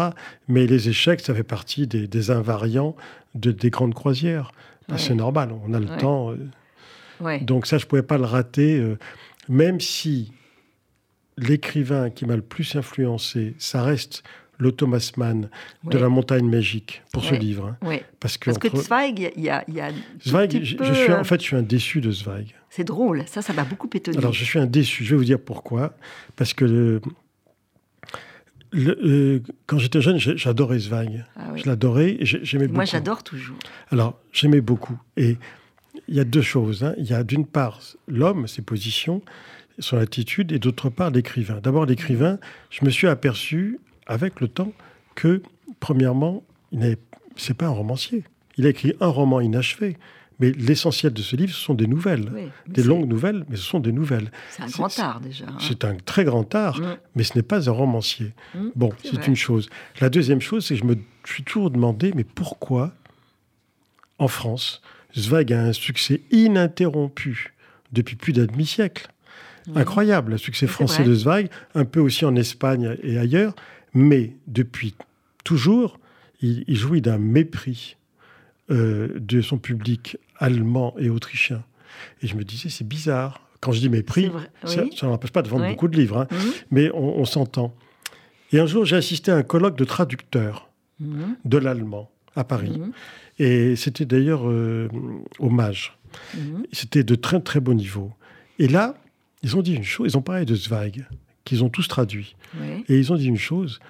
Mais 0.48 0.66
les 0.66 0.88
échecs, 0.88 1.20
ça 1.20 1.34
fait 1.34 1.42
partie 1.42 1.86
des, 1.86 2.30
invariants 2.30 2.96
de, 3.34 3.52
des 3.52 3.70
grandes 3.70 3.94
croisières. 3.94 4.52
C'est 4.96 5.14
normal, 5.14 5.54
on 5.66 5.72
a 5.72 5.80
le 5.80 5.86
temps. 5.86 6.32
Euh. 6.32 7.38
Donc 7.42 7.66
ça, 7.66 7.78
je 7.78 7.86
ne 7.86 7.88
pouvais 7.88 8.02
pas 8.02 8.18
le 8.18 8.24
rater, 8.24 8.78
euh, 8.78 8.98
même 9.48 9.80
si 9.80 10.32
l'écrivain 11.38 12.10
qui 12.10 12.26
m'a 12.26 12.36
le 12.36 12.42
plus 12.42 12.76
influencé, 12.76 13.54
ça 13.58 13.82
reste 13.82 14.22
le 14.62 14.72
Thomas 14.72 15.12
Mann 15.16 15.48
de 15.84 15.98
la 15.98 16.08
montagne 16.08 16.48
magique 16.48 17.02
pour 17.12 17.24
ce 17.24 17.34
livre. 17.34 17.76
Hein. 17.82 17.98
Parce 18.20 18.38
que, 18.38 18.50
Parce 18.50 18.58
que 18.58 18.76
Zweig, 18.76 19.32
il 19.36 19.42
y 19.42 19.50
a, 19.50 19.64
Zweig, 20.24 20.62
je, 20.62 20.92
suis, 20.94 21.12
en 21.12 21.24
fait, 21.24 21.40
je 21.40 21.44
suis 21.44 21.56
un 21.56 21.62
déçu 21.62 22.00
de 22.00 22.10
Zweig. 22.10 22.54
C'est 22.70 22.84
drôle, 22.84 23.24
ça, 23.26 23.42
ça 23.42 23.52
m'a 23.52 23.64
beaucoup 23.64 23.90
étonné. 23.92 24.16
Alors, 24.18 24.32
je 24.32 24.44
suis 24.44 24.58
un 24.58 24.66
déçu, 24.66 25.04
je 25.04 25.10
vais 25.10 25.16
vous 25.16 25.24
dire 25.24 25.40
pourquoi. 25.40 25.94
Parce 26.36 26.54
que 26.54 27.00
euh, 28.74 29.40
quand 29.66 29.78
j'étais 29.78 30.00
jeune, 30.00 30.18
j'adorais 30.18 30.78
Zweig. 30.78 31.24
Ah 31.36 31.50
je 31.56 31.66
l'adorais 31.66 32.16
et 32.20 32.24
j'aimais 32.24 32.66
beaucoup. 32.66 32.76
Moi, 32.76 32.84
j'adore 32.84 33.22
toujours. 33.22 33.58
Alors, 33.90 34.18
j'aimais 34.32 34.60
beaucoup. 34.62 34.98
Et 35.16 35.36
il 36.08 36.14
y 36.14 36.20
a 36.20 36.24
deux 36.24 36.42
choses. 36.42 36.84
Hein. 36.84 36.94
Il 36.98 37.04
y 37.04 37.14
a 37.14 37.22
d'une 37.22 37.46
part 37.46 37.80
l'homme, 38.08 38.46
ses 38.46 38.62
positions, 38.62 39.22
son 39.78 39.98
attitude, 39.98 40.52
et 40.52 40.58
d'autre 40.58 40.88
part 40.88 41.10
l'écrivain. 41.10 41.60
D'abord, 41.62 41.84
l'écrivain, 41.84 42.38
je 42.70 42.84
me 42.84 42.90
suis 42.90 43.08
aperçu 43.08 43.78
avec 44.06 44.40
le 44.40 44.48
temps 44.48 44.72
que, 45.14 45.42
premièrement, 45.80 46.42
il 46.70 46.80
n'est 46.80 46.96
pas 47.56 47.66
un 47.66 47.70
romancier. 47.70 48.24
Il 48.56 48.66
a 48.66 48.70
écrit 48.70 48.94
un 49.00 49.08
roman 49.08 49.40
inachevé. 49.40 49.96
Mais 50.40 50.50
l'essentiel 50.50 51.12
de 51.12 51.22
ce 51.22 51.36
livre, 51.36 51.52
ce 51.52 51.60
sont 51.60 51.74
des 51.74 51.86
nouvelles. 51.86 52.50
des 52.66 52.82
longues 52.82 53.06
nouvelles, 53.06 53.44
mais 53.48 53.56
ce 53.56 53.62
sont 53.62 53.78
des 53.78 53.92
nouvelles. 53.92 54.32
C'est 54.50 54.62
un 54.64 54.66
grand 54.66 54.98
art 54.98 55.20
déjà. 55.20 55.44
Hein. 55.46 55.56
C'est 55.60 55.84
un 55.84 55.94
très 55.94 56.24
grand 56.24 56.52
art, 56.54 56.80
mm. 56.80 56.96
mais 57.14 57.22
ce 57.22 57.36
n'est 57.36 57.44
pas 57.44 57.68
un 57.68 57.72
romancier. 57.72 58.32
Mm. 58.54 58.68
bon, 58.74 58.90
c'est 59.04 59.26
une 59.28 59.36
chose. 59.36 59.68
La 60.00 60.10
deuxième 60.10 60.40
chose, 60.40 60.66
c'est 60.66 60.74
que 60.74 60.80
je 60.80 60.86
me 60.86 60.96
suis 61.24 61.44
toujours 61.44 61.70
demandé, 61.70 62.12
mais 62.16 62.24
pourquoi, 62.24 62.92
en 64.18 64.26
France, 64.26 64.82
Zweig 65.16 65.52
a 65.52 65.62
un 65.62 65.72
succès 65.72 66.22
ininterrompu 66.32 67.54
depuis 67.92 68.16
plus 68.16 68.32
d'un 68.32 68.46
demi-siècle? 68.46 69.08
Incroyable, 69.76 70.32
le 70.32 70.38
succès 70.38 70.66
français 70.66 71.04
de 71.04 71.14
Zweig, 71.14 71.48
un 71.76 71.84
peu 71.84 72.00
aussi 72.00 72.24
en 72.24 72.34
Espagne 72.34 72.96
et 73.04 73.16
ailleurs, 73.16 73.54
mais 73.94 74.36
depuis 74.46 74.94
toujours, 75.44 75.98
il 76.40 76.76
jouit 76.76 77.00
d'un 77.00 77.18
mépris 77.18 77.96
euh, 78.70 79.08
de 79.18 79.40
son 79.40 79.58
public 79.58 80.16
allemand 80.38 80.94
et 80.98 81.10
autrichien. 81.10 81.64
Et 82.22 82.26
je 82.26 82.36
me 82.36 82.44
disais, 82.44 82.68
c'est 82.68 82.86
bizarre. 82.86 83.48
Quand 83.60 83.72
je 83.72 83.80
dis 83.80 83.88
mépris, 83.88 84.30
ça 84.64 85.06
n'empêche 85.06 85.32
pas 85.32 85.42
de 85.42 85.48
vendre 85.48 85.68
beaucoup 85.68 85.88
de 85.88 85.96
livres, 85.96 86.18
hein. 86.18 86.28
mhm. 86.30 86.52
mais 86.70 86.90
on, 86.94 87.24
s'entend. 87.24 87.74
Et 88.52 88.60
un 88.60 88.66
jour, 88.66 88.84
j'ai 88.84 88.96
assisté 88.96 89.30
à 89.30 89.36
un 89.36 89.42
colloque 89.42 89.76
de 89.76 89.84
traducteurs 89.84 90.68
mhm. 91.00 91.36
de 91.44 91.58
l'allemand 91.58 92.10
à 92.34 92.44
Paris. 92.44 92.78
Mhm. 92.78 92.92
Et 93.40 93.76
c'était 93.76 94.06
d'ailleurs 94.06 94.48
euh, 94.48 94.88
hommage. 95.38 95.98
C'était 96.72 97.04
de 97.04 97.14
très 97.14 97.40
très 97.40 97.60
beau 97.60 97.74
niveau. 97.74 98.12
Et 98.58 98.68
là, 98.68 98.94
ils 99.42 99.56
ont 99.56 99.62
dit 99.62 99.74
une 99.74 99.84
chose, 99.84 100.12
ils 100.12 100.16
ont 100.16 100.22
parlé 100.22 100.44
de 100.44 100.54
Zweig, 100.54 101.04
qu'ils 101.44 101.64
ont 101.64 101.68
tous 101.68 101.88
traduit. 101.88 102.36
Et 102.88 102.98
ils 102.98 103.12
ont 103.12 103.16
dit 103.16 103.26
une 103.26 103.38
chose, 103.38 103.80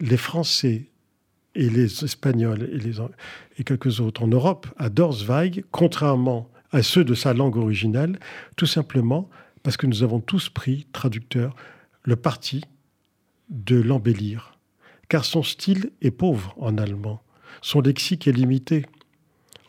les 0.00 0.16
Français 0.16 0.88
et 1.54 1.68
les 1.68 2.04
Espagnols 2.04 2.68
et, 2.72 2.78
les, 2.78 3.00
et 3.58 3.64
quelques 3.64 4.00
autres 4.00 4.22
en 4.22 4.28
Europe 4.28 4.66
adorent 4.76 5.12
Zweig, 5.12 5.64
contrairement 5.70 6.48
à 6.72 6.82
ceux 6.82 7.04
de 7.04 7.14
sa 7.14 7.34
langue 7.34 7.56
originale, 7.56 8.18
tout 8.56 8.66
simplement 8.66 9.28
parce 9.62 9.76
que 9.76 9.86
nous 9.86 10.02
avons 10.02 10.20
tous 10.20 10.48
pris, 10.48 10.86
traducteurs, 10.92 11.54
le 12.02 12.16
parti 12.16 12.62
de 13.50 13.80
l'embellir. 13.80 14.58
Car 15.08 15.24
son 15.24 15.42
style 15.42 15.92
est 16.00 16.10
pauvre 16.10 16.54
en 16.58 16.78
allemand, 16.78 17.22
son 17.60 17.80
lexique 17.80 18.26
est 18.26 18.32
limité. 18.32 18.86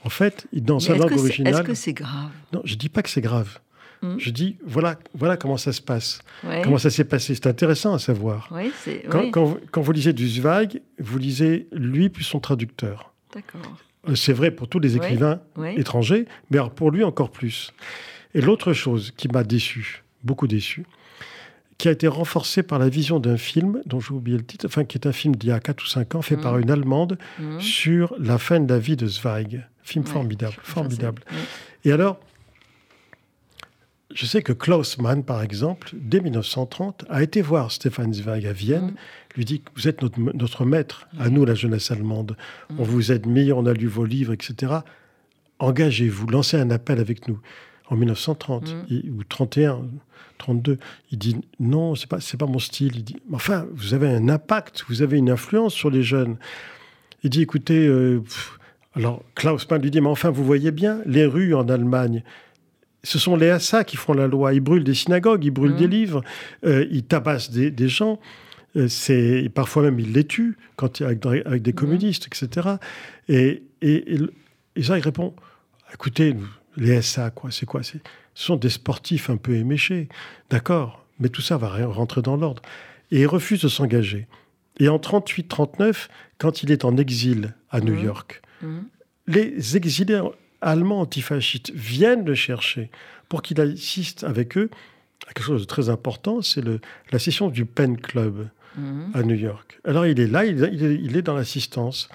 En 0.06 0.10
fait, 0.10 0.48
dans 0.54 0.80
sa 0.80 0.96
langue 0.96 1.18
originale. 1.18 1.54
Est-ce 1.54 1.64
que 1.64 1.74
c'est 1.74 1.94
grave? 1.94 2.32
Non, 2.52 2.62
je 2.66 2.74
ne 2.74 2.80
dis 2.80 2.90
pas 2.90 3.02
que 3.02 3.10
c'est 3.10 3.22
grave. 3.22 3.60
Mm. 4.04 4.16
Je 4.20 4.30
dis, 4.30 4.58
voilà, 4.66 5.00
voilà 5.16 5.38
comment 5.38 5.58
ça 5.58 5.72
se 5.72 5.82
passe. 5.82 6.20
Comment 6.63 6.78
ça 6.78 6.89
s'est 6.89 7.06
passé. 7.06 7.34
C'est 7.34 7.48
intéressant 7.48 7.94
à 7.94 8.00
savoir. 8.00 8.50
quand, 9.10 9.58
quand, 9.72 9.82
vous 9.82 9.92
lisez 9.92 10.13
du 10.13 10.28
Zweig, 10.28 10.82
vous 11.00 11.18
lisez 11.18 11.68
lui 11.72 12.10
puis 12.10 12.24
son 12.24 12.39
traducteur. 12.39 13.13
D'accord. 13.34 13.62
Euh, 14.10 14.16
c'est 14.16 14.34
vrai 14.34 14.52
pour 14.52 14.67
tous 14.67 14.80
les 14.80 14.98
écrivains 14.98 15.40
étrangers, 15.77 16.25
mais 16.52 16.60
pour 16.75 16.92
lui 16.92 17.04
encore 17.04 17.32
plus. 17.32 17.73
Et 18.36 18.42
l'autre 18.42 18.73
chose 18.73 19.12
qui 19.15 19.30
m'a 19.30 19.44
déçu, 19.44 20.04
beaucoup 20.23 20.48
déçu, 20.48 20.86
qui 21.77 21.88
a 21.88 21.92
été 21.92 22.08
renforcé 22.08 22.62
par 22.62 22.80
la 22.80 22.90
vision 22.90 23.19
d'un 23.19 23.38
film 23.38 23.82
dont 23.86 24.00
j'ai 24.00 24.13
oublié 24.13 24.38
le 24.38 24.44
titre, 24.44 24.65
enfin 24.65 24.84
qui 24.84 24.98
est 24.98 25.08
un 25.08 25.12
film 25.12 25.36
d'il 25.36 25.50
y 25.50 25.54
a 25.54 25.60
4 25.60 25.82
ou 25.82 25.88
5 25.88 26.15
ans, 26.15 26.21
fait 26.21 26.38
par 26.38 26.58
une 26.58 26.69
Allemande 26.69 27.17
sur 27.60 28.13
la 28.19 28.38
fin 28.38 28.60
de 28.60 28.71
la 28.71 28.80
vie 28.80 28.98
de 28.98 29.08
Zweig. 29.08 29.65
Film 29.84 30.06
formidable, 30.06 30.56
formidable. 30.63 31.23
Et 31.84 31.92
alors, 31.92 32.19
je 34.14 34.26
sais 34.26 34.42
que 34.42 34.54
Klaus 34.54 34.98
Mann, 34.98 35.24
par 35.24 35.42
exemple, 35.42 35.92
dès 35.94 36.20
1930, 36.20 37.06
a 37.10 37.24
été 37.24 37.42
voir 37.42 37.72
Stefan 37.72 38.14
Zweig 38.14 38.46
à 38.46 38.54
Vienne, 38.54 38.92
mm. 38.92 38.96
lui 39.36 39.46
dit 39.46 39.62
Vous 39.76 39.88
êtes 39.88 40.02
notre, 40.02 40.66
maître, 40.66 41.08
à 41.20 41.30
nous, 41.30 41.46
la 41.46 41.56
jeunesse 41.56 41.92
allemande. 41.92 42.38
Mm. 42.70 42.80
On 42.80 42.84
vous 42.84 43.12
admire, 43.12 43.58
on 43.58 43.66
a 43.66 43.74
lu 43.74 43.88
vos 43.88 44.06
livres, 44.06 44.34
etc. 44.34 44.74
Engagez-vous, 45.60 46.28
lancez 46.28 46.58
un 46.58 46.70
appel 46.70 47.00
avec 47.00 47.28
nous. 47.28 47.40
En 47.90 47.96
1930 47.96 48.76
mm. 48.90 49.18
ou 49.18 49.24
31, 49.24 49.82
32, 50.38 50.78
il 51.12 51.18
dit 51.18 51.38
Non, 51.60 51.96
c'est 51.96 52.10
pas, 52.10 52.20
pas 52.38 52.46
mon 52.46 52.60
style. 52.60 52.96
Il 52.96 53.04
dit 53.04 53.18
Enfin, 53.32 53.66
vous 53.74 53.94
avez 53.94 54.10
un 54.10 54.30
impact, 54.30 54.86
vous 54.90 55.02
avez 55.02 55.18
une 55.18 55.30
influence 55.30 55.74
sur 55.74 55.90
les 55.90 56.04
jeunes. 56.04 56.38
Il 57.24 57.30
dit 57.30 57.42
Écoutez, 57.42 57.88
euh, 57.88 58.22
alors 58.96 59.24
Klaus 59.36 59.70
Mann 59.70 59.82
lui 59.82 59.92
dit 59.92 60.02
Mais 60.02 60.10
enfin, 60.10 60.30
vous 60.30 60.44
voyez 60.44 60.72
bien, 60.72 61.00
les 61.06 61.26
rues 61.26 61.56
en 61.56 61.68
Allemagne, 61.68 62.24
ce 63.04 63.19
sont 63.19 63.35
les 63.35 63.60
SA 63.60 63.83
qui 63.83 63.97
font 63.97 64.13
la 64.13 64.27
loi. 64.27 64.54
Ils 64.54 64.62
brûlent 64.62 64.83
des 64.83 64.93
synagogues, 64.93 65.43
ils 65.43 65.51
brûlent 65.51 65.75
des 65.75 65.87
mmh. 65.87 65.91
livres, 65.91 66.23
euh, 66.65 66.87
ils 66.89 67.04
tabassent 67.04 67.51
des, 67.51 67.87
gens. 67.87 68.19
Euh, 68.75 68.87
c'est 68.87 69.51
parfois 69.54 69.83
même 69.83 69.99
ils 69.99 70.13
les 70.13 70.23
tuent 70.23 70.58
quand 70.77 71.01
avec, 71.01 71.25
avec 71.25 71.62
des 71.62 71.71
mmh. 71.71 71.75
communistes, 71.75 72.27
etc. 72.27 72.77
Et, 73.27 73.63
et, 73.81 74.17
et, 74.75 74.83
ça, 74.83 74.97
il 74.97 75.04
répond 75.04 75.33
écoutez, 75.93 76.35
les 76.75 77.01
SA, 77.01 77.29
quoi, 77.29 77.51
c'est 77.51 77.65
quoi 77.65 77.83
Ce 77.83 77.97
sont 78.33 78.56
des 78.56 78.69
sportifs 78.69 79.29
un 79.29 79.37
peu 79.37 79.54
éméchés, 79.56 80.10
d'accord, 80.49 81.06
mais 81.19 81.29
tout 81.29 81.41
ça 81.41 81.58
va 81.58 81.85
rentrer 81.85 82.21
dans 82.21 82.35
l'ordre. 82.35 82.62
Et 83.12 83.21
il 83.21 83.27
refuse 83.27 83.62
de 83.62 83.67
s'engager. 83.67 84.27
Et 84.79 84.89
en 84.89 84.97
38-39, 84.97 86.08
quand 86.39 86.63
il 86.63 86.71
est 86.71 86.83
en 86.83 86.97
exil 86.97 87.54
à 87.69 87.79
New 87.79 87.93
mmh. 87.93 88.06
York, 88.06 88.41
les 89.27 89.77
exilés 89.77 90.21
allemands 90.64 91.02
antifascistes 91.02 91.72
viennent 91.74 92.26
le 92.26 92.36
chercher 92.36 92.90
pour 93.30 93.42
qu'il 93.42 93.60
assiste 93.62 94.24
avec 94.24 94.58
eux 94.58 94.70
à 95.28 95.34
quelque 95.34 95.46
chose 95.46 95.62
de 95.62 95.68
très 95.68 95.90
important, 95.90 96.42
c'est 96.42 96.64
la 97.12 97.20
session 97.20 97.50
du 97.50 97.66
Penn 97.66 97.98
Club 97.98 98.48
mhm. 98.78 99.12
à 99.14 99.24
New 99.24 99.36
York. 99.36 99.80
Alors 99.86 100.06
il 100.06 100.20
est 100.20 100.28
là, 100.28 100.46
il, 100.46 100.64
est, 101.16 101.22
dans 101.22 101.36
l'assistance, 101.36 102.10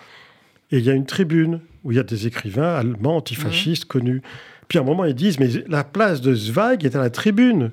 et 0.71 0.79
il 0.79 0.85
y 0.85 0.91
a 0.91 0.93
une 0.93 1.07
tribune 1.07 1.61
où 1.85 1.93
il 1.93 1.97
y 1.97 2.01
a 2.01 2.03
des 2.03 2.27
écrivains 2.27 2.75
allemands 2.75 3.17
antifascistes 3.17 3.85
mhm. 3.85 3.89
connus. 3.89 4.23
Puis 4.69 4.79
à 4.79 4.83
un 4.83 4.85
moment, 4.85 5.05
ils 5.07 5.15
disent, 5.15 5.39
mais 5.39 5.49
la 5.67 5.85
place 5.85 6.21
de 6.21 6.35
Zweig 6.35 6.85
est 6.85 6.95
à 6.95 7.01
la 7.01 7.11
tribune. 7.11 7.71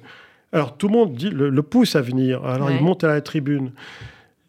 Alors 0.53 0.77
tout 0.77 0.87
le 0.87 0.93
monde 0.93 1.15
dit, 1.15 1.29
le, 1.29 1.61
pousse 1.61 1.97
à 1.97 2.01
venir. 2.01 2.45
Alors 2.45 2.71
il 2.71 2.81
monte 2.81 3.03
à 3.03 3.09
la 3.09 3.19
tribune. 3.19 3.71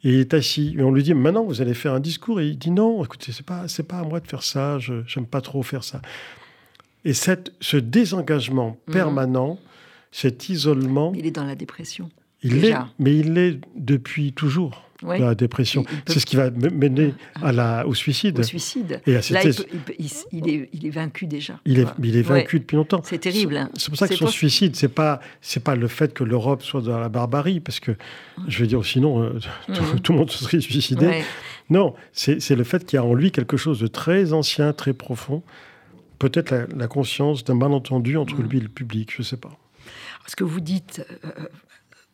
Et 0.07 0.11
il 0.11 0.21
est 0.21 0.35
assis. 0.35 0.77
Et 0.79 0.85
on 0.85 0.93
lui 0.93 1.03
dit, 1.03 1.15
maintenant, 1.15 1.43
vous 1.43 1.61
allez 1.61 1.75
faire 1.75 1.93
un 1.93 1.99
discours. 1.99 2.41
Et 2.41 2.47
il 2.47 2.57
dit, 2.57 2.71
non, 2.71 3.03
écoutez, 3.03 3.33
c'est 3.33 3.45
pas, 3.45 3.67
c'est 3.67 3.83
pas 3.83 3.99
à 3.99 4.05
moi 4.05 4.21
de 4.21 4.29
faire 4.29 4.45
ça. 4.45 4.79
Je 4.79 4.93
n'aime 4.93 5.27
pas 5.27 5.41
trop 5.41 5.65
faire 5.65 5.83
ça. 5.83 6.01
Et 7.05 7.13
cette, 7.13 7.53
ce 7.61 7.77
désengagement 7.77 8.79
mhm. 8.87 8.93
permanent, 8.95 9.59
cet 10.13 10.49
isolement. 10.49 11.13
Il 11.17 11.27
est 11.27 11.33
dans 11.33 11.45
la 11.45 11.57
dépression. 11.57 12.09
Il 12.45 12.61
l'est, 12.61 12.77
mais 13.01 13.17
il 13.17 13.33
l'est 13.33 13.59
depuis 13.75 14.33
toujours 14.33 14.86
la 15.03 15.35
dépression. 15.35 15.85
C'est 16.07 16.21
ce 16.21 16.27
qui 16.27 16.37
va 16.37 16.51
mener 16.51 17.15
à 17.43 17.53
la, 17.53 17.87
au 17.87 17.95
suicide. 17.95 18.41
Au 18.41 18.43
suicide. 18.43 19.01
Et 19.07 19.13
Là, 19.13 19.21
il, 20.33 20.49
est, 20.49 20.69
il, 20.73 20.87
est, 20.87 20.91
vaincu 20.91 21.27
déjà. 21.27 21.61
Il 21.65 21.81
est, 21.81 21.87
il 22.03 22.17
est 22.17 22.23
vaincu 22.23 22.61
depuis 22.61 22.77
longtemps. 22.77 23.01
C'est 23.05 23.19
terrible. 23.19 23.57
Hein. 23.57 23.71
C'est 23.75 23.89
pour 23.89 23.99
ça 23.99 24.09
que 24.09 24.15
son 24.15 24.29
suicide, 24.29 24.77
c'est 24.77 24.89
pas, 24.89 25.21
c'est 25.41 25.63
pas 25.63 25.75
le 25.75 25.89
fait 25.89 26.15
que 26.15 26.25
l'Europe 26.25 26.63
soit 26.63 26.81
dans 26.81 26.99
la 26.99 27.09
barbarie, 27.09 27.61
parce 27.61 27.81
que 27.81 27.93
je 28.49 28.61
veux 28.61 28.67
dire, 28.67 28.85
sinon 28.85 29.23
euh, 29.23 29.39
tout, 30.03 30.13
le 30.13 30.19
monde 30.19 30.31
se 30.31 30.45
serait 30.45 30.61
suicidé. 30.61 31.23
Non, 31.69 31.95
c'est 32.13 32.51
le 32.51 32.65
fait 32.65 32.85
qu'il 32.85 32.97
y 32.97 33.01
a 33.01 33.05
en 33.05 33.15
lui 33.15 33.33
quelque 33.33 33.57
chose 33.57 33.81
de 33.81 33.87
très 33.87 34.33
ancien, 34.33 34.73
très 34.73 34.93
profond. 34.93 35.43
Peut-être 36.19 36.55
la, 36.75 36.87
conscience 36.89 37.45
d'un 37.45 37.57
malentendu 37.57 38.17
entre 38.17 38.41
lui 38.41 38.59
et 38.59 38.63
le 38.63 38.69
public, 38.69 39.13
je 39.13 39.21
ne 39.21 39.25
sais 39.25 39.37
pas. 39.37 39.59
Ce 40.27 40.35
que 40.35 40.45
vous 40.45 40.61
dites, 40.61 41.07
euh, 41.25 41.31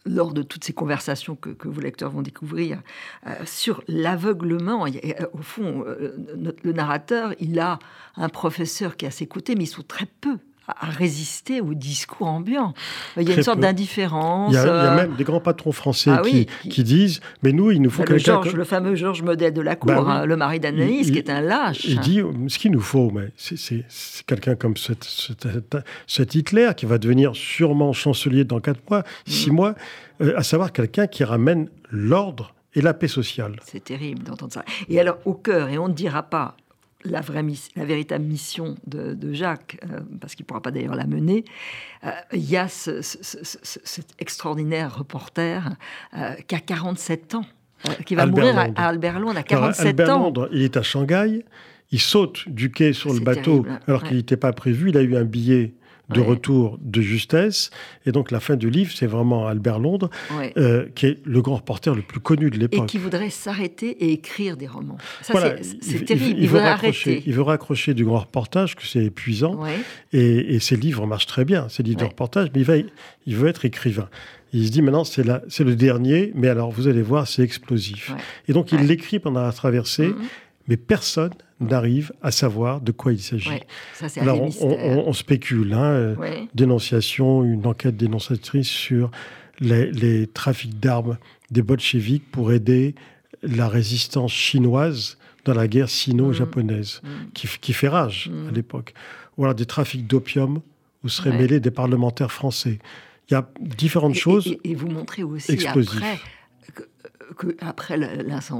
lors 0.04 0.32
de 0.32 0.42
toutes 0.42 0.64
ces 0.64 0.72
conversations 0.72 1.36
que, 1.36 1.68
vos 1.68 1.80
lecteurs 1.80 2.10
vont 2.10 2.22
découvrir, 2.22 2.80
euh, 3.26 3.34
sur 3.44 3.82
l'aveuglement. 3.88 4.86
Euh, 4.86 5.26
au 5.32 5.42
fond, 5.42 5.84
euh, 5.86 6.16
le 6.62 6.72
narrateur, 6.72 7.34
il 7.40 7.58
a 7.60 7.78
un 8.16 8.28
professeur 8.28 8.96
qui 8.96 9.04
est 9.04 9.08
à 9.08 9.12
ses 9.12 9.26
côtés, 9.26 9.54
mais 9.54 9.64
ils 9.64 9.68
sont 9.68 9.82
très 9.82 10.06
peu 10.20 10.38
à 10.68 10.86
résister 10.86 11.60
au 11.60 11.74
discours 11.74 12.28
ambiant. 12.28 12.72
Il 13.16 13.28
y 13.28 13.32
a 13.32 13.36
une 13.36 13.42
sorte 13.42 13.60
d'indifférence. 13.60 14.52
Il, 14.52 14.56
y 14.56 14.58
a 14.58 14.94
même 14.94 15.14
des 15.16 15.24
grands 15.24 15.40
patrons 15.40 15.72
français 15.72 16.10
ah 16.12 16.22
qui, 16.22 16.84
disent 16.84 17.20
Mais 17.42 17.52
nous, 17.52 17.70
il 17.70 17.82
nous 17.82 17.90
faut 17.90 18.02
bah, 18.02 18.14
quelqu'un. 18.14 18.40
Le 18.54 18.64
fameux 18.64 18.94
Georges 18.94 19.22
Modèle 19.22 19.52
de 19.52 19.60
la 19.60 19.76
Cour, 19.76 19.92
bah 19.92 20.04
hein, 20.06 20.26
le 20.26 20.36
mari 20.36 20.60
d'Anaïs, 20.60 21.10
qui 21.10 21.18
est 21.18 21.30
un 21.30 21.40
lâche. 21.40 21.84
Il 21.84 22.00
dit 22.00 22.20
Ce 22.48 22.58
qu'il 22.58 22.72
nous 22.72 22.80
faut, 22.80 23.10
mais 23.10 23.32
c'est 23.36 23.84
quelqu'un 24.26 24.54
comme 24.54 24.74
cet, 24.76 26.34
Hitler 26.34 26.70
qui 26.76 26.86
va 26.86 26.98
devenir 26.98 27.34
sûrement 27.34 27.92
chancelier 27.92 28.44
dans 28.44 28.60
4 28.60 28.80
mois, 28.88 29.02
6 29.26 29.50
mm. 29.50 29.54
mois, 29.54 29.74
euh, 30.20 30.34
à 30.36 30.42
savoir 30.42 30.72
quelqu'un 30.72 31.06
qui 31.06 31.24
ramène 31.24 31.68
l'ordre 31.90 32.54
et 32.74 32.80
la 32.80 32.94
paix 32.94 33.08
sociale. 33.08 33.56
C'est 33.64 33.84
terrible 33.84 34.22
d'entendre 34.22 34.52
ça. 34.52 34.64
Et 34.88 34.98
alors, 34.98 35.18
au 35.24 35.34
cœur, 35.34 35.68
et 35.68 35.78
on 35.78 35.88
ne 35.88 35.92
dira 35.92 36.22
pas, 36.22 36.56
la, 37.04 37.20
vraie 37.20 37.44
la 37.76 37.84
véritable 37.84 38.24
mission 38.24 38.76
de, 38.86 39.32
Jacques, 39.32 39.78
euh, 39.84 40.00
parce 40.20 40.34
qu'il 40.34 40.44
ne 40.44 40.46
pourra 40.48 40.62
pas 40.62 40.70
d'ailleurs 40.70 40.94
la 40.94 41.06
mener, 41.06 41.44
euh, 42.04 42.10
il 42.32 42.48
y 42.48 42.56
a 42.56 42.68
cet 42.68 44.14
extraordinaire 44.18 44.96
reporter 44.96 45.76
euh, 46.16 46.34
qui 46.46 46.54
a 46.54 46.60
47 46.60 47.34
ans, 47.34 47.44
qui 48.06 48.14
va 48.14 48.26
mourir 48.26 48.58
à, 48.58 48.88
Albert 48.88 49.20
Londres 49.20 49.38
à 49.38 49.42
47 49.42 49.86
Albert 49.86 50.16
ans. 50.16 50.22
Londres, 50.24 50.48
il 50.52 50.62
est 50.62 50.76
à 50.76 50.82
Shanghai, 50.82 51.44
il 51.90 52.00
saute 52.00 52.48
du 52.48 52.70
quai 52.70 52.92
sur 52.92 53.12
le 53.12 53.20
bateau 53.20 53.66
alors 53.86 54.02
qu'il 54.02 54.16
n'était 54.16 54.36
pas 54.36 54.52
prévu, 54.52 54.90
il 54.90 54.96
a 54.96 55.02
eu 55.02 55.16
un 55.16 55.24
billet 55.24 55.74
de 56.08 56.20
retour 56.20 56.78
de 56.80 57.00
justesse. 57.00 57.70
Et 58.06 58.12
donc 58.12 58.30
la 58.30 58.40
fin 58.40 58.56
du 58.56 58.70
livre, 58.70 58.92
c'est 58.94 59.06
vraiment 59.06 59.46
Albert 59.46 59.78
Londres, 59.78 60.10
euh, 60.56 60.86
qui 60.94 61.06
est 61.06 61.18
le 61.24 61.40
grand 61.42 61.56
reporter 61.56 61.94
le 61.94 62.02
plus 62.02 62.20
connu 62.20 62.50
de 62.50 62.58
l'époque. 62.58 62.84
Et 62.84 62.86
qui 62.86 62.98
voudrait 62.98 63.30
s'arrêter 63.30 63.90
et 64.04 64.12
écrire 64.12 64.56
des 64.56 64.66
romans. 64.66 64.98
Ça, 65.22 65.56
c'est 65.80 66.04
terrible. 66.04 66.40
Il, 66.40 66.48
veut, 66.48 66.60
arrêter. 66.60 67.22
Il 67.26 67.34
veut 67.34 67.42
raccrocher 67.42 67.94
du 67.94 68.04
grand 68.04 68.20
reportage, 68.20 68.76
que 68.76 68.86
c'est 68.86 69.04
épuisant. 69.04 69.60
Et, 70.12 70.58
ses 70.60 70.76
livres 70.76 71.06
marchent 71.06 71.26
très 71.26 71.44
bien, 71.44 71.68
ses 71.68 71.82
livres 71.82 72.00
de 72.00 72.04
reportage, 72.04 72.48
mais 72.54 72.60
il, 72.60 72.66
va, 72.66 72.74
il 72.76 73.36
veut 73.36 73.48
être 73.48 73.64
écrivain. 73.64 74.08
Il 74.52 74.66
se 74.66 74.70
dit 74.70 74.82
maintenant, 74.82 75.04
c'est 75.04 75.24
le 75.24 75.76
dernier, 75.76 76.30
mais 76.34 76.48
alors 76.48 76.70
vous 76.70 76.86
allez 76.86 77.02
voir, 77.02 77.26
c'est 77.26 77.42
explosif. 77.42 78.12
Et 78.48 78.52
donc 78.52 78.72
il 78.72 78.80
l'écrit 78.80 79.18
pendant 79.18 79.42
la 79.42 79.52
traversée, 79.52 80.08
mm-hmm. 80.08 80.14
Mais 80.68 80.76
personne 80.76 81.32
n'arrive 81.60 82.12
à 82.22 82.30
savoir 82.30 82.80
de 82.80 82.92
quoi 82.92 83.12
il 83.12 83.20
s'agit. 83.20 83.60
Alors, 84.16 84.40
on, 84.60 85.12
spécule, 85.12 85.72
hein, 85.74 85.84
euh, 85.84 86.44
dénonciation, 86.54 87.44
une 87.44 87.66
enquête 87.66 87.96
dénonciatrice 87.96 88.68
sur 88.68 89.10
les, 89.60 90.26
trafics 90.26 90.78
d'armes 90.78 91.18
des 91.50 91.62
bolcheviks 91.62 92.28
pour 92.30 92.52
aider 92.52 92.94
la 93.42 93.68
résistance 93.68 94.32
chinoise 94.32 95.18
dans 95.44 95.54
la 95.54 95.66
guerre 95.68 95.88
sino-japonaise, 95.88 97.00
mm. 97.02 97.08
Mm. 97.08 97.30
qui, 97.34 97.72
fait 97.72 97.88
rage 97.88 98.30
à 98.30 98.50
mm. 98.50 98.54
l'époque. 98.54 98.94
Ou 99.36 99.44
alors 99.44 99.54
des 99.54 99.66
trafics 99.66 100.06
d'opium 100.06 100.60
où 101.04 101.08
seraient 101.08 101.36
mêlés 101.36 101.58
des 101.58 101.70
parlementaires 101.70 102.30
français. 102.30 102.78
Il 103.28 103.34
y 103.34 103.36
a 103.36 103.48
différentes 103.60 104.14
choses. 104.14 104.56
Et, 104.62 104.74
vous 104.74 104.88
montrez 104.88 105.22
aussi 105.22 105.66
après, 105.66 106.18
que, 107.36 107.56
après 107.60 107.98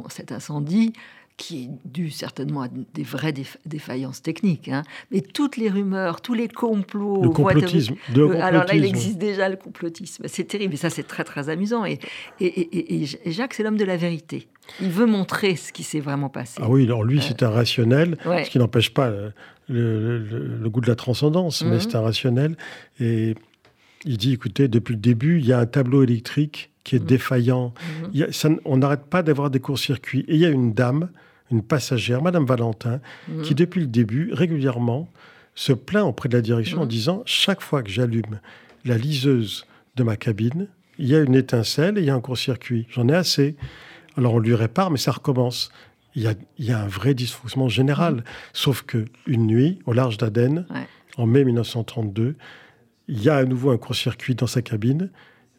cet 0.09 0.33
incendie, 0.33 0.93
qui 1.37 1.65
est 1.65 1.69
dû 1.85 2.11
certainement 2.11 2.63
à 2.63 2.69
des 2.69 3.03
vraies 3.03 3.35
défaillances 3.67 4.23
techniques. 4.23 4.69
Hein. 4.69 4.83
Mais 5.11 5.21
toutes 5.21 5.57
les 5.57 5.69
rumeurs, 5.69 6.21
tous 6.21 6.35
les 6.35 6.49
complots... 6.49 7.23
Le 7.23 7.31
complotisme. 7.31 7.95
Euh, 8.17 8.41
alors 8.41 8.65
là, 8.65 8.75
il 8.75 8.85
existe 8.85 9.19
déjà 9.19 9.49
le 9.49 9.57
complotisme. 9.57 10.25
C'est 10.29 10.45
terrible, 10.45 10.75
et 10.75 10.77
ça 10.77 10.91
c'est 10.91 11.03
très 11.03 11.25
très 11.25 11.49
amusant. 11.49 11.85
Et, 11.85 11.99
et, 12.41 13.07
Jacques, 13.27 13.55
c'est 13.55 13.63
l'homme 13.63 13.77
de 13.77 13.85
la 13.85 13.97
vérité. 13.97 14.49
Il 14.81 14.91
veut 14.91 15.07
montrer 15.07 15.57
ce 15.57 15.73
qui 15.73 15.83
s'est 15.83 16.01
vraiment 16.01 16.29
passé. 16.29 16.61
Ah 16.63 16.69
oui, 16.69 16.85
alors 16.85 17.03
lui, 17.03 17.19
euh, 17.19 17.23
c'est 17.23 17.43
un 17.43 17.51
rationnel, 17.51 18.17
ce 18.25 18.51
qui 18.51 18.59
n'empêche 18.59 18.93
pas 18.93 19.11
le, 19.69 20.69
goût 20.69 20.81
de 20.81 20.89
la 20.89 20.97
transcendance, 20.97 21.65
mais 21.65 21.77
mhm. 21.77 21.81
c'est 21.81 21.95
un 21.97 22.03
rationnel. 22.03 22.57
Et 23.01 23.35
il 24.05 24.17
dit, 24.17 24.33
écoutez, 24.33 24.69
depuis 24.69 24.95
le 24.95 25.01
début, 25.01 25.39
il 25.39 25.47
y 25.47 25.53
a 25.53 25.59
un 25.59 25.67
tableau 25.67 26.03
électrique 26.03 26.71
qui 26.85 26.97
est 26.97 27.01
mhm. 27.01 27.07
défaillant. 27.07 27.75
Mhm. 28.13 28.59
on 28.65 28.77
n'arrête 28.77 29.05
pas 29.05 29.23
d'avoir 29.23 29.51
des 29.51 29.61
courts-circuits. 29.61 30.25
Et 30.29 30.35
il 30.35 30.41
y 30.41 30.47
a 30.47 30.51
une 30.51 30.73
dame 30.73 31.09
une 31.53 31.63
passagère, 31.63 32.23
Madame 32.23 32.47
Valentin, 32.47 33.01
mhm. 33.29 33.43
qui 33.43 33.55
depuis 33.55 33.81
le 33.81 33.87
début, 33.87 34.33
régulièrement, 34.33 35.09
se 35.55 35.73
plaint 35.73 36.05
auprès 36.05 36.29
de 36.29 36.37
la 36.37 36.41
direction 36.41 36.81
en 36.81 36.87
disant 36.87 37.23
chaque 37.27 37.61
fois 37.61 37.83
que 37.83 37.91
j'allume 37.91 38.41
la 38.85 38.97
liseuse 38.97 39.67
de 39.97 40.03
ma 40.03 40.17
cabine, 40.17 40.69
il 40.99 41.07
y 41.07 41.15
a 41.15 41.21
une 41.21 41.35
étincelle 41.35 41.99
et 41.99 42.01
il 42.01 42.07
y 42.07 42.11
a 42.11 42.15
un 42.15 42.21
court-circuit. 42.21 42.87
J'en 42.89 43.09
ai 43.09 43.15
assez. 43.15 43.57
Alors 44.17 44.35
on 44.35 44.39
lui 44.39 44.55
répare, 44.55 44.91
mais 44.91 44.99
ça 44.99 45.13
recommence. 45.13 45.71
Il 46.15 46.23
y 46.59 46.73
a, 46.73 46.79
un 46.79 46.87
vrai 46.87 47.15
dysfonctionnement 47.15 47.69
général. 47.69 48.25
Sauf 48.53 48.83
que 48.83 49.05
une 49.27 49.47
nuit, 49.47 49.79
au 49.87 49.93
large 49.93 50.19
d'Aden, 50.19 50.67
en 51.17 51.27
mai 51.27 51.45
1932, 51.45 52.35
il 53.09 53.23
y 53.23 53.29
a 53.29 53.37
à 53.37 53.45
nouveau 53.45 53.71
un 53.71 53.79
court-circuit 53.79 54.35
dans 54.35 54.47
sa 54.47 54.63
cabine, 54.63 55.11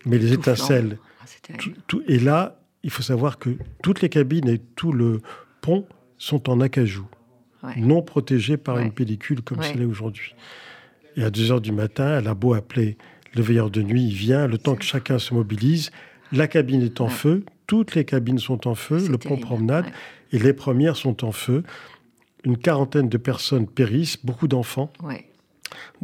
mais 0.06 0.18
les 0.18 0.34
étincelles. 0.34 0.98
Ah, 1.22 1.54
tout, 1.88 2.04
et 2.08 2.20
là, 2.20 2.60
il 2.84 2.90
faut 2.90 3.04
savoir 3.04 3.40
que 3.40 3.52
toutes 3.82 4.02
les 4.02 4.10
cabines 4.10 4.50
et 4.50 4.60
tout 4.60 4.92
le 4.92 5.22
pont 5.62 5.88
sont 6.18 6.50
en 6.50 6.60
acajou, 6.62 7.08
non 7.78 8.02
protégés 8.02 8.58
par 8.58 8.80
une 8.80 8.92
pellicule 8.92 9.42
comme 9.42 9.62
c'est 9.62 9.76
là 9.76 9.86
aujourd'hui. 9.86 10.36
Et 11.16 11.24
à 11.24 11.30
2 11.30 11.52
heures 11.52 11.62
du 11.62 11.72
matin, 11.72 12.18
elle 12.20 12.28
a 12.28 12.34
beau 12.34 12.54
appeler 12.54 12.98
le 13.36 13.42
veilleur 13.42 13.70
de 13.70 13.82
nuit, 13.82 14.04
il 14.04 14.14
vient, 14.14 14.48
le 14.48 14.58
temps 14.58 14.76
que 14.76 14.84
chacun 14.84 15.20
se 15.20 15.34
mobilise, 15.34 15.92
la 16.32 16.48
cabine 16.48 16.82
est 16.82 17.02
en 17.02 17.08
feu, 17.08 17.46
toutes 17.68 17.96
les 17.96 18.06
cabines 18.06 18.40
sont 18.40 18.68
en 18.68 18.76
feu, 18.76 19.08
le 19.08 19.18
pont 19.18 19.38
promenade, 19.38 19.86
et 20.32 20.40
les 20.40 20.54
premières 20.54 20.98
sont 20.98 21.24
en 21.24 21.32
feu. 21.32 21.64
Une 22.44 22.58
quarantaine 22.58 23.08
de 23.08 23.18
personnes 23.18 23.68
périssent, 23.68 24.24
beaucoup 24.24 24.48
d'enfants, 24.48 24.92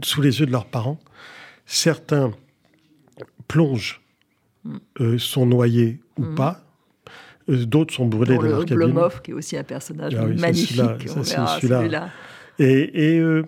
sous 0.04 0.22
les 0.22 0.40
yeux 0.40 0.46
de 0.46 0.52
leurs 0.52 0.66
parents. 0.66 1.00
Certains 1.66 2.32
plongent, 3.48 4.02
mm. 4.64 4.78
euh, 5.02 5.18
sont 5.18 5.46
noyés 5.46 6.00
ou 6.18 6.24
mm. 6.24 6.36
pas. 6.36 6.62
Euh, 7.50 7.66
d'autres 7.66 7.94
sont 7.94 8.08
brûlés 8.08 8.36
dans 8.36 8.44
leur 8.44 8.66
cabine. 8.66 8.76
Blomov, 8.76 9.22
qui 9.22 9.32
est 9.32 9.34
aussi 9.34 9.58
un 9.58 9.64
personnage 9.64 10.16
ah 10.16 10.26
magnifique. 10.26 10.80
celui-là. 11.08 12.10
Et, 12.60 13.20
euh, 13.20 13.46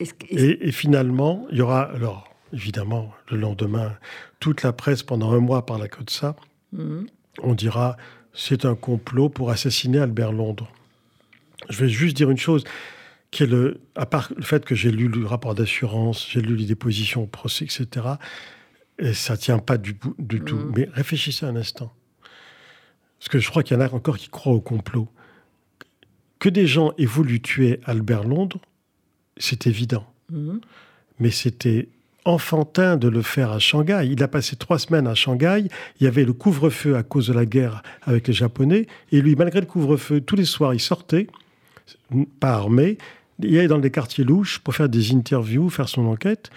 et, 0.00 0.68
et, 0.68 0.72
finalement, 0.72 1.46
il 1.50 1.58
y 1.58 1.60
aura, 1.60 1.82
alors 1.82 2.28
évidemment, 2.52 3.12
le 3.30 3.36
lendemain, 3.36 3.96
toute 4.40 4.62
la 4.62 4.72
presse 4.72 5.02
pendant 5.02 5.32
un 5.32 5.40
mois 5.40 5.66
parle 5.66 5.88
que 5.88 6.02
de 6.02 6.10
ça. 6.10 6.36
Mm. 6.72 7.04
On 7.42 7.54
dira 7.54 7.96
c'est 8.36 8.64
un 8.66 8.74
complot 8.74 9.30
pour 9.30 9.50
assassiner 9.50 9.98
Albert 9.98 10.32
Londres. 10.32 10.70
Je 11.70 11.78
vais 11.80 11.88
juste 11.88 12.16
dire 12.16 12.30
une 12.30 12.38
chose, 12.38 12.64
qui 13.36 13.42
est 13.42 13.46
le, 13.46 13.82
à 13.96 14.06
part 14.06 14.32
le 14.34 14.42
fait 14.42 14.64
que 14.64 14.74
j'ai 14.74 14.90
lu 14.90 15.08
le 15.08 15.26
rapport 15.26 15.54
d'assurance, 15.54 16.26
j'ai 16.30 16.40
lu 16.40 16.56
les 16.56 16.64
dépositions 16.64 17.24
au 17.24 17.26
procès, 17.26 17.66
etc., 17.66 18.06
et 18.98 19.12
ça 19.12 19.36
tient 19.36 19.58
pas 19.58 19.76
du, 19.76 19.94
du 20.18 20.40
tout. 20.40 20.56
Mm. 20.56 20.72
Mais 20.74 20.88
réfléchissez 20.94 21.44
un 21.44 21.54
instant. 21.54 21.92
Parce 23.18 23.28
que 23.28 23.38
je 23.38 23.50
crois 23.50 23.62
qu'il 23.62 23.76
y 23.76 23.78
en 23.78 23.82
a 23.82 23.92
encore 23.92 24.16
qui 24.16 24.30
croient 24.30 24.54
au 24.54 24.62
complot. 24.62 25.06
Que 26.38 26.48
des 26.48 26.66
gens 26.66 26.94
aient 26.96 27.04
voulu 27.04 27.42
tuer 27.42 27.78
Albert 27.84 28.24
Londres, 28.24 28.58
c'est 29.36 29.66
évident. 29.66 30.10
Mm. 30.30 30.56
Mais 31.20 31.30
c'était 31.30 31.90
enfantin 32.24 32.96
de 32.96 33.08
le 33.08 33.20
faire 33.20 33.52
à 33.52 33.58
Shanghai. 33.58 34.08
Il 34.10 34.22
a 34.22 34.28
passé 34.28 34.56
trois 34.56 34.78
semaines 34.78 35.06
à 35.06 35.14
Shanghai. 35.14 35.64
Il 36.00 36.04
y 36.04 36.06
avait 36.06 36.24
le 36.24 36.32
couvre-feu 36.32 36.96
à 36.96 37.02
cause 37.02 37.26
de 37.26 37.34
la 37.34 37.44
guerre 37.44 37.82
avec 38.00 38.28
les 38.28 38.34
Japonais. 38.34 38.86
Et 39.12 39.20
lui, 39.20 39.36
malgré 39.36 39.60
le 39.60 39.66
couvre-feu, 39.66 40.22
tous 40.22 40.36
les 40.36 40.46
soirs, 40.46 40.72
il 40.72 40.80
sortait, 40.80 41.26
pas 42.40 42.54
armé. 42.54 42.96
Il 43.40 43.58
allait 43.58 43.68
dans 43.68 43.78
des 43.78 43.90
quartiers 43.90 44.24
louches 44.24 44.58
pour 44.60 44.74
faire 44.74 44.88
des 44.88 45.12
interviews, 45.12 45.68
faire 45.68 45.88
son 45.88 46.06
enquête. 46.06 46.50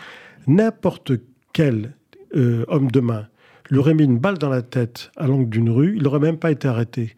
N'importe 0.48 1.14
quel 1.54 1.94
euh, 2.36 2.64
homme 2.68 2.92
de 2.92 3.00
main 3.00 3.28
lui 3.70 3.78
aurait 3.78 3.94
mis 3.94 4.04
une 4.04 4.18
balle 4.18 4.38
dans 4.38 4.50
la 4.50 4.62
tête 4.62 5.12
à 5.16 5.28
l'angle 5.28 5.50
d'une 5.50 5.70
rue, 5.70 5.96
il 5.96 6.04
n'aurait 6.04 6.20
même 6.20 6.38
pas 6.38 6.52
été 6.52 6.68
arrêté. 6.68 7.16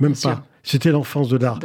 même 0.00 0.14
pas. 0.14 0.44
C'était 0.70 0.92
l'enfance 0.92 1.28
de 1.28 1.36
l'art. 1.36 1.58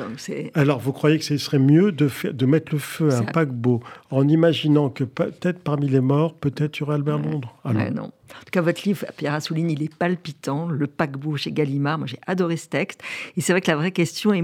Alors, 0.56 0.80
vous 0.80 0.92
croyez 0.92 1.20
que 1.20 1.26
ce 1.26 1.38
serait 1.38 1.60
mieux 1.60 1.92
de, 1.92 2.10
de 2.32 2.46
mettre 2.48 2.72
le 2.72 2.80
feu 2.80 3.12
à 3.12 3.20
un 3.20 3.24
paquebot 3.24 3.84
en 4.10 4.28
imaginant 4.28 4.90
que 4.90 5.04
peut-être 5.04 5.60
parmi 5.60 5.88
les 5.88 6.00
morts, 6.00 6.34
peut-être 6.34 6.78
il 6.78 6.80
y 6.80 6.84
aurait 6.84 6.96
Albert 6.96 7.20
Londres? 7.20 7.54
Non. 7.66 8.06
En 8.06 8.40
tout 8.40 8.52
cas, 8.52 8.62
votre 8.62 8.82
livre, 8.84 9.06
Pierre 9.16 9.36
Assouline, 9.36 9.70
il 9.70 9.84
est 9.84 9.94
palpitant. 9.94 10.68
Le 10.68 10.88
paquebot 10.88 11.38
chez 11.38 11.52
Gallimard. 11.52 12.00
Moi, 12.00 12.08
j'ai 12.08 12.18
adoré 12.26 12.58
ce 12.58 12.68
texte. 12.68 13.04
Et 13.38 13.42
c'est 13.42 13.54
vrai 13.54 13.62
que 13.62 13.70
la 13.70 13.78
vraie 13.78 13.92
question, 13.92 14.34
et 14.34 14.42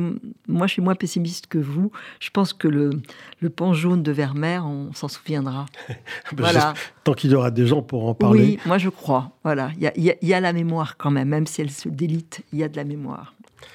moi, 0.47 0.67
je 0.67 0.73
suis 0.73 0.81
moins 0.83 0.93
pessimiste 0.93 1.47
que 1.47 1.57
vous. 1.57 1.91
Je 2.19 2.29
pense 2.29 2.53
que 2.53 2.67
le, 2.67 2.91
le 3.39 3.49
pan 3.49 3.73
jaune 3.73 4.03
de 4.03 4.11
Vermeer, 4.11 4.63
on 4.63 4.93
s'en 4.93 5.07
souviendra. 5.07 5.65
Ben, 6.33 6.43
voilà. 6.43 6.73
Tant 7.03 7.13
qu'il 7.13 7.31
y 7.31 7.35
aura 7.35 7.51
des 7.51 7.65
gens 7.65 7.81
pour 7.81 8.07
en 8.07 8.13
parler. 8.13 8.41
Oui, 8.41 8.59
moi, 8.65 8.77
je 8.77 8.89
crois. 8.89 9.31
Voilà. 9.43 9.71
Il 9.75 9.81
y 9.81 9.87
a, 10.11 10.15
y 10.21 10.33
a, 10.33 10.39
la 10.39 10.53
mémoire 10.53 10.97
quand 10.97 11.11
même, 11.11 11.29
même 11.29 11.47
si 11.47 11.61
elle 11.61 11.71
se 11.71 11.89
délite, 11.89 12.41
il 12.53 12.59
y 12.59 12.63
a 12.63 12.69
de 12.69 12.77
la 12.77 12.83
mémoire. 12.83 13.33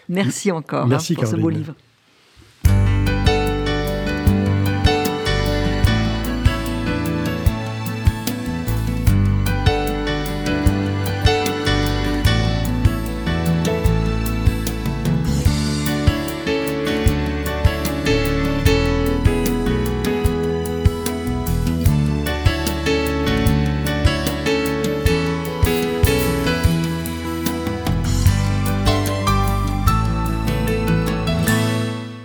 Merci 0.08 0.52
encore 0.52 0.84
hein, 0.84 0.98
pour 1.14 1.26
ce 1.26 1.36
beau 1.36 1.50
livre. 1.50 1.74